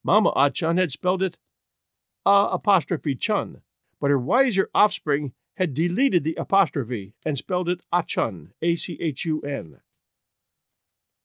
Mama 0.05 0.31
Ah 0.37 0.51
Chun 0.51 0.77
had 0.77 0.93
spelled 0.93 1.25
it 1.25 1.37
A 2.25 2.51
apostrophe 2.53 3.17
Chun, 3.17 3.63
but 4.01 4.11
her 4.11 4.21
wiser 4.21 4.71
offspring 4.73 5.33
had 5.57 5.75
deleted 5.75 6.23
the 6.23 6.37
apostrophe 6.37 7.13
and 7.27 7.37
spelled 7.37 7.69
it 7.69 7.81
Achun, 7.93 8.53
A 8.63 8.77
C 8.77 8.97
H 9.01 9.25
U 9.25 9.41
N. 9.41 9.81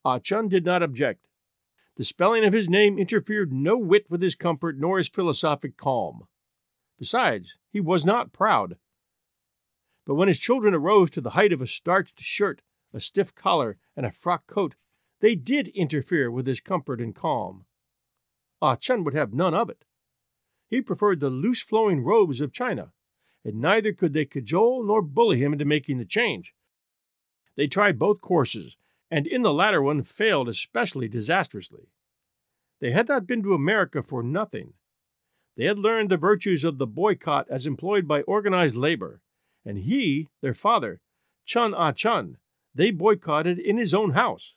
Ah 0.04 0.18
Chun 0.18 0.48
did 0.50 0.66
not 0.66 0.82
object. 0.82 1.26
The 1.98 2.06
spelling 2.06 2.45
of 2.45 2.54
his 2.54 2.70
name 2.70 3.00
interfered 3.00 3.52
no 3.52 3.76
whit 3.76 4.06
with 4.08 4.22
his 4.22 4.36
comfort 4.36 4.78
nor 4.78 5.00
his 5.00 5.10
philosophic 5.10 5.78
calm. 5.78 6.28
Besides, 7.00 7.56
he 7.72 7.82
was 7.82 8.06
not 8.06 8.32
proud. 8.32 8.78
But 10.06 10.14
when 10.14 10.28
his 10.28 10.38
children 10.38 10.76
arose 10.76 11.10
to 11.12 11.22
the 11.22 11.32
height 11.32 11.52
of 11.52 11.60
a 11.60 11.66
starched 11.66 12.22
shirt, 12.22 12.62
a 12.93 13.00
stiff 13.00 13.34
collar, 13.34 13.80
and 13.95 14.06
a 14.06 14.12
frock 14.12 14.45
coat, 14.45 14.76
they 15.22 15.34
did 15.34 15.70
interfere 15.70 16.30
with 16.30 16.45
his 16.45 16.60
comfort 16.60 17.02
and 17.02 17.16
calm. 17.16 17.66
Ah 18.62 18.76
Chun 18.76 19.04
would 19.04 19.16
have 19.16 19.34
none 19.34 19.56
of 19.56 19.68
it. 19.68 19.84
He 20.68 20.84
preferred 20.84 21.20
the 21.20 21.32
loose 21.32 21.62
flowing 21.62 22.04
robes 22.04 22.41
of 22.41 22.54
China, 22.54 22.93
and 23.43 23.60
neither 23.60 23.91
could 23.91 24.14
they 24.14 24.26
cajole 24.26 24.86
nor 24.86 25.02
bully 25.02 25.39
him 25.39 25.52
into 25.52 25.66
making 25.66 25.98
the 25.98 26.06
change. 26.06 26.54
They 27.56 27.66
tried 27.66 27.98
both 27.98 28.22
courses, 28.22 28.78
and 29.10 29.26
in 29.28 29.41
the 29.41 29.53
latter 29.53 29.82
one 29.82 30.03
failed 30.03 30.49
especially 30.49 31.08
disastrously. 31.08 31.89
They 32.80 32.91
had 32.91 33.08
not 33.08 33.26
been 33.28 33.43
to 33.43 33.53
America 33.53 34.03
for 34.03 34.22
nothing. 34.22 34.74
They 35.55 35.66
had 35.66 35.80
learned 35.80 36.10
the 36.10 36.18
virtues 36.18 36.64
of 36.64 36.78
the 36.78 36.88
boycott 36.88 37.47
as 37.49 37.66
employed 37.66 38.08
by 38.08 38.22
organized 38.24 38.76
labor, 38.76 39.22
and 39.66 39.80
he, 39.80 40.30
their 40.41 40.53
father, 40.53 41.01
Chun 41.45 41.74
Ah 41.74 41.91
Chun, 41.91 42.38
they 42.76 42.91
boycotted 42.91 43.58
in 43.58 43.78
his 43.78 43.93
own 43.93 44.12
house, 44.12 44.55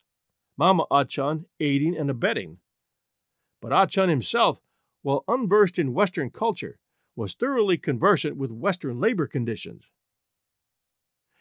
Mama 0.59 0.85
Ah 0.91 1.05
Chun 1.05 1.47
aiding 1.59 1.97
and 1.97 2.11
abetting. 2.11 2.59
But 3.63 3.73
Ah 3.73 3.87
Chun 3.87 4.09
himself, 4.09 4.61
while 5.03 5.25
unversed 5.27 5.79
in 5.79 5.95
Western 5.95 6.31
culture, 6.31 6.79
was 7.17 7.35
thoroughly 7.35 7.79
conversant 7.79 8.37
with 8.37 8.51
Western 8.51 9.01
labor 9.01 9.27
conditions. 9.27 9.85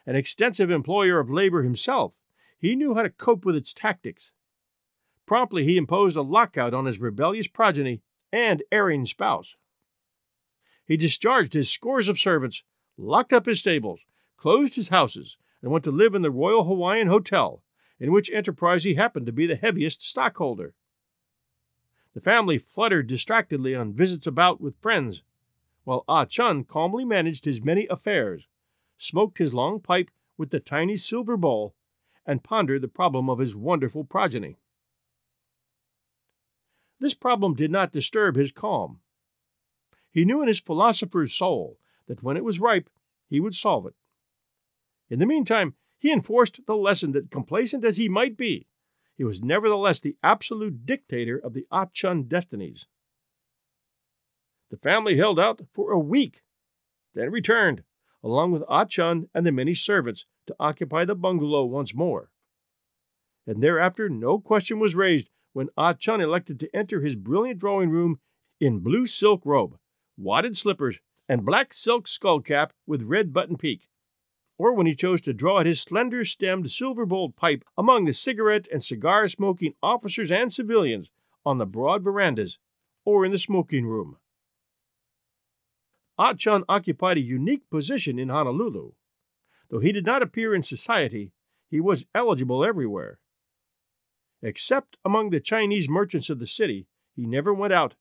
An 0.05 0.15
extensive 0.15 0.71
employer 0.71 1.19
of 1.19 1.29
labor 1.29 1.63
himself, 1.63 2.13
he 2.59 2.75
knew 2.75 2.93
how 2.93 3.01
to 3.01 3.09
cope 3.09 3.45
with 3.45 3.55
its 3.55 3.73
tactics. 3.73 4.33
Promptly, 5.25 5.63
he 5.63 5.77
imposed 5.77 6.17
a 6.17 6.21
lockout 6.21 6.73
on 6.73 6.85
his 6.85 6.99
rebellious 6.99 7.47
progeny 7.47 8.01
and 8.31 8.61
erring 8.71 9.05
spouse. 9.05 9.55
He 10.85 10.97
discharged 10.97 11.53
his 11.53 11.69
scores 11.69 12.07
of 12.07 12.19
servants, 12.19 12.63
locked 12.97 13.31
up 13.31 13.45
his 13.45 13.59
stables, 13.59 14.01
closed 14.37 14.75
his 14.75 14.89
houses, 14.89 15.37
and 15.61 15.71
went 15.71 15.83
to 15.85 15.91
live 15.91 16.15
in 16.15 16.21
the 16.21 16.31
Royal 16.31 16.65
Hawaiian 16.65 17.07
Hotel, 17.07 17.63
in 17.99 18.11
which 18.11 18.31
enterprise 18.31 18.83
he 18.83 18.95
happened 18.95 19.25
to 19.25 19.31
be 19.31 19.45
the 19.45 19.55
heaviest 19.55 20.07
stockholder. 20.07 20.73
The 22.13 22.21
family 22.21 22.57
fluttered 22.57 23.07
distractedly 23.07 23.75
on 23.75 23.93
visits 23.93 24.25
about 24.25 24.59
with 24.59 24.81
friends, 24.81 25.23
while 25.83 26.03
Ah 26.07 26.25
Chun 26.25 26.63
calmly 26.63 27.05
managed 27.05 27.45
his 27.45 27.63
many 27.63 27.87
affairs, 27.87 28.47
smoked 28.97 29.37
his 29.37 29.53
long 29.53 29.79
pipe 29.79 30.09
with 30.37 30.49
the 30.49 30.59
tiny 30.59 30.97
silver 30.97 31.37
bowl, 31.37 31.75
and 32.29 32.43
pondered 32.43 32.83
the 32.83 32.87
problem 32.87 33.27
of 33.27 33.39
his 33.39 33.55
wonderful 33.55 34.03
progeny. 34.03 34.55
This 36.99 37.15
problem 37.15 37.55
did 37.55 37.71
not 37.71 37.91
disturb 37.91 38.35
his 38.35 38.51
calm. 38.51 38.99
He 40.11 40.25
knew 40.25 40.39
in 40.39 40.47
his 40.47 40.59
philosopher's 40.59 41.33
soul 41.33 41.79
that 42.05 42.21
when 42.21 42.37
it 42.37 42.43
was 42.43 42.59
ripe, 42.59 42.87
he 43.27 43.39
would 43.39 43.55
solve 43.55 43.87
it. 43.87 43.95
In 45.09 45.17
the 45.17 45.25
meantime, 45.25 45.73
he 45.97 46.13
enforced 46.13 46.59
the 46.67 46.75
lesson 46.75 47.13
that, 47.13 47.31
complacent 47.31 47.83
as 47.83 47.97
he 47.97 48.07
might 48.07 48.37
be, 48.37 48.67
he 49.17 49.23
was 49.23 49.41
nevertheless 49.41 49.99
the 49.99 50.15
absolute 50.21 50.85
dictator 50.85 51.35
of 51.43 51.55
the 51.55 51.65
Ah 51.71 51.87
Chun 51.91 52.25
destinies. 52.27 52.85
The 54.69 54.77
family 54.77 55.17
held 55.17 55.39
out 55.39 55.61
for 55.73 55.91
a 55.91 55.97
week, 55.97 56.43
then 57.15 57.31
returned, 57.31 57.81
along 58.23 58.51
with 58.51 58.61
Ah 58.69 58.85
Chun 58.85 59.29
and 59.33 59.47
the 59.47 59.51
many 59.51 59.73
servants, 59.73 60.27
to 60.49 60.55
occupy 60.59 61.05
the 61.05 61.15
bungalow 61.15 61.63
once 61.63 61.93
more. 61.93 62.31
And 63.47 63.63
thereafter 63.63 64.09
no 64.09 64.39
question 64.39 64.79
was 64.79 64.95
raised 64.95 65.29
when 65.53 65.69
Ah 65.77 65.93
Chun 65.93 66.21
elected 66.21 66.59
to 66.59 66.75
enter 66.75 67.01
his 67.01 67.15
brilliant 67.15 67.59
drawing 67.59 67.89
room 67.89 68.19
in 68.59 68.79
blue 68.79 69.05
silk 69.05 69.41
robe, 69.45 69.77
wadded 70.17 70.57
slippers, 70.57 70.99
and 71.27 71.45
black 71.45 71.73
silk 71.73 72.07
skull 72.07 72.41
cap 72.41 72.73
with 72.87 73.03
red 73.03 73.31
button 73.31 73.57
peak, 73.57 73.87
or 74.57 74.73
when 74.73 74.87
he 74.87 74.95
chose 74.95 75.21
to 75.21 75.33
draw 75.33 75.59
at 75.59 75.65
his 75.67 75.81
slender 75.81 76.25
stemmed 76.25 76.71
silver 76.71 77.05
bowled 77.05 77.35
pipe 77.35 77.63
among 77.77 78.05
the 78.05 78.13
cigarette 78.13 78.67
and 78.71 78.83
cigar 78.83 79.27
smoking 79.29 79.73
officers 79.83 80.31
and 80.31 80.51
civilians 80.51 81.11
on 81.45 81.59
the 81.59 81.65
broad 81.65 82.03
verandas 82.03 82.57
or 83.05 83.23
in 83.23 83.31
the 83.31 83.37
smoking 83.37 83.85
room. 83.85 84.17
Ah 86.17 86.33
Chun 86.33 86.63
occupied 86.67 87.17
a 87.17 87.21
unique 87.21 87.69
position 87.69 88.17
in 88.17 88.29
Honolulu. 88.29 88.93
Though 89.69 89.79
he 89.79 89.91
did 89.91 90.05
not 90.05 90.21
appear 90.23 90.53
in 90.53 90.61
society, 90.61 91.31
he 91.69 91.79
was 91.79 92.05
eligible 92.15 92.65
everywhere. 92.65 93.19
Except 94.41 94.97
among 95.05 95.29
the 95.29 95.39
Chinese 95.39 95.87
merchants 95.89 96.29
of 96.29 96.39
the 96.39 96.47
city, 96.47 96.87
he 97.15 97.25
never 97.25 97.53
went 97.53 97.73
out, 97.73 97.95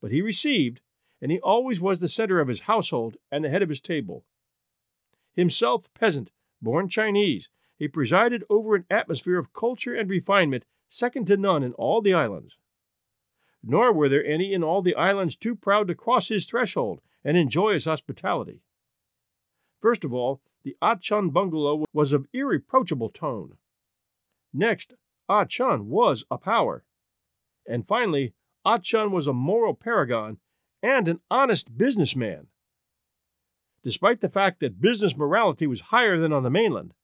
but 0.00 0.12
he 0.12 0.22
received, 0.22 0.80
and 1.20 1.32
he 1.32 1.40
always 1.40 1.80
was 1.80 2.00
the 2.00 2.08
center 2.08 2.40
of 2.40 2.48
his 2.48 2.62
household 2.62 3.16
and 3.30 3.44
the 3.44 3.50
head 3.50 3.62
of 3.62 3.68
his 3.68 3.80
table. 3.80 4.24
Himself 5.34 5.92
peasant, 5.94 6.30
born 6.60 6.88
Chinese, 6.88 7.48
he 7.76 7.88
presided 7.88 8.44
over 8.50 8.74
an 8.74 8.84
atmosphere 8.90 9.38
of 9.38 9.52
culture 9.52 9.94
and 9.94 10.10
refinement 10.10 10.64
second 10.88 11.26
to 11.26 11.36
none 11.36 11.62
in 11.62 11.72
all 11.72 12.02
the 12.02 12.12
islands. 12.12 12.56
Nor 13.62 13.92
were 13.92 14.08
there 14.08 14.24
any 14.24 14.52
in 14.52 14.62
all 14.62 14.82
the 14.82 14.94
islands 14.94 15.36
too 15.36 15.56
proud 15.56 15.88
to 15.88 15.94
cross 15.94 16.28
his 16.28 16.46
threshold 16.46 17.00
and 17.24 17.36
enjoy 17.36 17.72
his 17.72 17.84
hospitality. 17.86 18.60
First 19.80 20.04
of 20.04 20.12
all, 20.12 20.40
the 20.62 20.76
Ah 20.82 20.96
Chun 20.96 21.30
bungalow 21.30 21.84
was 21.92 22.12
of 22.12 22.26
irreproachable 22.32 23.10
tone. 23.10 23.56
Next, 24.52 24.94
Ah 25.28 25.44
Chun 25.44 25.88
was 25.88 26.24
a 26.30 26.38
power. 26.38 26.84
And 27.66 27.86
finally, 27.86 28.34
Ah 28.64 28.78
Chun 28.78 29.12
was 29.12 29.26
a 29.26 29.32
moral 29.32 29.74
paragon 29.74 30.38
and 30.82 31.08
an 31.08 31.20
honest 31.30 31.76
businessman. 31.76 32.48
Despite 33.82 34.20
the 34.20 34.28
fact 34.28 34.60
that 34.60 34.80
business 34.80 35.16
morality 35.16 35.66
was 35.66 35.80
higher 35.80 36.18
than 36.18 36.32
on 36.32 36.42
the 36.42 36.50
mainland, 36.50 36.94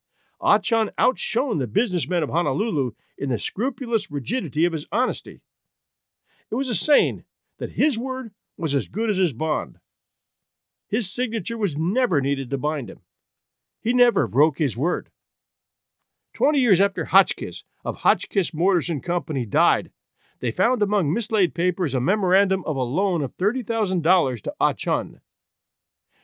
Ah 0.41 0.59
Chun 0.59 0.91
outshone 0.99 1.59
the 1.59 1.67
businessmen 1.67 2.23
of 2.23 2.31
Honolulu 2.31 2.93
in 3.17 3.31
the 3.31 3.39
scrupulous 3.39 4.11
rigidity 4.11 4.67
of 4.67 4.73
his 4.73 4.87
honesty. 4.93 5.41
It 6.51 6.55
was 6.55 6.69
a 6.69 6.75
saying 6.75 7.25
that 7.59 7.73
his 7.73 7.97
word 7.97 8.33
was 8.59 8.75
as 8.75 8.89
good 8.89 9.11
as 9.11 9.17
his 9.17 9.33
bond. 9.33 9.79
His 10.89 11.11
signature 11.11 11.59
was 11.59 11.77
never 11.77 12.21
needed 12.21 12.51
to 12.51 12.59
bind 12.59 12.91
him. 12.91 13.01
He 13.87 13.93
never 13.93 14.27
broke 14.27 14.59
his 14.59 14.77
word. 14.77 15.11
Twenty 16.35 16.59
years 16.59 16.81
after 16.81 17.05
Hotchkiss 17.05 17.63
of 17.85 17.99
Hotchkiss 17.99 18.53
Mortars 18.53 18.91
and 18.91 19.01
Company 19.01 19.47
died, 19.47 19.93
they 20.41 20.51
found 20.51 20.83
among 20.83 21.13
mislaid 21.13 21.55
papers 21.55 21.95
a 21.95 22.01
memorandum 22.01 22.65
of 22.67 22.75
a 22.75 22.83
loan 22.83 23.23
of 23.23 23.37
$30,000 23.37 24.43
to 24.43 24.55
Ah 24.59 24.73
Chun. 24.73 25.21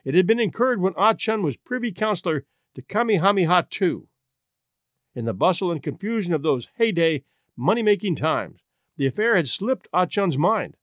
It 0.03 0.13
had 0.13 0.27
been 0.27 0.41
incurred 0.41 0.81
when 0.81 0.93
Ah 0.97 1.13
Chun 1.13 1.41
was 1.41 1.55
privy 1.55 1.93
councilor 1.93 2.43
to 2.75 2.81
Kamehameha 2.81 3.65
II. 3.81 4.09
In 5.15 5.23
the 5.23 5.33
bustle 5.33 5.71
and 5.71 5.81
confusion 5.81 6.33
of 6.33 6.41
those 6.41 6.67
heyday, 6.75 7.23
money 7.55 7.81
making 7.81 8.15
times, 8.15 8.59
the 8.97 9.07
affair 9.07 9.37
had 9.37 9.47
slipped 9.47 9.87
Ah 9.93 10.05
Chun's 10.05 10.37
mind. 10.37 10.75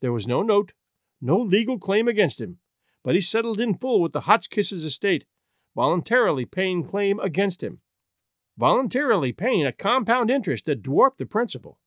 There 0.00 0.12
was 0.12 0.28
no 0.28 0.40
note, 0.40 0.72
no 1.20 1.36
legal 1.36 1.80
claim 1.80 2.06
against 2.06 2.40
him, 2.40 2.60
but 3.02 3.16
he 3.16 3.20
settled 3.20 3.58
in 3.58 3.76
full 3.76 4.00
with 4.00 4.12
the 4.12 4.20
Hotchkisses 4.20 4.84
estate, 4.84 5.24
voluntarily 5.74 6.44
paying 6.44 6.84
claim 6.84 7.18
against 7.20 7.62
him 7.62 7.80
voluntarily 8.56 9.32
paying 9.32 9.66
a 9.66 9.72
compound 9.72 10.30
interest 10.30 10.66
that 10.66 10.82
dwarfed 10.82 11.18
the 11.18 11.26
principal. 11.26 11.78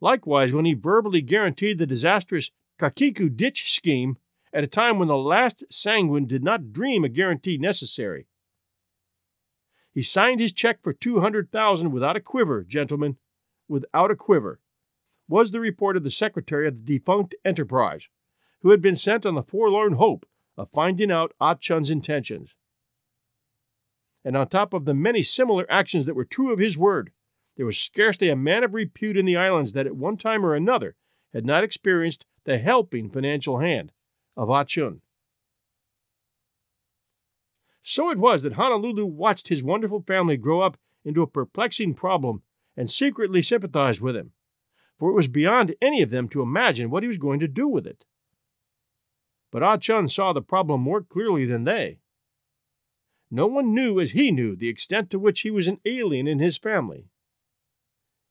Likewise, 0.00 0.52
when 0.52 0.64
he 0.64 0.74
verbally 0.74 1.20
guaranteed 1.20 1.78
the 1.78 1.86
disastrous 1.86 2.50
Kakiku 2.78 3.34
ditch 3.34 3.70
scheme 3.70 4.16
at 4.52 4.64
a 4.64 4.68
time 4.68 4.98
when 4.98 5.08
the 5.08 5.16
last 5.16 5.64
sanguine 5.70 6.26
did 6.26 6.42
not 6.42 6.72
dream 6.72 7.04
a 7.04 7.08
guarantee 7.08 7.58
necessary. 7.58 8.26
He 9.92 10.02
signed 10.02 10.40
his 10.40 10.52
check 10.52 10.82
for 10.82 10.92
200,000 10.92 11.92
without 11.92 12.16
a 12.16 12.20
quiver, 12.20 12.64
gentlemen, 12.64 13.18
without 13.68 14.10
a 14.10 14.16
quiver, 14.16 14.60
was 15.28 15.50
the 15.50 15.60
report 15.60 15.96
of 15.96 16.04
the 16.04 16.10
secretary 16.10 16.66
of 16.66 16.74
the 16.74 16.98
defunct 16.98 17.34
enterprise, 17.44 18.08
who 18.62 18.70
had 18.70 18.80
been 18.80 18.96
sent 18.96 19.26
on 19.26 19.34
the 19.34 19.42
forlorn 19.42 19.94
hope 19.94 20.26
of 20.56 20.68
finding 20.72 21.10
out 21.10 21.32
Ah 21.40 21.54
Chun's 21.54 21.90
intentions 21.90 22.54
and 24.24 24.36
on 24.36 24.48
top 24.48 24.72
of 24.72 24.84
the 24.84 24.94
many 24.94 25.22
similar 25.22 25.66
actions 25.70 26.06
that 26.06 26.14
were 26.14 26.24
true 26.24 26.52
of 26.52 26.58
his 26.58 26.76
word, 26.76 27.10
there 27.56 27.66
was 27.66 27.78
scarcely 27.78 28.28
a 28.28 28.36
man 28.36 28.64
of 28.64 28.74
repute 28.74 29.16
in 29.16 29.26
the 29.26 29.36
islands 29.36 29.72
that 29.72 29.86
at 29.86 29.96
one 29.96 30.16
time 30.16 30.44
or 30.44 30.54
another 30.54 30.96
had 31.32 31.46
not 31.46 31.64
experienced 31.64 32.26
the 32.44 32.58
helping 32.58 33.10
financial 33.10 33.58
hand 33.58 33.92
of 34.36 34.50
Ah 34.50 34.64
Chun. 34.64 35.00
So 37.82 38.10
it 38.10 38.18
was 38.18 38.42
that 38.42 38.54
Honolulu 38.54 39.06
watched 39.06 39.48
his 39.48 39.62
wonderful 39.62 40.02
family 40.02 40.36
grow 40.36 40.60
up 40.60 40.76
into 41.04 41.22
a 41.22 41.26
perplexing 41.26 41.94
problem 41.94 42.42
and 42.76 42.90
secretly 42.90 43.42
sympathized 43.42 44.00
with 44.00 44.14
him, 44.14 44.32
for 44.98 45.10
it 45.10 45.14
was 45.14 45.28
beyond 45.28 45.74
any 45.80 46.02
of 46.02 46.10
them 46.10 46.28
to 46.28 46.42
imagine 46.42 46.90
what 46.90 47.02
he 47.02 47.08
was 47.08 47.18
going 47.18 47.40
to 47.40 47.48
do 47.48 47.66
with 47.68 47.86
it. 47.86 48.04
But 49.50 49.62
Ah 49.62 49.76
Chun 49.76 50.08
saw 50.08 50.32
the 50.32 50.42
problem 50.42 50.80
more 50.80 51.02
clearly 51.02 51.44
than 51.44 51.64
they. 51.64 51.98
No 53.30 53.46
one 53.46 53.74
knew 53.74 54.00
as 54.00 54.12
he 54.12 54.30
knew 54.30 54.56
the 54.56 54.68
extent 54.68 55.10
to 55.10 55.18
which 55.18 55.40
he 55.40 55.50
was 55.50 55.68
an 55.68 55.80
alien 55.84 56.26
in 56.26 56.38
his 56.38 56.58
family. 56.58 57.08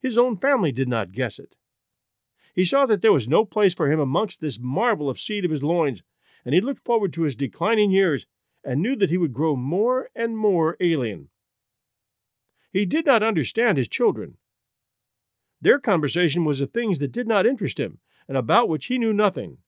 His 0.00 0.18
own 0.18 0.36
family 0.36 0.72
did 0.72 0.88
not 0.88 1.12
guess 1.12 1.38
it. 1.38 1.56
He 2.54 2.64
saw 2.64 2.86
that 2.86 3.02
there 3.02 3.12
was 3.12 3.28
no 3.28 3.44
place 3.44 3.74
for 3.74 3.90
him 3.90 4.00
amongst 4.00 4.40
this 4.40 4.58
marvel 4.58 5.08
of 5.08 5.20
seed 5.20 5.44
of 5.44 5.50
his 5.50 5.62
loins, 5.62 6.02
and 6.44 6.54
he 6.54 6.60
looked 6.60 6.84
forward 6.84 7.12
to 7.14 7.22
his 7.22 7.36
declining 7.36 7.90
years 7.90 8.26
and 8.64 8.82
knew 8.82 8.96
that 8.96 9.10
he 9.10 9.18
would 9.18 9.32
grow 9.32 9.56
more 9.56 10.10
and 10.14 10.36
more 10.36 10.76
alien. 10.80 11.28
He 12.72 12.86
did 12.86 13.06
not 13.06 13.22
understand 13.22 13.78
his 13.78 13.88
children. 13.88 14.36
Their 15.60 15.78
conversation 15.78 16.44
was 16.44 16.60
of 16.60 16.70
things 16.70 16.98
that 16.98 17.12
did 17.12 17.26
not 17.26 17.46
interest 17.46 17.78
him 17.78 17.98
and 18.28 18.36
about 18.36 18.68
which 18.68 18.86
he 18.86 18.98
knew 18.98 19.12
nothing. 19.12 19.58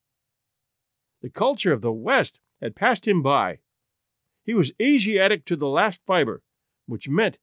The 1.22 1.30
culture 1.30 1.72
of 1.72 1.80
the 1.80 1.92
West 1.92 2.40
had 2.60 2.76
passed 2.76 3.06
him 3.06 3.22
by. 3.22 3.60
He 4.44 4.54
was 4.54 4.72
Asiatic 4.80 5.44
to 5.46 5.56
the 5.56 5.68
last 5.68 6.00
fiber, 6.04 6.42
which 6.86 7.08
meant 7.08 7.38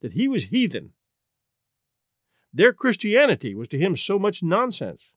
that 0.00 0.14
he 0.14 0.26
was 0.26 0.44
heathen. 0.44 0.94
Their 2.52 2.72
Christianity 2.72 3.54
was 3.54 3.68
to 3.68 3.78
him 3.78 3.96
so 3.96 4.18
much 4.18 4.42
nonsense. 4.42 5.12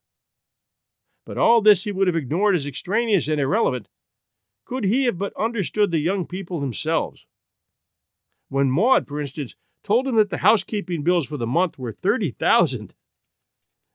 But 1.25 1.37
all 1.37 1.61
this 1.61 1.85
he 1.85 1.91
would 1.91 2.07
have 2.07 2.15
ignored 2.15 2.55
as 2.55 2.65
extraneous 2.65 3.27
and 3.27 3.39
irrelevant 3.39 3.87
could 4.65 4.83
he 4.83 5.05
have 5.05 5.17
but 5.17 5.33
understood 5.37 5.91
the 5.91 5.99
young 5.99 6.25
people 6.25 6.59
themselves. 6.59 7.25
When 8.49 8.69
Maud, 8.69 9.07
for 9.07 9.19
instance, 9.19 9.55
told 9.83 10.07
him 10.07 10.15
that 10.15 10.29
the 10.29 10.37
housekeeping 10.37 11.03
bills 11.03 11.27
for 11.27 11.37
the 11.37 11.47
month 11.47 11.77
were 11.79 11.91
thirty 11.91 12.31
thousand, 12.31 12.93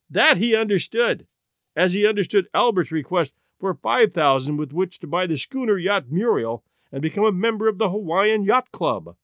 that 0.08 0.38
he 0.38 0.56
understood, 0.56 1.26
as 1.74 1.92
he 1.92 2.06
understood 2.06 2.48
Albert's 2.54 2.92
request 2.92 3.34
for 3.58 3.74
five 3.74 4.12
thousand 4.12 4.56
with 4.56 4.72
which 4.72 4.98
to 5.00 5.06
buy 5.06 5.26
the 5.26 5.36
schooner 5.36 5.78
yacht 5.78 6.10
Muriel 6.10 6.64
and 6.92 7.02
become 7.02 7.24
a 7.24 7.32
member 7.32 7.68
of 7.68 7.78
the 7.78 7.90
Hawaiian 7.90 8.44
Yacht 8.44 8.70
Club. 8.72 9.16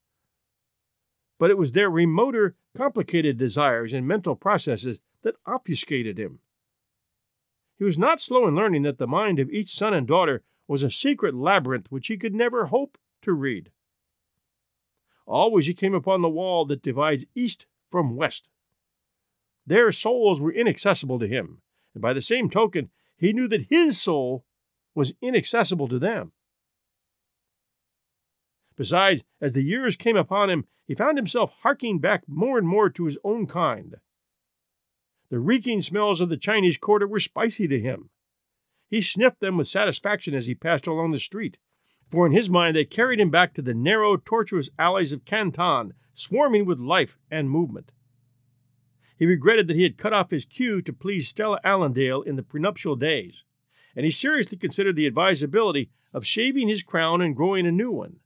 But 1.38 1.50
it 1.50 1.58
was 1.58 1.72
their 1.72 1.90
remoter, 1.90 2.56
complicated 2.76 3.36
desires 3.36 3.92
and 3.92 4.06
mental 4.06 4.36
processes 4.36 5.00
that 5.22 5.36
obfuscated 5.46 6.18
him. 6.18 6.40
He 7.78 7.84
was 7.84 7.98
not 7.98 8.20
slow 8.20 8.46
in 8.46 8.54
learning 8.54 8.82
that 8.82 8.98
the 8.98 9.06
mind 9.06 9.38
of 9.38 9.50
each 9.50 9.70
son 9.70 9.94
and 9.94 10.06
daughter 10.06 10.42
was 10.68 10.82
a 10.82 10.90
secret 10.90 11.34
labyrinth 11.34 11.90
which 11.90 12.06
he 12.06 12.16
could 12.16 12.34
never 12.34 12.66
hope 12.66 12.96
to 13.22 13.32
read. 13.32 13.70
Always 15.26 15.66
he 15.66 15.74
came 15.74 15.94
upon 15.94 16.22
the 16.22 16.28
wall 16.28 16.64
that 16.66 16.82
divides 16.82 17.26
east 17.34 17.66
from 17.90 18.16
west. 18.16 18.48
Their 19.66 19.92
souls 19.92 20.40
were 20.40 20.52
inaccessible 20.52 21.18
to 21.20 21.28
him, 21.28 21.60
and 21.94 22.02
by 22.02 22.12
the 22.12 22.22
same 22.22 22.50
token, 22.50 22.90
he 23.22 23.32
knew 23.32 23.46
that 23.46 23.66
his 23.70 24.02
soul 24.02 24.44
was 24.96 25.14
inaccessible 25.22 25.86
to 25.86 26.00
them. 26.00 26.32
Besides, 28.76 29.22
as 29.40 29.52
the 29.52 29.62
years 29.62 29.94
came 29.94 30.16
upon 30.16 30.50
him, 30.50 30.66
he 30.88 30.96
found 30.96 31.16
himself 31.16 31.52
harking 31.62 32.00
back 32.00 32.24
more 32.26 32.58
and 32.58 32.66
more 32.66 32.90
to 32.90 33.04
his 33.04 33.18
own 33.22 33.46
kind. 33.46 33.94
The 35.30 35.38
reeking 35.38 35.82
smells 35.82 36.20
of 36.20 36.30
the 36.30 36.36
Chinese 36.36 36.76
quarter 36.76 37.06
were 37.06 37.20
spicy 37.20 37.68
to 37.68 37.78
him. 37.78 38.10
He 38.90 39.00
sniffed 39.00 39.38
them 39.38 39.56
with 39.56 39.68
satisfaction 39.68 40.34
as 40.34 40.46
he 40.46 40.56
passed 40.56 40.88
along 40.88 41.12
the 41.12 41.20
street, 41.20 41.58
for 42.10 42.26
in 42.26 42.32
his 42.32 42.50
mind 42.50 42.74
they 42.74 42.84
carried 42.84 43.20
him 43.20 43.30
back 43.30 43.54
to 43.54 43.62
the 43.62 43.72
narrow, 43.72 44.16
tortuous 44.16 44.68
alleys 44.80 45.12
of 45.12 45.24
Canton, 45.24 45.94
swarming 46.12 46.66
with 46.66 46.80
life 46.80 47.16
and 47.30 47.48
movement. 47.48 47.92
He 49.22 49.26
regretted 49.26 49.68
that 49.68 49.76
he 49.76 49.84
had 49.84 49.98
cut 49.98 50.12
off 50.12 50.32
his 50.32 50.44
queue 50.44 50.82
to 50.82 50.92
please 50.92 51.28
Stella 51.28 51.60
Allendale 51.62 52.22
in 52.22 52.34
the 52.34 52.42
prenuptial 52.42 52.96
days, 52.96 53.44
and 53.94 54.04
he 54.04 54.10
seriously 54.10 54.58
considered 54.58 54.96
the 54.96 55.06
advisability 55.06 55.92
of 56.12 56.26
shaving 56.26 56.66
his 56.66 56.82
crown 56.82 57.20
and 57.20 57.36
growing 57.36 57.64
a 57.64 57.70
new 57.70 57.92
one. 57.92 58.16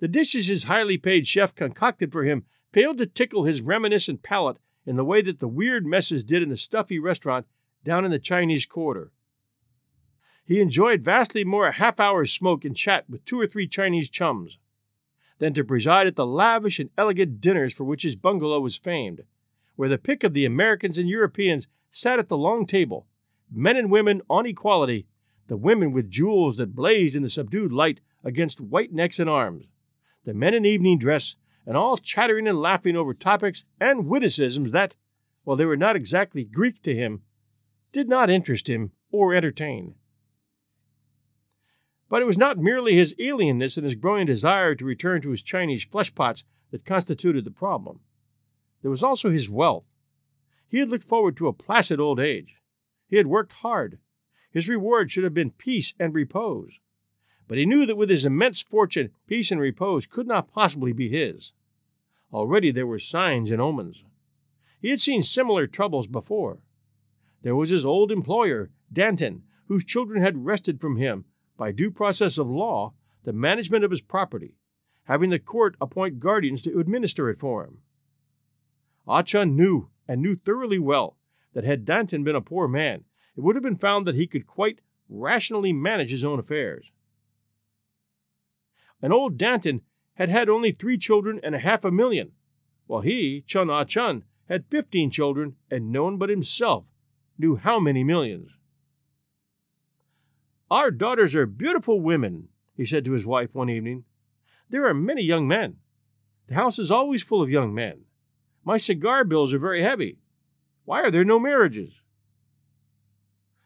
The 0.00 0.08
dishes 0.08 0.48
his 0.48 0.64
highly 0.64 0.98
paid 0.98 1.26
chef 1.26 1.54
concocted 1.54 2.12
for 2.12 2.24
him 2.24 2.44
failed 2.74 2.98
to 2.98 3.06
tickle 3.06 3.44
his 3.44 3.62
reminiscent 3.62 4.22
palate 4.22 4.58
in 4.84 4.96
the 4.96 5.04
way 5.04 5.22
that 5.22 5.40
the 5.40 5.48
weird 5.48 5.86
messes 5.86 6.24
did 6.24 6.42
in 6.42 6.50
the 6.50 6.56
stuffy 6.58 6.98
restaurant 6.98 7.46
down 7.84 8.04
in 8.04 8.10
the 8.10 8.18
Chinese 8.18 8.66
Quarter. 8.66 9.12
He 10.44 10.60
enjoyed 10.60 11.00
vastly 11.00 11.42
more 11.42 11.68
a 11.68 11.72
half 11.72 11.98
hour's 11.98 12.34
smoke 12.34 12.66
and 12.66 12.76
chat 12.76 13.08
with 13.08 13.24
two 13.24 13.40
or 13.40 13.46
three 13.46 13.66
Chinese 13.66 14.10
chums 14.10 14.58
than 15.42 15.52
to 15.52 15.64
preside 15.64 16.06
at 16.06 16.14
the 16.14 16.24
lavish 16.24 16.78
and 16.78 16.88
elegant 16.96 17.40
dinners 17.40 17.72
for 17.72 17.82
which 17.82 18.04
his 18.04 18.14
bungalow 18.14 18.60
was 18.60 18.76
famed, 18.76 19.22
where 19.74 19.88
the 19.88 19.98
pick 19.98 20.22
of 20.22 20.34
the 20.34 20.44
Americans 20.44 20.96
and 20.96 21.08
Europeans 21.08 21.66
sat 21.90 22.20
at 22.20 22.28
the 22.28 22.36
long 22.36 22.64
table, 22.64 23.08
men 23.50 23.76
and 23.76 23.90
women 23.90 24.22
on 24.30 24.46
equality, 24.46 25.04
the 25.48 25.56
women 25.56 25.90
with 25.90 26.08
jewels 26.08 26.58
that 26.58 26.76
blazed 26.76 27.16
in 27.16 27.24
the 27.24 27.28
subdued 27.28 27.72
light 27.72 27.98
against 28.22 28.60
white 28.60 28.92
necks 28.92 29.18
and 29.18 29.28
arms, 29.28 29.64
the 30.24 30.32
men 30.32 30.54
in 30.54 30.64
evening 30.64 30.96
dress, 30.96 31.34
and 31.66 31.76
all 31.76 31.96
chattering 31.96 32.46
and 32.46 32.60
laughing 32.60 32.94
over 32.94 33.12
topics 33.12 33.64
and 33.80 34.06
witticisms 34.06 34.70
that, 34.70 34.94
while 35.42 35.56
they 35.56 35.66
were 35.66 35.76
not 35.76 35.96
exactly 35.96 36.44
Greek 36.44 36.80
to 36.82 36.94
him, 36.94 37.22
did 37.90 38.08
not 38.08 38.30
interest 38.30 38.68
him 38.68 38.92
or 39.10 39.34
entertain. 39.34 39.96
But 42.12 42.20
it 42.20 42.26
was 42.26 42.36
not 42.36 42.58
merely 42.58 42.94
his 42.94 43.14
alienness 43.18 43.78
and 43.78 43.86
his 43.86 43.94
growing 43.94 44.26
desire 44.26 44.74
to 44.74 44.84
return 44.84 45.22
to 45.22 45.30
his 45.30 45.40
Chinese 45.40 45.86
fleshpots 45.86 46.44
that 46.70 46.84
constituted 46.84 47.46
the 47.46 47.50
problem. 47.50 48.00
There 48.82 48.90
was 48.90 49.02
also 49.02 49.30
his 49.30 49.48
wealth. 49.48 49.86
He 50.68 50.76
had 50.76 50.90
looked 50.90 51.08
forward 51.08 51.38
to 51.38 51.48
a 51.48 51.54
placid 51.54 52.00
old 52.00 52.20
age. 52.20 52.56
He 53.08 53.16
had 53.16 53.28
worked 53.28 53.52
hard. 53.52 53.98
His 54.50 54.68
reward 54.68 55.10
should 55.10 55.24
have 55.24 55.32
been 55.32 55.52
peace 55.52 55.94
and 55.98 56.14
repose. 56.14 56.72
But 57.48 57.56
he 57.56 57.64
knew 57.64 57.86
that 57.86 57.96
with 57.96 58.10
his 58.10 58.26
immense 58.26 58.60
fortune, 58.60 59.12
peace 59.26 59.50
and 59.50 59.58
repose 59.58 60.06
could 60.06 60.26
not 60.26 60.52
possibly 60.52 60.92
be 60.92 61.08
his. 61.08 61.54
Already 62.30 62.70
there 62.70 62.86
were 62.86 62.98
signs 62.98 63.50
and 63.50 63.58
omens. 63.58 64.04
He 64.82 64.90
had 64.90 65.00
seen 65.00 65.22
similar 65.22 65.66
troubles 65.66 66.08
before. 66.08 66.58
There 67.40 67.56
was 67.56 67.70
his 67.70 67.86
old 67.86 68.12
employer, 68.12 68.70
Danton, 68.92 69.44
whose 69.68 69.86
children 69.86 70.20
had 70.20 70.44
wrested 70.44 70.78
from 70.78 70.96
him, 70.96 71.24
by 71.62 71.70
due 71.70 71.92
process 71.92 72.38
of 72.38 72.50
law, 72.50 72.92
the 73.22 73.32
management 73.32 73.84
of 73.84 73.92
his 73.92 74.00
property, 74.00 74.56
having 75.04 75.30
the 75.30 75.38
court 75.38 75.76
appoint 75.80 76.18
guardians 76.18 76.60
to 76.60 76.80
administer 76.80 77.30
it 77.30 77.38
for 77.38 77.62
him. 77.62 77.78
Ah 79.06 79.22
Chun 79.22 79.54
knew, 79.54 79.88
and 80.08 80.20
knew 80.20 80.34
thoroughly 80.34 80.80
well, 80.80 81.16
that 81.52 81.62
had 81.62 81.84
Danton 81.84 82.24
been 82.24 82.34
a 82.34 82.40
poor 82.40 82.66
man, 82.66 83.04
it 83.36 83.42
would 83.42 83.54
have 83.54 83.62
been 83.62 83.76
found 83.76 84.08
that 84.08 84.16
he 84.16 84.26
could 84.26 84.44
quite 84.44 84.80
rationally 85.08 85.72
manage 85.72 86.10
his 86.10 86.24
own 86.24 86.40
affairs. 86.40 86.90
And 89.00 89.12
old 89.12 89.38
Danton 89.38 89.82
had 90.14 90.28
had 90.28 90.48
only 90.48 90.72
three 90.72 90.98
children 90.98 91.38
and 91.44 91.54
a 91.54 91.60
half 91.60 91.84
a 91.84 91.92
million, 91.92 92.32
while 92.88 93.02
he, 93.02 93.44
Chun 93.46 93.70
Ah 93.70 93.84
Chun, 93.84 94.24
had 94.48 94.66
fifteen 94.68 95.12
children 95.12 95.54
and 95.70 95.92
no 95.92 96.02
one 96.02 96.16
but 96.16 96.28
himself 96.28 96.86
knew 97.38 97.54
how 97.54 97.78
many 97.78 98.02
millions. 98.02 98.50
Our 100.72 100.90
daughters 100.90 101.34
are 101.34 101.44
beautiful 101.44 102.00
women, 102.00 102.48
he 102.74 102.86
said 102.86 103.04
to 103.04 103.12
his 103.12 103.26
wife 103.26 103.54
one 103.54 103.68
evening. 103.68 104.04
There 104.70 104.86
are 104.86 104.94
many 104.94 105.20
young 105.20 105.46
men. 105.46 105.76
The 106.46 106.54
house 106.54 106.78
is 106.78 106.90
always 106.90 107.22
full 107.22 107.42
of 107.42 107.50
young 107.50 107.74
men. 107.74 108.06
My 108.64 108.78
cigar 108.78 109.22
bills 109.24 109.52
are 109.52 109.58
very 109.58 109.82
heavy. 109.82 110.16
Why 110.86 111.02
are 111.02 111.10
there 111.10 111.26
no 111.26 111.38
marriages? 111.38 112.00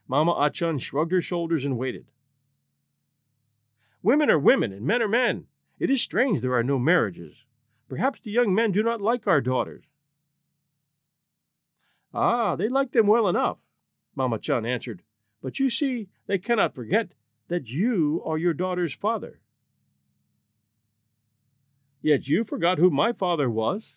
Mama 0.09 0.33
Ah 0.33 0.49
Chun 0.49 0.79
shrugged 0.79 1.13
her 1.13 1.23
shoulders 1.23 1.65
and 1.65 1.79
waited. 1.79 2.07
Women 4.03 4.29
are 4.29 4.37
women 4.37 4.73
and 4.73 4.85
men 4.85 5.01
are 5.01 5.07
men. 5.07 5.47
It 5.79 5.91
is 5.91 6.03
strange 6.03 6.41
there 6.41 6.55
are 6.55 6.65
no 6.65 6.77
marriages. 6.77 7.45
Perhaps 7.89 8.19
the 8.19 8.33
young 8.33 8.53
men 8.53 8.73
do 8.73 8.83
not 8.83 9.01
like 9.01 9.29
our 9.29 9.41
daughters. 9.41 9.85
Ah, 12.13 12.57
they 12.57 12.69
like 12.69 12.91
them 12.91 13.07
well 13.07 13.29
enough, 13.29 13.59
Mama 14.17 14.41
Chun 14.41 14.67
answered. 14.67 15.05
But 15.47 15.61
you 15.61 15.71
see, 15.71 16.09
they 16.27 16.39
cannot 16.39 16.75
forget 16.75 17.13
that 17.47 17.69
you 17.69 18.21
are 18.27 18.37
your 18.37 18.53
daughter's 18.53 18.93
father. 18.93 19.39
Yet 22.03 22.27
you 22.27 22.43
forgot 22.43 22.79
who 22.79 22.91
my 22.91 23.13
father 23.13 23.49
was, 23.49 23.97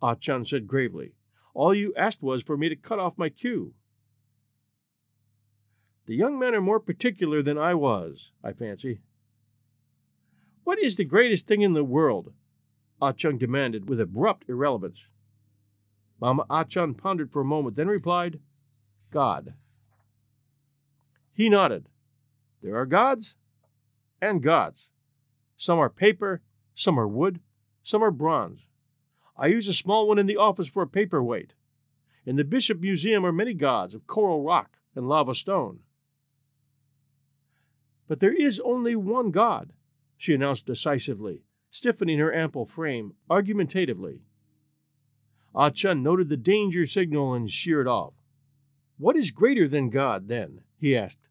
Ah 0.00 0.14
Chun 0.14 0.44
said 0.44 0.68
gravely. 0.68 1.16
All 1.52 1.74
you 1.74 1.92
asked 1.96 2.22
was 2.22 2.44
for 2.44 2.56
me 2.56 2.68
to 2.68 2.76
cut 2.76 3.00
off 3.00 3.18
my 3.18 3.28
queue. 3.28 3.74
The 6.06 6.14
young 6.14 6.38
men 6.38 6.54
are 6.54 6.60
more 6.60 6.78
particular 6.78 7.42
than 7.42 7.58
I 7.58 7.74
was, 7.74 8.30
I 8.44 8.52
fancy. 8.52 9.00
What 10.62 10.78
is 10.78 10.94
the 10.94 11.04
greatest 11.04 11.48
thing 11.48 11.62
in 11.62 11.72
the 11.72 11.82
world? 11.82 12.32
Ah 13.02 13.10
Chun 13.10 13.36
demanded 13.36 13.88
with 13.88 14.00
abrupt 14.00 14.48
irrelevance. 14.48 15.06
Mama 16.20 16.46
Ah 16.48 16.62
Chun 16.62 16.94
pondered 16.94 17.32
for 17.32 17.40
a 17.40 17.44
moment, 17.44 17.74
then 17.74 17.88
replied, 17.88 18.38
God. 19.10 19.54
He 21.34 21.48
nodded. 21.48 21.88
There 22.62 22.76
are 22.76 22.86
gods 22.86 23.34
and 24.22 24.42
gods. 24.42 24.88
Some 25.56 25.78
are 25.78 25.90
paper, 25.90 26.42
some 26.74 26.98
are 26.98 27.08
wood, 27.08 27.40
some 27.82 28.02
are 28.02 28.10
bronze. 28.10 28.66
I 29.36 29.48
use 29.48 29.66
a 29.66 29.74
small 29.74 30.06
one 30.06 30.18
in 30.18 30.26
the 30.26 30.36
office 30.36 30.68
for 30.68 30.82
a 30.84 30.88
paperweight. 30.88 31.54
In 32.24 32.36
the 32.36 32.44
Bishop 32.44 32.80
Museum 32.80 33.26
are 33.26 33.32
many 33.32 33.52
gods 33.52 33.94
of 33.94 34.06
coral 34.06 34.44
rock 34.44 34.78
and 34.94 35.08
lava 35.08 35.34
stone. 35.34 35.80
But 38.06 38.20
there 38.20 38.32
is 38.32 38.60
only 38.60 38.94
one 38.94 39.30
God, 39.30 39.72
she 40.16 40.34
announced 40.34 40.66
decisively, 40.66 41.42
stiffening 41.70 42.18
her 42.18 42.32
ample 42.32 42.64
frame 42.64 43.14
argumentatively. 43.28 44.22
Ah 45.54 45.70
Chun 45.70 46.02
noted 46.02 46.28
the 46.28 46.36
danger 46.36 46.86
signal 46.86 47.34
and 47.34 47.50
sheered 47.50 47.88
off. 47.88 48.14
What 48.98 49.16
is 49.16 49.32
greater 49.32 49.66
than 49.66 49.90
God, 49.90 50.28
then? 50.28 50.62
He 50.84 50.96
asked. 50.96 51.28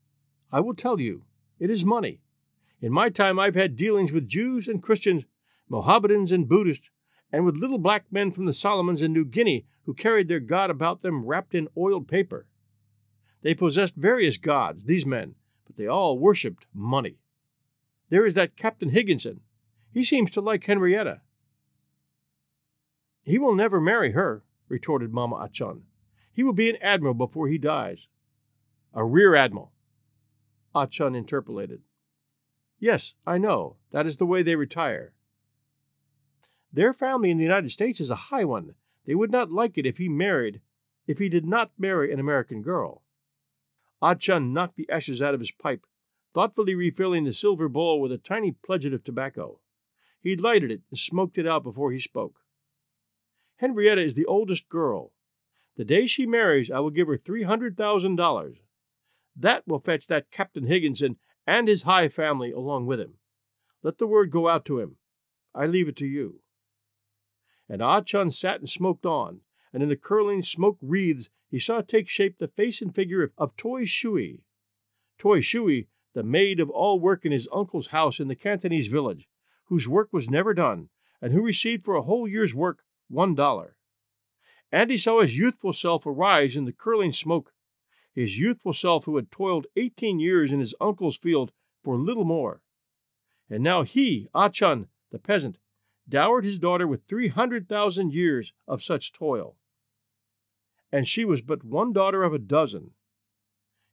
I 0.52 0.60
will 0.62 0.74
tell 0.74 1.00
you. 1.00 1.26
It 1.60 1.70
is 1.70 1.86
money. 1.86 2.22
In 2.82 2.92
my 2.92 3.10
time, 3.10 3.38
I've 3.38 3.54
had 3.54 3.76
dealings 3.76 4.12
with 4.12 4.28
Jews 4.28 4.68
and 4.68 4.82
Christians, 4.82 5.26
Mohammedans 5.70 6.32
and 6.32 6.50
Buddhists, 6.50 6.90
and 7.32 7.46
with 7.46 7.58
little 7.58 7.78
black 7.78 8.06
men 8.12 8.32
from 8.32 8.46
the 8.46 8.54
Solomons 8.54 9.02
and 9.02 9.14
New 9.14 9.26
Guinea 9.26 9.66
who 9.86 9.94
carried 9.94 10.28
their 10.28 10.40
God 10.40 10.72
about 10.72 11.04
them 11.04 11.24
wrapped 11.26 11.54
in 11.54 11.68
oiled 11.78 12.08
paper. 12.08 12.48
They 13.44 13.54
possessed 13.54 13.96
various 13.96 14.38
gods, 14.38 14.86
these 14.86 15.06
men, 15.06 15.36
but 15.68 15.76
they 15.76 15.86
all 15.86 16.18
worshipped 16.18 16.66
money. 16.74 17.20
There 18.10 18.26
is 18.26 18.34
that 18.34 18.56
Captain 18.56 18.90
Higginson. 18.90 19.42
He 19.92 20.04
seems 20.04 20.32
to 20.32 20.42
like 20.42 20.64
Henrietta. 20.64 21.22
He 23.22 23.38
will 23.38 23.54
never 23.54 23.80
marry 23.80 24.14
her, 24.14 24.44
retorted 24.68 25.14
Mama 25.14 25.36
Ah 25.36 25.48
Chun. 25.48 25.84
He 26.32 26.42
will 26.42 26.54
be 26.54 26.70
an 26.72 26.78
admiral 26.82 27.14
before 27.14 27.48
he 27.48 27.60
dies. 27.60 28.08
A 28.96 29.04
rear 29.04 29.34
admiral, 29.34 29.72
Ah 30.76 30.86
Chun 30.86 31.16
interpolated. 31.16 31.82
Yes, 32.80 33.16
I 33.26 33.40
know. 33.40 33.78
That 33.92 34.06
is 34.06 34.18
the 34.18 34.26
way 34.26 34.44
they 34.44 34.56
retire. 34.56 35.14
Their 36.72 36.94
family 36.94 37.32
in 37.32 37.38
the 37.38 37.44
United 37.44 37.72
States 37.72 38.00
is 38.00 38.12
a 38.12 38.30
high 38.30 38.46
one. 38.46 38.76
They 39.06 39.16
would 39.16 39.32
not 39.32 39.52
like 39.52 39.78
it 39.78 39.88
if 39.88 39.98
he 39.98 40.10
married, 40.10 40.62
if 41.08 41.18
he 41.18 41.28
did 41.28 41.46
not 41.46 41.72
marry 41.78 42.14
an 42.14 42.20
American 42.20 42.62
girl. 42.62 43.02
Ah 44.02 44.14
Chun 44.14 44.54
knocked 44.54 44.76
the 44.76 44.90
ashes 44.90 45.22
out 45.22 45.34
of 45.34 45.40
his 45.40 45.52
pipe, 45.52 45.88
thoughtfully 46.34 46.76
refilling 46.76 47.24
the 47.24 47.34
silver 47.34 47.68
bowl 47.68 48.00
with 48.00 48.12
a 48.12 48.18
tiny 48.20 48.52
pledget 48.52 48.94
of 48.94 49.04
tobacco. 49.04 49.60
He 50.22 50.36
lighted 50.36 50.70
it 50.72 50.82
and 50.92 51.00
smoked 51.00 51.38
it 51.40 51.48
out 51.48 51.64
before 51.64 51.92
he 51.92 52.00
spoke. 52.00 52.42
Henrietta 53.58 54.04
is 54.04 54.14
the 54.14 54.26
oldest 54.26 54.70
girl. 54.70 55.14
The 55.78 55.86
day 55.86 56.06
she 56.06 56.28
marries, 56.28 56.70
I 56.70 56.80
will 56.80 56.92
give 56.92 57.08
her 57.08 57.18
three 57.18 57.44
hundred 57.44 57.76
thousand 57.76 58.18
dollars. 58.18 58.58
That 59.36 59.68
will 59.68 59.80
fetch 59.80 60.08
that 60.08 60.32
Captain 60.32 60.68
Higginson 60.68 61.18
and 61.46 61.68
his 61.68 61.84
high 61.84 62.10
family 62.10 62.52
along 62.52 62.86
with 62.86 63.00
him. 63.00 63.16
Let 63.82 63.98
the 63.98 64.08
word 64.08 64.32
go 64.32 64.48
out 64.48 64.66
to 64.66 64.80
him. 64.80 64.98
I 65.54 65.66
leave 65.66 65.88
it 65.88 65.96
to 65.98 66.08
you. 66.08 66.42
And 67.70 67.82
Ah 67.82 68.02
Chun 68.02 68.30
sat 68.30 68.60
and 68.60 68.70
smoked 68.70 69.06
on, 69.06 69.42
and 69.72 69.82
in 69.82 69.90
the 69.90 69.98
curling 69.98 70.42
smoke 70.42 70.78
wreaths 70.82 71.30
he 71.50 71.60
saw 71.60 71.82
take 71.82 72.08
shape 72.10 72.38
the 72.38 72.48
face 72.48 72.82
and 72.82 72.94
figure 72.94 73.32
of 73.38 73.56
Toi 73.56 73.86
Shui. 73.86 74.44
Toi 75.18 75.40
Shui, 75.40 75.88
the 76.14 76.24
maid 76.24 76.60
of 76.60 76.70
all 76.70 77.00
work 77.00 77.26
in 77.26 77.32
his 77.32 77.48
uncle's 77.52 77.88
house 77.88 78.20
in 78.20 78.28
the 78.28 78.36
Cantonese 78.36 78.88
village, 78.88 79.28
whose 79.66 79.88
work 79.88 80.10
was 80.12 80.30
never 80.30 80.54
done, 80.54 80.90
and 81.22 81.34
who 81.34 81.42
received 81.42 81.86
for 81.86 81.96
a 81.96 82.02
whole 82.02 82.28
year's 82.28 82.54
work 82.54 82.84
one 83.08 83.36
dollar. 83.36 83.76
And 84.72 84.90
he 84.90 84.98
saw 84.98 85.22
his 85.22 85.38
youthful 85.38 85.74
self 85.74 86.06
arise 86.06 86.56
in 86.56 86.66
the 86.66 86.74
curling 86.74 87.12
smoke, 87.12 87.54
his 88.14 88.40
youthful 88.40 88.74
self 88.74 89.06
who 89.06 89.16
had 89.16 89.32
toiled 89.32 89.68
eighteen 89.76 90.20
years 90.20 90.54
in 90.54 90.60
his 90.60 90.76
uncle's 90.80 91.18
field 91.18 91.52
for 91.84 91.98
little 91.98 92.24
more. 92.24 92.62
And 93.50 93.64
now 93.64 93.84
he, 93.84 94.28
Ah 94.34 94.50
Chun, 94.50 94.88
the 95.12 95.20
peasant, 95.20 95.58
dowered 96.08 96.46
his 96.46 96.60
daughter 96.60 96.88
with 96.88 97.08
three 97.08 97.30
hundred 97.30 97.68
thousand 97.68 98.14
years 98.14 98.54
of 98.68 98.84
such 98.84 99.14
toil. 99.14 99.58
And 100.92 101.08
she 101.08 101.26
was 101.26 101.42
but 101.42 101.64
one 101.64 101.92
daughter 101.92 102.24
of 102.24 102.34
a 102.34 102.40
dozen. 102.40 102.92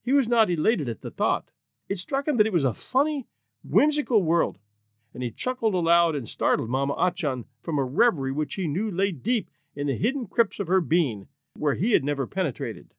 He 0.03 0.13
was 0.13 0.29
not 0.29 0.51
elated 0.51 0.89
at 0.89 1.03
the 1.03 1.11
thought. 1.11 1.51
It 1.89 1.99
struck 1.99 2.29
him 2.29 2.37
that 2.37 2.47
it 2.47 2.53
was 2.53 2.65
a 2.65 2.75
funny, 2.75 3.27
whimsical 3.63 4.23
world, 4.23 4.59
and 5.13 5.23
he 5.23 5.31
chuckled 5.31 5.75
aloud 5.75 6.15
and 6.15 6.29
startled 6.29 6.71
Mama 6.71 6.95
Ah 6.95 7.11
Chun 7.11 7.47
from 7.63 7.79
a 7.79 7.85
reverie 7.85 8.33
which 8.33 8.55
he 8.55 8.69
knew 8.69 8.91
lay 8.91 9.13
deep 9.13 9.51
in 9.75 9.87
the 9.87 9.97
hidden 9.97 10.27
crypts 10.27 10.61
of 10.61 10.69
her 10.69 10.81
being, 10.81 11.27
where 11.57 11.75
he 11.75 11.93
had 11.93 12.05
never 12.05 12.27
penetrated. 12.27 12.95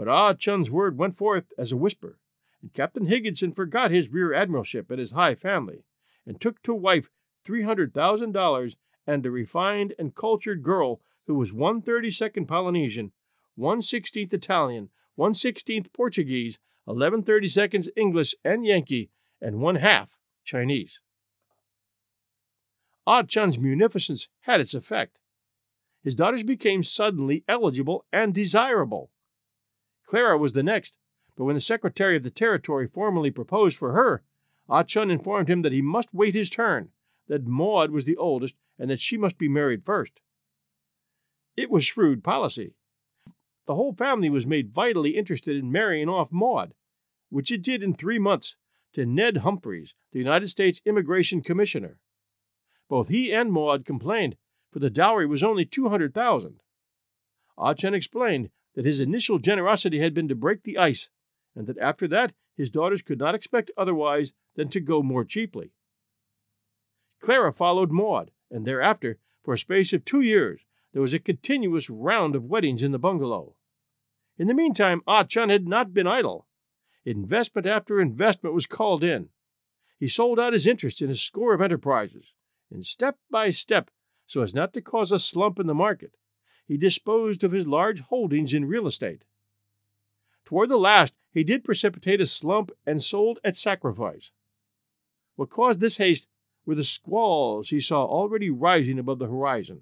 But 0.00 0.08
Ah 0.08 0.32
Chun's 0.32 0.70
word 0.70 0.96
went 0.96 1.14
forth 1.14 1.52
as 1.58 1.72
a 1.72 1.76
whisper, 1.76 2.18
and 2.62 2.72
Captain 2.72 3.04
Higginson 3.04 3.52
forgot 3.52 3.90
his 3.90 4.08
rear 4.08 4.30
admiralship 4.30 4.88
and 4.88 4.98
his 4.98 5.10
high 5.10 5.34
family, 5.34 5.84
and 6.24 6.40
took 6.40 6.62
to 6.62 6.72
wife 6.72 7.10
three 7.44 7.64
hundred 7.64 7.92
thousand 7.92 8.32
dollars 8.32 8.76
and 9.06 9.26
a 9.26 9.30
refined 9.30 9.92
and 9.98 10.14
cultured 10.14 10.62
girl 10.62 11.02
who 11.26 11.34
was 11.34 11.52
one 11.52 11.82
thirty 11.82 12.10
second 12.10 12.46
Polynesian, 12.46 13.12
one 13.56 13.82
sixteenth 13.82 14.32
Italian, 14.32 14.88
one 15.16 15.34
sixteenth 15.34 15.92
Portuguese, 15.92 16.58
eleven 16.88 17.22
thirty 17.22 17.48
seconds 17.48 17.90
English 17.94 18.34
and 18.42 18.64
Yankee, 18.64 19.10
and 19.38 19.60
one 19.60 19.76
half 19.76 20.16
Chinese. 20.44 21.00
Ah 23.06 23.22
Chun's 23.22 23.58
munificence 23.58 24.28
had 24.44 24.62
its 24.62 24.72
effect. 24.72 25.18
His 26.02 26.14
daughters 26.14 26.42
became 26.42 26.84
suddenly 26.84 27.44
eligible 27.46 28.06
and 28.10 28.32
desirable. 28.32 29.10
Clara 30.10 30.36
was 30.36 30.54
the 30.54 30.62
next, 30.64 30.96
but 31.36 31.44
when 31.44 31.54
the 31.54 31.60
Secretary 31.60 32.16
of 32.16 32.24
the 32.24 32.32
Territory 32.32 32.88
formally 32.88 33.30
proposed 33.30 33.76
for 33.76 33.92
her, 33.92 34.24
Ah 34.68 34.82
Chun 34.82 35.08
informed 35.08 35.48
him 35.48 35.62
that 35.62 35.70
he 35.70 35.80
must 35.80 36.12
wait 36.12 36.34
his 36.34 36.50
turn, 36.50 36.88
that 37.28 37.46
Maud 37.46 37.92
was 37.92 38.06
the 38.06 38.16
oldest, 38.16 38.56
and 38.76 38.90
that 38.90 38.98
she 38.98 39.16
must 39.16 39.38
be 39.38 39.48
married 39.48 39.84
first. 39.84 40.20
It 41.56 41.70
was 41.70 41.84
shrewd 41.84 42.24
policy. 42.24 42.74
The 43.68 43.76
whole 43.76 43.92
family 43.92 44.28
was 44.28 44.48
made 44.48 44.74
vitally 44.74 45.10
interested 45.10 45.56
in 45.56 45.70
marrying 45.70 46.08
off 46.08 46.32
Maud, 46.32 46.74
which 47.28 47.52
it 47.52 47.62
did 47.62 47.80
in 47.80 47.94
three 47.94 48.18
months 48.18 48.56
to 48.94 49.06
Ned 49.06 49.38
Humphreys, 49.38 49.94
the 50.10 50.18
United 50.18 50.48
States 50.48 50.82
Immigration 50.84 51.40
Commissioner. 51.40 52.00
Both 52.88 53.10
he 53.10 53.32
and 53.32 53.52
Maud 53.52 53.84
complained, 53.84 54.34
for 54.72 54.80
the 54.80 54.90
dowry 54.90 55.26
was 55.26 55.44
only 55.44 55.64
two 55.64 55.88
hundred 55.88 56.12
thousand. 56.14 56.62
Ah 57.56 57.74
Chun 57.74 57.94
explained 57.94 58.50
that 58.80 58.86
his 58.86 58.98
initial 58.98 59.38
generosity 59.38 59.98
had 59.98 60.14
been 60.14 60.26
to 60.26 60.34
break 60.34 60.62
the 60.62 60.78
ice, 60.78 61.10
and 61.54 61.66
that 61.66 61.76
after 61.76 62.08
that 62.08 62.32
his 62.56 62.70
daughters 62.70 63.02
could 63.02 63.18
not 63.18 63.34
expect 63.34 63.70
otherwise 63.76 64.32
than 64.56 64.70
to 64.70 64.80
go 64.80 65.02
more 65.02 65.22
cheaply. 65.22 65.74
Clara 67.20 67.52
followed 67.52 67.92
Maud, 67.92 68.30
and 68.50 68.66
thereafter, 68.66 69.18
for 69.42 69.52
a 69.52 69.58
space 69.58 69.92
of 69.92 70.06
two 70.06 70.22
years, 70.22 70.62
there 70.94 71.02
was 71.02 71.12
a 71.12 71.18
continuous 71.18 71.90
round 71.90 72.34
of 72.34 72.46
weddings 72.46 72.82
in 72.82 72.90
the 72.90 72.98
bungalow. 72.98 73.54
In 74.38 74.46
the 74.46 74.54
meantime, 74.54 75.02
Ah 75.06 75.24
Chun 75.24 75.50
had 75.50 75.68
not 75.68 75.92
been 75.92 76.06
idle. 76.06 76.46
Investment 77.04 77.66
after 77.66 78.00
investment 78.00 78.54
was 78.54 78.64
called 78.64 79.04
in. 79.04 79.28
He 79.98 80.08
sold 80.08 80.40
out 80.40 80.54
his 80.54 80.66
interest 80.66 81.02
in 81.02 81.10
a 81.10 81.14
score 81.14 81.52
of 81.52 81.60
enterprises, 81.60 82.32
and 82.70 82.86
step 82.86 83.18
by 83.30 83.50
step, 83.50 83.90
so 84.26 84.40
as 84.40 84.54
not 84.54 84.72
to 84.72 84.80
cause 84.80 85.12
a 85.12 85.20
slump 85.20 85.58
in 85.58 85.66
the 85.66 85.74
market, 85.74 86.16
he 86.70 86.76
disposed 86.76 87.42
of 87.42 87.50
his 87.50 87.66
large 87.66 87.98
holdings 87.98 88.54
in 88.54 88.64
real 88.64 88.86
estate. 88.86 89.24
Toward 90.44 90.68
the 90.68 90.76
last, 90.76 91.14
he 91.32 91.42
did 91.42 91.64
precipitate 91.64 92.20
a 92.20 92.26
slump 92.26 92.70
and 92.86 93.02
sold 93.02 93.40
at 93.42 93.56
sacrifice. 93.56 94.30
What 95.34 95.50
caused 95.50 95.80
this 95.80 95.96
haste 95.96 96.28
were 96.64 96.76
the 96.76 96.84
squalls 96.84 97.70
he 97.70 97.80
saw 97.80 98.04
already 98.04 98.50
rising 98.50 99.00
above 99.00 99.18
the 99.18 99.26
horizon. 99.26 99.80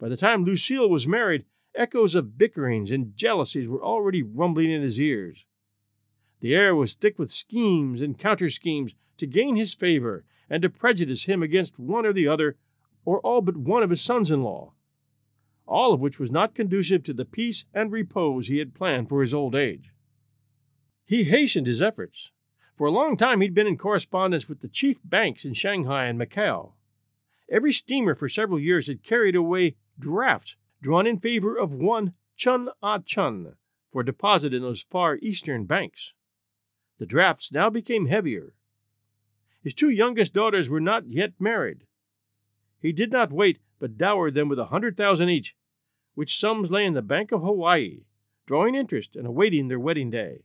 By 0.00 0.08
the 0.08 0.16
time 0.16 0.46
Lucille 0.46 0.88
was 0.88 1.06
married, 1.06 1.44
echoes 1.74 2.14
of 2.14 2.38
bickerings 2.38 2.90
and 2.90 3.14
jealousies 3.14 3.68
were 3.68 3.84
already 3.84 4.22
rumbling 4.22 4.70
in 4.70 4.80
his 4.80 4.98
ears. 4.98 5.44
The 6.40 6.54
air 6.54 6.74
was 6.74 6.94
thick 6.94 7.18
with 7.18 7.30
schemes 7.30 8.00
and 8.00 8.18
counter 8.18 8.48
schemes 8.48 8.94
to 9.18 9.26
gain 9.26 9.56
his 9.56 9.74
favor 9.74 10.24
and 10.48 10.62
to 10.62 10.70
prejudice 10.70 11.24
him 11.24 11.42
against 11.42 11.78
one 11.78 12.06
or 12.06 12.14
the 12.14 12.28
other, 12.28 12.56
or 13.04 13.20
all 13.20 13.42
but 13.42 13.58
one 13.58 13.82
of 13.82 13.90
his 13.90 14.00
sons 14.00 14.30
in 14.30 14.42
law, 14.42 14.72
all 15.66 15.92
of 15.92 16.00
which 16.00 16.18
was 16.18 16.30
not 16.30 16.54
conducive 16.54 17.02
to 17.04 17.12
the 17.12 17.24
peace 17.24 17.64
and 17.72 17.92
repose 17.92 18.46
he 18.46 18.58
had 18.58 18.74
planned 18.74 19.08
for 19.08 19.20
his 19.20 19.34
old 19.34 19.54
age. 19.54 19.92
He 21.04 21.24
hastened 21.24 21.66
his 21.66 21.82
efforts. 21.82 22.30
For 22.76 22.86
a 22.86 22.92
long 22.92 23.16
time 23.16 23.40
he'd 23.40 23.54
been 23.54 23.66
in 23.66 23.76
correspondence 23.76 24.48
with 24.48 24.60
the 24.60 24.68
chief 24.68 24.98
banks 25.04 25.44
in 25.44 25.54
Shanghai 25.54 26.06
and 26.06 26.18
Macao. 26.18 26.74
Every 27.50 27.72
steamer 27.72 28.14
for 28.14 28.28
several 28.28 28.58
years 28.58 28.86
had 28.86 29.02
carried 29.02 29.36
away 29.36 29.76
drafts 29.98 30.56
drawn 30.80 31.06
in 31.06 31.20
favor 31.20 31.56
of 31.56 31.72
one 31.72 32.14
Chun 32.36 32.70
Ah 32.82 32.98
Chun 32.98 33.54
for 33.92 34.02
deposit 34.02 34.54
in 34.54 34.62
those 34.62 34.82
far 34.82 35.18
eastern 35.22 35.66
banks. 35.66 36.12
The 36.98 37.06
drafts 37.06 37.52
now 37.52 37.68
became 37.68 38.06
heavier, 38.06 38.54
his 39.62 39.74
two 39.74 39.90
youngest 39.90 40.34
daughters 40.34 40.68
were 40.68 40.80
not 40.80 41.06
yet 41.06 41.34
married. 41.38 41.86
He 42.80 42.92
did 42.92 43.12
not 43.12 43.30
wait, 43.30 43.60
but 43.82 43.98
dowered 43.98 44.34
them 44.34 44.48
with 44.48 44.60
a 44.60 44.66
hundred 44.66 44.96
thousand 44.96 45.28
each, 45.28 45.56
which 46.14 46.38
sums 46.38 46.70
lay 46.70 46.86
in 46.86 46.94
the 46.94 47.02
Bank 47.02 47.32
of 47.32 47.42
Hawaii, 47.42 48.02
drawing 48.46 48.76
interest 48.76 49.16
and 49.16 49.26
awaiting 49.26 49.66
their 49.66 49.80
wedding 49.80 50.08
day. 50.08 50.44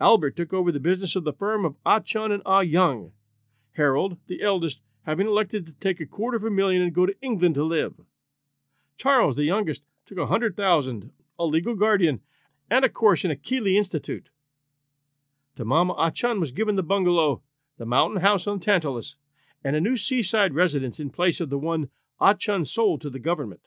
Albert 0.00 0.34
took 0.34 0.50
over 0.50 0.72
the 0.72 0.80
business 0.80 1.14
of 1.14 1.24
the 1.24 1.34
firm 1.34 1.66
of 1.66 1.76
Ah 1.84 2.00
Chun 2.00 2.32
and 2.32 2.42
Ah 2.46 2.60
Young. 2.60 3.12
Harold, 3.72 4.16
the 4.28 4.42
eldest, 4.42 4.80
having 5.02 5.26
elected 5.26 5.66
to 5.66 5.72
take 5.72 6.00
a 6.00 6.06
quarter 6.06 6.38
of 6.38 6.44
a 6.44 6.50
million 6.50 6.80
and 6.80 6.94
go 6.94 7.04
to 7.04 7.20
England 7.20 7.54
to 7.56 7.64
live. 7.64 8.00
Charles, 8.96 9.36
the 9.36 9.44
youngest, 9.44 9.82
took 10.06 10.16
a 10.16 10.28
hundred 10.28 10.56
thousand, 10.56 11.10
a 11.38 11.44
legal 11.44 11.74
guardian, 11.74 12.20
and 12.70 12.82
a 12.82 12.88
course 12.88 13.26
in 13.26 13.30
a 13.30 13.36
Keeley 13.36 13.76
Institute. 13.76 14.30
To 15.56 15.66
Mama 15.66 15.92
Ah-chun 15.98 16.40
was 16.40 16.50
given 16.50 16.76
the 16.76 16.82
bungalow, 16.82 17.42
the 17.76 17.84
mountain 17.84 18.22
house 18.22 18.46
on 18.46 18.58
Tantalus, 18.58 19.16
and 19.62 19.76
a 19.76 19.82
new 19.82 19.98
seaside 19.98 20.54
residence 20.54 20.98
in 20.98 21.10
place 21.10 21.38
of 21.38 21.50
the 21.50 21.58
one 21.58 21.90
Ah-chun 22.22 22.64
sold 22.64 23.00
to 23.00 23.10
the 23.10 23.18
government. 23.18 23.62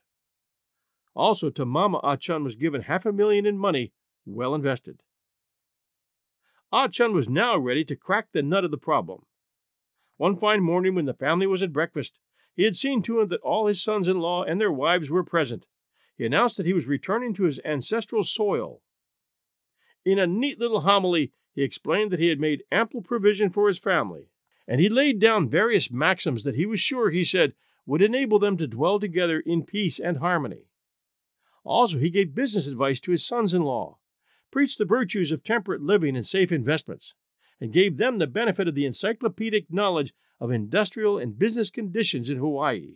Also, 1.13 1.49
to 1.49 1.65
Mama 1.65 1.99
Ah-chun 2.01 2.41
was 2.41 2.55
given 2.55 2.83
half 2.83 3.05
a 3.05 3.11
million 3.11 3.45
in 3.45 3.57
money, 3.57 3.91
well 4.25 4.55
invested. 4.55 5.03
Ah-chun 6.71 7.13
was 7.13 7.27
now 7.27 7.57
ready 7.57 7.83
to 7.83 7.97
crack 7.97 8.29
the 8.31 8.41
nut 8.41 8.63
of 8.63 8.71
the 8.71 8.77
problem. 8.77 9.25
One 10.15 10.37
fine 10.37 10.63
morning 10.63 10.95
when 10.95 11.03
the 11.03 11.13
family 11.13 11.45
was 11.45 11.61
at 11.61 11.73
breakfast, 11.73 12.17
he 12.55 12.63
had 12.63 12.77
seen 12.77 13.01
to 13.03 13.19
it 13.19 13.29
that 13.29 13.41
all 13.41 13.67
his 13.67 13.83
sons 13.83 14.07
in 14.07 14.19
law 14.19 14.45
and 14.45 14.61
their 14.61 14.71
wives 14.71 15.09
were 15.09 15.25
present. 15.25 15.65
He 16.17 16.25
announced 16.25 16.55
that 16.55 16.65
he 16.65 16.73
was 16.73 16.85
returning 16.85 17.33
to 17.33 17.43
his 17.43 17.59
ancestral 17.65 18.23
soil. 18.23 18.81
In 20.05 20.17
a 20.17 20.25
neat 20.25 20.59
little 20.59 20.81
homily, 20.81 21.33
he 21.53 21.63
explained 21.63 22.09
that 22.11 22.21
he 22.21 22.29
had 22.29 22.39
made 22.39 22.63
ample 22.71 23.01
provision 23.01 23.49
for 23.49 23.67
his 23.67 23.79
family, 23.79 24.29
and 24.65 24.79
he 24.79 24.87
laid 24.87 25.19
down 25.19 25.49
various 25.49 25.91
maxims 25.91 26.43
that 26.45 26.55
he 26.55 26.65
was 26.65 26.79
sure, 26.79 27.09
he 27.09 27.25
said, 27.25 27.53
would 27.85 28.01
enable 28.01 28.39
them 28.39 28.57
to 28.57 28.67
dwell 28.67 28.99
together 28.99 29.39
in 29.39 29.63
peace 29.63 29.99
and 29.99 30.17
harmony. 30.17 30.65
Also, 31.63 31.97
he 31.97 32.09
gave 32.09 32.35
business 32.35 32.67
advice 32.67 32.99
to 32.99 33.11
his 33.11 33.25
sons 33.25 33.53
in 33.53 33.61
law, 33.61 33.97
preached 34.51 34.77
the 34.77 34.85
virtues 34.85 35.31
of 35.31 35.43
temperate 35.43 35.81
living 35.81 36.15
and 36.15 36.25
safe 36.25 36.51
investments, 36.51 37.13
and 37.59 37.73
gave 37.73 37.97
them 37.97 38.17
the 38.17 38.27
benefit 38.27 38.67
of 38.67 38.75
the 38.75 38.85
encyclopedic 38.85 39.71
knowledge 39.71 40.13
of 40.39 40.51
industrial 40.51 41.17
and 41.17 41.39
business 41.39 41.69
conditions 41.69 42.29
in 42.29 42.37
Hawaii. 42.37 42.95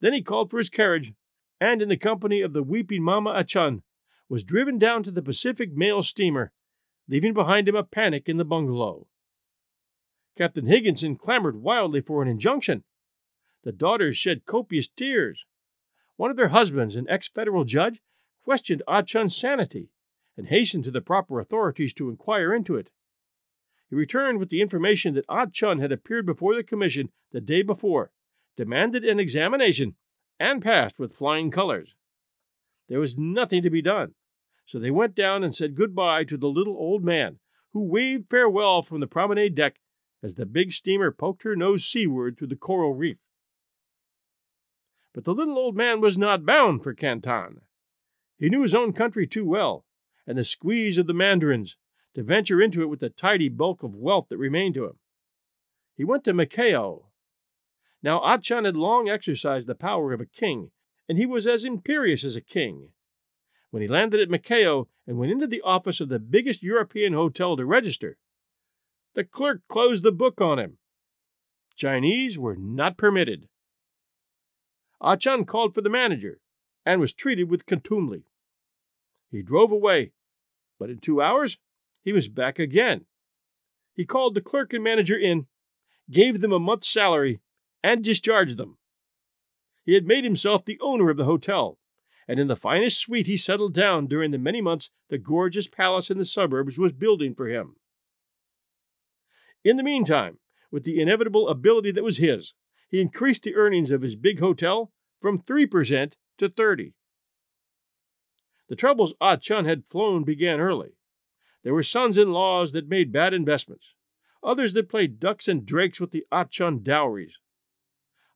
Then 0.00 0.12
he 0.12 0.22
called 0.22 0.50
for 0.50 0.58
his 0.58 0.70
carriage, 0.70 1.12
and 1.60 1.80
in 1.80 1.88
the 1.88 1.96
company 1.96 2.40
of 2.40 2.52
the 2.52 2.62
weeping 2.62 3.02
Mama 3.02 3.30
Ah-chun, 3.30 3.82
was 4.28 4.44
driven 4.44 4.78
down 4.78 5.02
to 5.02 5.10
the 5.10 5.22
Pacific 5.22 5.72
mail 5.72 6.02
steamer, 6.02 6.52
leaving 7.08 7.34
behind 7.34 7.68
him 7.68 7.76
a 7.76 7.84
panic 7.84 8.28
in 8.28 8.36
the 8.36 8.44
bungalow. 8.44 9.06
Captain 10.36 10.66
Higginson 10.66 11.16
clamored 11.16 11.56
wildly 11.56 12.00
for 12.00 12.22
an 12.22 12.28
injunction. 12.28 12.84
The 13.64 13.72
daughters 13.72 14.18
shed 14.18 14.44
copious 14.44 14.88
tears. 14.88 15.46
One 16.16 16.30
of 16.30 16.36
their 16.36 16.48
husbands, 16.48 16.96
an 16.96 17.06
ex 17.08 17.28
federal 17.28 17.64
judge, 17.64 18.02
questioned 18.44 18.82
Ah-chun's 18.86 19.34
sanity 19.34 19.90
and 20.36 20.48
hastened 20.48 20.84
to 20.84 20.90
the 20.90 21.00
proper 21.00 21.40
authorities 21.40 21.94
to 21.94 22.10
inquire 22.10 22.52
into 22.52 22.76
it. 22.76 22.90
He 23.88 23.96
returned 23.96 24.38
with 24.38 24.50
the 24.50 24.60
information 24.60 25.14
that 25.14 25.24
Ah-chun 25.30 25.78
had 25.78 25.92
appeared 25.92 26.26
before 26.26 26.54
the 26.54 26.62
commission 26.62 27.10
the 27.32 27.40
day 27.40 27.62
before, 27.62 28.12
demanded 28.54 29.02
an 29.02 29.18
examination, 29.18 29.96
and 30.38 30.60
passed 30.60 30.98
with 30.98 31.16
flying 31.16 31.50
colors. 31.50 31.94
There 32.88 33.00
was 33.00 33.16
nothing 33.16 33.62
to 33.62 33.70
be 33.70 33.80
done, 33.80 34.14
so 34.66 34.78
they 34.78 34.90
went 34.90 35.14
down 35.14 35.42
and 35.42 35.54
said 35.54 35.74
good-bye 35.74 36.24
to 36.24 36.36
the 36.36 36.50
little 36.50 36.76
old 36.76 37.02
man, 37.02 37.38
who 37.72 37.82
waved 37.82 38.28
farewell 38.28 38.82
from 38.82 39.00
the 39.00 39.06
promenade 39.06 39.54
deck 39.54 39.80
as 40.22 40.34
the 40.34 40.44
big 40.44 40.72
steamer 40.72 41.10
poked 41.10 41.44
her 41.44 41.56
nose 41.56 41.84
seaward 41.84 42.36
through 42.36 42.48
the 42.48 42.56
coral 42.56 42.92
reef. 42.92 43.18
But 45.14 45.24
the 45.24 45.32
little 45.32 45.56
old 45.56 45.76
man 45.76 46.00
was 46.00 46.18
not 46.18 46.44
bound 46.44 46.82
for 46.82 46.92
Canton. 46.92 47.60
He 48.36 48.48
knew 48.48 48.62
his 48.62 48.74
own 48.74 48.92
country 48.92 49.26
too 49.26 49.46
well, 49.46 49.86
and 50.26 50.36
the 50.36 50.44
squeeze 50.44 50.98
of 50.98 51.06
the 51.06 51.14
mandarins, 51.14 51.76
to 52.14 52.22
venture 52.24 52.60
into 52.60 52.82
it 52.82 52.88
with 52.88 52.98
the 52.98 53.10
tidy 53.10 53.48
bulk 53.48 53.84
of 53.84 53.94
wealth 53.94 54.26
that 54.28 54.38
remained 54.38 54.74
to 54.74 54.86
him. 54.86 54.98
He 55.96 56.04
went 56.04 56.24
to 56.24 56.34
Macao. 56.34 57.10
Now 58.02 58.18
Ah-chun 58.20 58.64
had 58.64 58.76
long 58.76 59.08
exercised 59.08 59.68
the 59.68 59.76
power 59.76 60.12
of 60.12 60.20
a 60.20 60.26
king, 60.26 60.72
and 61.08 61.16
he 61.16 61.26
was 61.26 61.46
as 61.46 61.64
imperious 61.64 62.24
as 62.24 62.34
a 62.34 62.40
king. 62.40 62.90
When 63.70 63.82
he 63.82 63.88
landed 63.88 64.20
at 64.20 64.30
Macao 64.30 64.88
and 65.06 65.16
went 65.16 65.30
into 65.30 65.46
the 65.46 65.62
office 65.62 66.00
of 66.00 66.08
the 66.08 66.18
biggest 66.18 66.62
European 66.62 67.12
hotel 67.12 67.56
to 67.56 67.64
register, 67.64 68.18
the 69.14 69.24
clerk 69.24 69.62
closed 69.68 70.02
the 70.02 70.12
book 70.12 70.40
on 70.40 70.58
him. 70.58 70.78
Chinese 71.76 72.36
were 72.36 72.56
not 72.56 72.98
permitted. 72.98 73.48
Ah-chun 75.04 75.44
called 75.44 75.74
for 75.74 75.82
the 75.82 75.90
manager 75.90 76.40
and 76.86 76.98
was 76.98 77.12
treated 77.12 77.50
with 77.50 77.66
contumely. 77.66 78.24
He 79.30 79.42
drove 79.42 79.70
away, 79.70 80.12
but 80.78 80.88
in 80.88 80.98
two 80.98 81.20
hours 81.20 81.58
he 82.02 82.12
was 82.12 82.28
back 82.28 82.58
again. 82.58 83.04
He 83.92 84.06
called 84.06 84.34
the 84.34 84.40
clerk 84.40 84.72
and 84.72 84.82
manager 84.82 85.16
in, 85.16 85.46
gave 86.10 86.40
them 86.40 86.52
a 86.52 86.58
month's 86.58 86.88
salary, 86.88 87.40
and 87.82 88.02
discharged 88.02 88.56
them. 88.56 88.78
He 89.84 89.92
had 89.92 90.06
made 90.06 90.24
himself 90.24 90.64
the 90.64 90.80
owner 90.80 91.10
of 91.10 91.18
the 91.18 91.26
hotel, 91.26 91.78
and 92.26 92.40
in 92.40 92.48
the 92.48 92.56
finest 92.56 92.98
suite 92.98 93.26
he 93.26 93.36
settled 93.36 93.74
down 93.74 94.06
during 94.06 94.30
the 94.30 94.38
many 94.38 94.62
months 94.62 94.90
the 95.10 95.18
gorgeous 95.18 95.66
palace 95.66 96.10
in 96.10 96.16
the 96.16 96.24
suburbs 96.24 96.78
was 96.78 96.92
building 96.92 97.34
for 97.34 97.48
him. 97.48 97.76
In 99.62 99.76
the 99.76 99.82
meantime, 99.82 100.38
with 100.70 100.84
the 100.84 100.98
inevitable 100.98 101.48
ability 101.48 101.90
that 101.92 102.04
was 102.04 102.16
his, 102.16 102.54
he 102.88 103.02
increased 103.02 103.42
the 103.42 103.54
earnings 103.54 103.90
of 103.90 104.00
his 104.00 104.16
big 104.16 104.40
hotel 104.40 104.92
from 105.24 105.38
3% 105.38 106.12
to 106.36 106.50
30. 106.50 106.92
The 108.68 108.76
troubles 108.76 109.14
Ah-chun 109.22 109.64
had 109.64 109.84
flown 109.88 110.22
began 110.22 110.60
early. 110.60 110.98
There 111.62 111.72
were 111.72 111.82
sons 111.82 112.18
in 112.18 112.30
laws 112.30 112.72
that 112.72 112.90
made 112.90 113.10
bad 113.10 113.32
investments, 113.32 113.94
others 114.42 114.74
that 114.74 114.90
played 114.90 115.18
ducks 115.18 115.48
and 115.48 115.64
drakes 115.64 115.98
with 115.98 116.10
the 116.10 116.26
Ah-chun 116.30 116.82
dowries. 116.82 117.38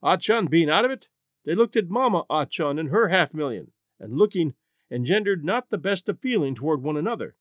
Ah-chun 0.01 0.47
being 0.47 0.67
out 0.67 0.83
of 0.83 0.89
it, 0.89 1.09
they 1.45 1.53
looked 1.53 1.75
at 1.75 1.91
Mama 1.91 2.23
Ah-chun 2.27 2.79
and 2.79 2.89
her 2.89 3.09
half 3.09 3.35
million, 3.35 3.71
and 3.99 4.17
looking 4.17 4.55
engendered 4.89 5.45
not 5.45 5.69
the 5.69 5.77
best 5.77 6.09
of 6.09 6.19
feeling 6.19 6.55
toward 6.55 6.81
one 6.81 6.97
another. 6.97 7.35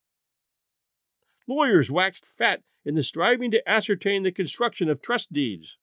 Lawyers 1.47 1.91
waxed 1.91 2.27
fat 2.27 2.65
in 2.85 2.97
the 2.97 3.03
striving 3.03 3.51
to 3.53 3.67
ascertain 3.67 4.25
the 4.25 4.31
construction 4.31 4.91
of 4.91 5.01
trust 5.01 5.33
deeds. 5.33 5.79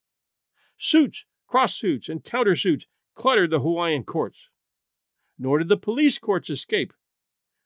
Suits, 0.78 1.26
cross 1.48 1.74
suits, 1.74 2.08
and 2.08 2.24
countersuits 2.24 2.86
cluttered 3.16 3.50
the 3.50 3.62
Hawaiian 3.62 4.04
courts. 4.04 4.50
Nor 5.38 5.60
did 5.60 5.70
the 5.70 5.78
police 5.78 6.18
courts 6.20 6.50
escape. 6.50 6.94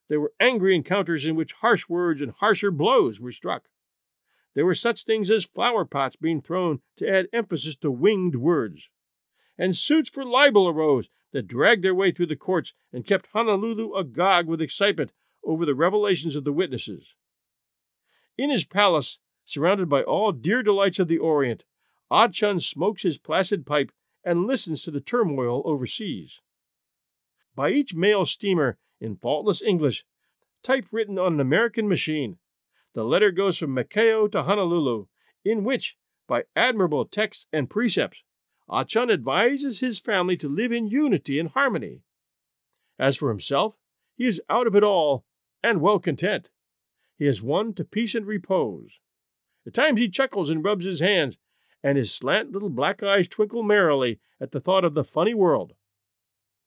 There 0.08 0.20
were 0.20 0.34
angry 0.40 0.76
encounters 0.76 1.26
in 1.26 1.36
which 1.36 1.54
harsh 1.54 1.88
words 1.90 2.22
and 2.22 2.32
harsher 2.32 2.72
blows 2.72 3.20
were 3.20 3.32
struck. 3.32 3.70
There 4.56 4.66
were 4.66 4.76
such 4.76 5.04
things 5.04 5.30
as 5.30 5.46
flower 5.46 5.86
pots 5.86 6.16
being 6.16 6.42
thrown 6.42 6.82
to 6.98 7.08
add 7.08 7.28
emphasis 7.32 7.76
to 7.78 7.92
winged 7.92 8.36
words. 8.36 8.90
And 9.58 9.76
suits 9.76 10.10
for 10.10 10.24
libel 10.24 10.68
arose 10.68 11.10
that 11.32 11.48
dragged 11.48 11.84
their 11.84 11.94
way 11.94 12.12
through 12.12 12.28
the 12.28 12.36
courts 12.36 12.74
and 12.92 13.06
kept 13.06 13.28
Honolulu 13.34 13.94
agog 13.94 14.48
with 14.48 14.62
excitement 14.62 15.12
over 15.44 15.66
the 15.66 15.76
revelations 15.76 16.36
of 16.36 16.44
the 16.44 16.54
witnesses. 16.54 17.14
In 18.38 18.50
his 18.50 18.66
palace, 18.66 19.20
surrounded 19.46 19.90
by 19.90 20.02
all 20.02 20.32
dear 20.32 20.64
delights 20.64 21.00
of 21.00 21.08
the 21.08 21.18
Orient, 21.18 21.66
Ah-chun 22.10 22.60
smokes 22.60 23.04
his 23.04 23.18
placid 23.18 23.66
pipe 23.66 23.92
and 24.24 24.48
listens 24.48 24.84
to 24.84 24.92
the 24.92 25.02
turmoil 25.02 25.62
overseas. 25.66 26.42
By 27.56 27.72
each 27.72 27.94
mail 27.94 28.26
steamer 28.26 28.78
in 29.00 29.16
faultless 29.16 29.62
English, 29.62 30.06
typewritten 30.64 31.18
on 31.18 31.34
an 31.34 31.40
American 31.40 31.88
machine. 31.88 32.38
The 32.94 33.04
letter 33.04 33.32
goes 33.32 33.58
from 33.58 33.74
Macao 33.74 34.28
to 34.28 34.44
Honolulu, 34.44 35.08
in 35.46 35.64
which, 35.64 35.96
by 36.28 36.44
admirable 36.56 37.06
texts 37.06 37.48
and 37.54 37.70
precepts, 37.70 38.24
Ah-chun 38.68 39.10
advises 39.10 39.80
his 39.80 40.00
family 40.00 40.38
to 40.38 40.48
live 40.48 40.72
in 40.72 40.88
unity 40.88 41.40
and 41.40 41.50
harmony. 41.50 42.02
As 43.00 43.18
for 43.18 43.30
himself, 43.30 43.76
he 44.16 44.28
is 44.28 44.42
out 44.50 44.68
of 44.68 44.76
it 44.76 44.84
all 44.84 45.26
and 45.64 45.82
well 45.82 46.00
content. 46.00 46.50
He 47.18 47.26
has 47.26 47.42
won 47.42 47.74
to 47.76 47.84
peace 47.84 48.14
and 48.16 48.28
repose. 48.28 49.00
At 49.66 49.74
times 49.74 50.00
he 50.00 50.10
chuckles 50.10 50.50
and 50.50 50.64
rubs 50.64 50.86
his 50.86 51.00
hands, 51.00 51.38
and 51.84 51.98
his 51.98 52.14
slant 52.14 52.52
little 52.52 52.70
black 52.70 53.02
eyes 53.02 53.28
twinkle 53.28 53.64
merrily 53.64 54.20
at 54.40 54.52
the 54.52 54.60
thought 54.60 54.86
of 54.86 54.94
the 54.94 55.04
funny 55.04 55.34
world 55.34 55.74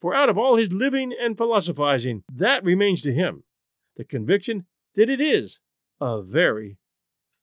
for 0.03 0.13
out 0.17 0.29
of 0.29 0.37
all 0.37 0.57
his 0.57 0.73
living 0.73 1.15
and 1.19 1.39
philosophizing, 1.39 2.25
that 2.31 2.65
remains 2.65 3.01
to 3.03 3.13
him 3.13 3.45
the 3.97 4.05
conviction 4.05 4.67
that 4.97 5.09
it 5.09 5.21
is 5.21 5.61
a 6.01 6.21
very 6.21 6.77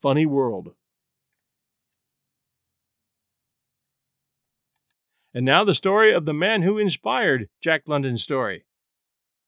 funny 0.01 0.26
world. 0.26 0.74
And 5.34 5.45
now 5.45 5.63
the 5.63 5.74
story 5.74 6.11
of 6.11 6.26
the 6.26 6.34
man 6.34 6.63
who 6.63 6.78
inspired 6.78 7.47
Jack 7.61 7.84
London's 7.86 8.24
story. 8.24 8.65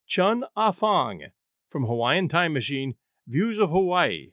Chun 0.07 0.45
Afong 0.55 1.31
from 1.69 1.85
Hawaiian 1.85 2.29
Time 2.29 2.53
Machine 2.53 2.95
Views 3.27 3.59
of 3.59 3.71
Hawaii. 3.71 4.31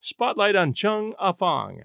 Spotlight 0.00 0.56
on 0.56 0.74
Chun 0.74 1.14
Afong. 1.14 1.84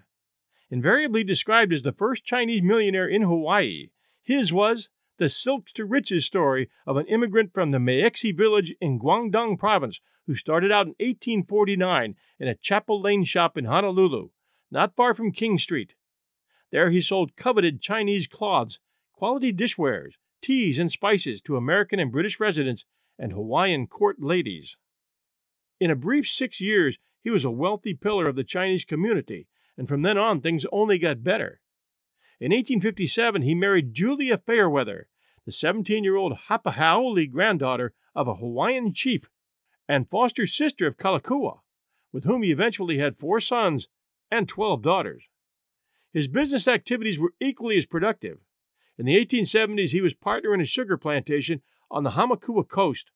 Invariably 0.72 1.24
described 1.24 1.74
as 1.74 1.82
the 1.82 1.92
first 1.92 2.24
Chinese 2.24 2.62
millionaire 2.62 3.08
in 3.08 3.24
Hawaii, 3.24 3.90
his 4.22 4.54
was 4.54 4.90
the 5.18 5.30
silks 5.30 5.74
to 5.74 5.86
riches 5.86 6.26
story 6.26 6.70
of 6.86 6.96
an 6.96 7.06
immigrant 7.08 7.54
from 7.54 7.72
the 7.72 7.78
Meixi 7.78 8.36
village 8.36 8.74
in 8.80 9.00
Guangdong 9.00 9.58
province 9.58 10.00
who 10.28 10.36
started 10.36 10.72
out 10.72 10.86
in 10.86 10.96
1849 11.00 12.16
in 12.40 12.48
a 12.48 12.56
Chapel 12.56 13.02
Lane 13.02 13.24
shop 13.24 13.58
in 13.58 13.66
Honolulu, 13.66 14.30
not 14.70 14.96
far 14.96 15.14
from 15.14 15.32
King 15.32 15.58
Street. 15.58 15.96
There 16.72 16.92
he 16.92 17.02
sold 17.02 17.36
coveted 17.36 17.82
Chinese 17.82 18.28
cloths, 18.28 18.80
quality 19.12 19.52
dishwares, 19.52 20.14
teas, 20.42 20.78
and 20.78 20.92
spices 20.92 21.42
to 21.42 21.58
American 21.58 22.00
and 22.00 22.12
British 22.12 22.40
residents 22.40 22.86
and 23.18 23.34
Hawaiian 23.34 23.88
court 23.88 24.18
ladies. 24.22 24.78
In 25.80 25.90
a 25.90 25.96
brief 25.96 26.28
six 26.28 26.62
years, 26.62 27.00
he 27.22 27.30
was 27.30 27.44
a 27.44 27.52
wealthy 27.52 27.94
pillar 27.94 28.26
of 28.26 28.36
the 28.36 28.44
Chinese 28.44 28.86
community, 28.86 29.48
and 29.80 29.88
from 29.88 30.02
then 30.02 30.18
on 30.18 30.42
things 30.42 30.66
only 30.74 31.00
got 31.00 31.24
better. 31.24 31.62
In 32.38 32.52
1857, 32.52 33.44
he 33.44 33.56
married 33.56 33.94
Julia 33.94 34.38
Fairweather, 34.38 35.08
the 35.46 35.54
17 35.54 36.04
year 36.04 36.18
old 36.18 36.38
Hapahaole 36.50 37.32
granddaughter 37.32 37.94
of 38.14 38.28
a 38.28 38.36
Hawaiian 38.36 38.94
chief 38.94 39.30
and 39.88 40.10
foster 40.10 40.46
sister 40.46 40.86
of 40.86 40.98
Kalakaua, 40.98 41.60
with 42.12 42.26
whom 42.26 42.44
he 42.44 42.52
eventually 42.52 42.98
had 42.98 43.18
four 43.18 43.40
sons 43.40 43.88
and 44.30 44.50
12 44.50 44.82
daughters. 44.82 45.24
His 46.12 46.28
business 46.28 46.68
activities 46.68 47.18
were 47.18 47.34
equally 47.40 47.78
as 47.78 47.86
productive. 47.86 48.40
In 48.98 49.06
the 49.06 49.16
1870s, 49.16 49.92
he 49.92 50.02
was 50.02 50.14
partner 50.14 50.54
in 50.54 50.60
a 50.60 50.66
sugar 50.66 50.98
plantation 50.98 51.62
on 51.90 52.04
the 52.04 52.12
Hamakua 52.12 52.68
coast. 52.68 53.12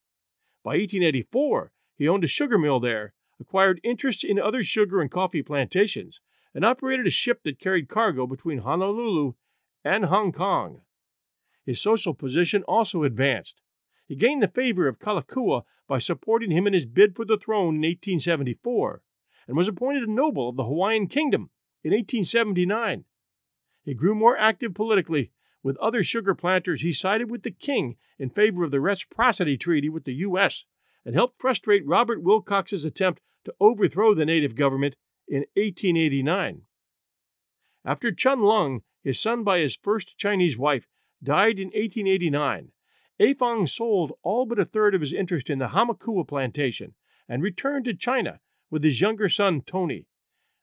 By 0.64 0.76
1884, 0.76 1.74
he 1.97 2.07
owned 2.07 2.24
a 2.24 2.28
sugar 2.28 2.57
mill 2.57 2.80
there, 2.80 3.14
acquired 3.38 3.82
interests 3.84 4.24
in 4.24 4.39
other 4.39 4.64
sugar 4.64 5.01
and 5.01 5.11
coffee 5.11 5.43
plantations, 5.43 6.22
and 6.53 6.63
operated 6.63 7.07
a 7.07 7.11
ship 7.11 7.41
that 7.43 7.59
carried 7.59 7.89
cargo 7.89 8.27
between 8.27 8.59
Honolulu 8.59 9.33
and 9.83 10.05
Hong 10.05 10.31
Kong. 10.31 10.81
His 11.65 11.81
social 11.81 12.13
position 12.13 12.63
also 12.63 13.03
advanced. 13.03 13.61
He 14.07 14.15
gained 14.15 14.43
the 14.43 14.47
favor 14.47 14.87
of 14.87 14.99
Kalakaua 14.99 15.63
by 15.87 15.97
supporting 15.97 16.51
him 16.51 16.67
in 16.67 16.73
his 16.73 16.85
bid 16.85 17.15
for 17.15 17.25
the 17.25 17.37
throne 17.37 17.75
in 17.75 17.81
1874, 17.81 19.01
and 19.47 19.57
was 19.57 19.67
appointed 19.67 20.03
a 20.03 20.11
noble 20.11 20.49
of 20.49 20.55
the 20.55 20.65
Hawaiian 20.65 21.07
Kingdom 21.07 21.49
in 21.83 21.91
1879. 21.91 23.05
He 23.83 23.93
grew 23.93 24.15
more 24.15 24.37
active 24.37 24.73
politically. 24.73 25.31
With 25.61 25.77
other 25.77 26.03
sugar 26.03 26.35
planters, 26.35 26.81
he 26.81 26.91
sided 26.91 27.31
with 27.31 27.43
the 27.43 27.51
king 27.51 27.95
in 28.19 28.29
favor 28.29 28.63
of 28.63 28.71
the 28.71 28.81
reciprocity 28.81 29.57
treaty 29.57 29.87
with 29.87 30.03
the 30.03 30.13
U.S. 30.15 30.65
and 31.05 31.15
helped 31.15 31.39
frustrate 31.39 31.85
Robert 31.85 32.21
Wilcox's 32.21 32.83
attempt 32.83 33.21
to 33.45 33.53
overthrow 33.59 34.13
the 34.13 34.25
native 34.25 34.55
government 34.55 34.95
in 35.34 35.45
1889. 35.55 36.61
After 37.84 38.11
Chun 38.11 38.43
Lung, 38.43 38.84
his 39.03 39.19
son 39.19 39.43
by 39.43 39.57
his 39.57 39.75
first 39.75 40.15
Chinese 40.15 40.59
wife, 40.59 40.88
died 41.23 41.57
in 41.57 41.69
1889, 41.69 42.71
Afong 43.19 43.67
sold 43.67 44.13
all 44.21 44.45
but 44.45 44.59
a 44.59 44.65
third 44.65 44.93
of 44.93 45.01
his 45.01 45.11
interest 45.11 45.49
in 45.49 45.57
the 45.57 45.69
Hamakua 45.69 46.27
plantation 46.27 46.93
and 47.27 47.41
returned 47.41 47.86
to 47.86 47.95
China 47.95 48.41
with 48.69 48.84
his 48.84 49.01
younger 49.01 49.27
son 49.27 49.61
Tony, 49.61 50.05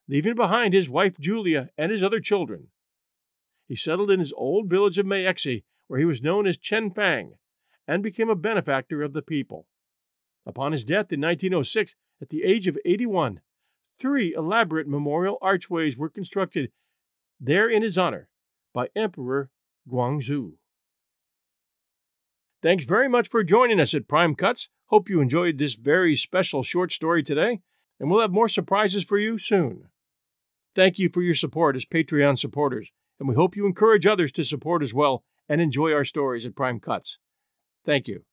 leaving 0.08 0.36
behind 0.36 0.72
his 0.72 0.88
wife 0.88 1.18
Julia 1.18 1.70
and 1.76 1.90
his 1.90 2.04
other 2.04 2.20
children. 2.20 2.68
He 3.66 3.74
settled 3.74 4.12
in 4.12 4.20
his 4.20 4.32
old 4.36 4.70
village 4.70 4.98
of 4.98 5.06
Meixi, 5.06 5.64
where 5.88 5.98
he 5.98 6.04
was 6.04 6.22
known 6.22 6.46
as 6.46 6.56
Chen 6.56 6.92
Fang, 6.92 7.34
and 7.88 8.04
became 8.04 8.30
a 8.30 8.36
benefactor 8.36 9.02
of 9.02 9.14
the 9.14 9.22
people. 9.22 9.66
Upon 10.46 10.70
his 10.70 10.84
death 10.84 11.12
in 11.12 11.20
1906, 11.20 11.96
at 12.22 12.28
the 12.28 12.44
age 12.44 12.68
of 12.68 12.78
81, 12.84 13.40
three 14.00 14.34
elaborate 14.34 14.88
memorial 14.88 15.38
archways 15.40 15.96
were 15.96 16.08
constructed 16.08 16.72
there 17.38 17.68
in 17.68 17.82
his 17.82 17.98
honor 17.98 18.28
by 18.74 18.88
Emperor 18.96 19.50
Guangxu. 19.88 20.54
Thanks 22.62 22.84
very 22.84 23.08
much 23.08 23.28
for 23.28 23.42
joining 23.42 23.80
us 23.80 23.94
at 23.94 24.08
Prime 24.08 24.34
Cuts. 24.34 24.68
Hope 24.86 25.08
you 25.08 25.20
enjoyed 25.20 25.58
this 25.58 25.74
very 25.74 26.14
special 26.14 26.62
short 26.62 26.92
story 26.92 27.22
today, 27.22 27.60
and 27.98 28.10
we'll 28.10 28.20
have 28.20 28.32
more 28.32 28.48
surprises 28.48 29.04
for 29.04 29.18
you 29.18 29.38
soon. 29.38 29.88
Thank 30.74 30.98
you 30.98 31.08
for 31.08 31.22
your 31.22 31.34
support 31.34 31.76
as 31.76 31.84
Patreon 31.84 32.38
supporters, 32.38 32.90
and 33.18 33.28
we 33.28 33.34
hope 33.34 33.56
you 33.56 33.66
encourage 33.66 34.06
others 34.06 34.32
to 34.32 34.44
support 34.44 34.82
as 34.82 34.92
well 34.92 35.24
and 35.48 35.60
enjoy 35.60 35.92
our 35.92 36.04
stories 36.04 36.44
at 36.44 36.54
Prime 36.54 36.80
Cuts. 36.80 37.18
Thank 37.84 38.08
you. 38.08 38.24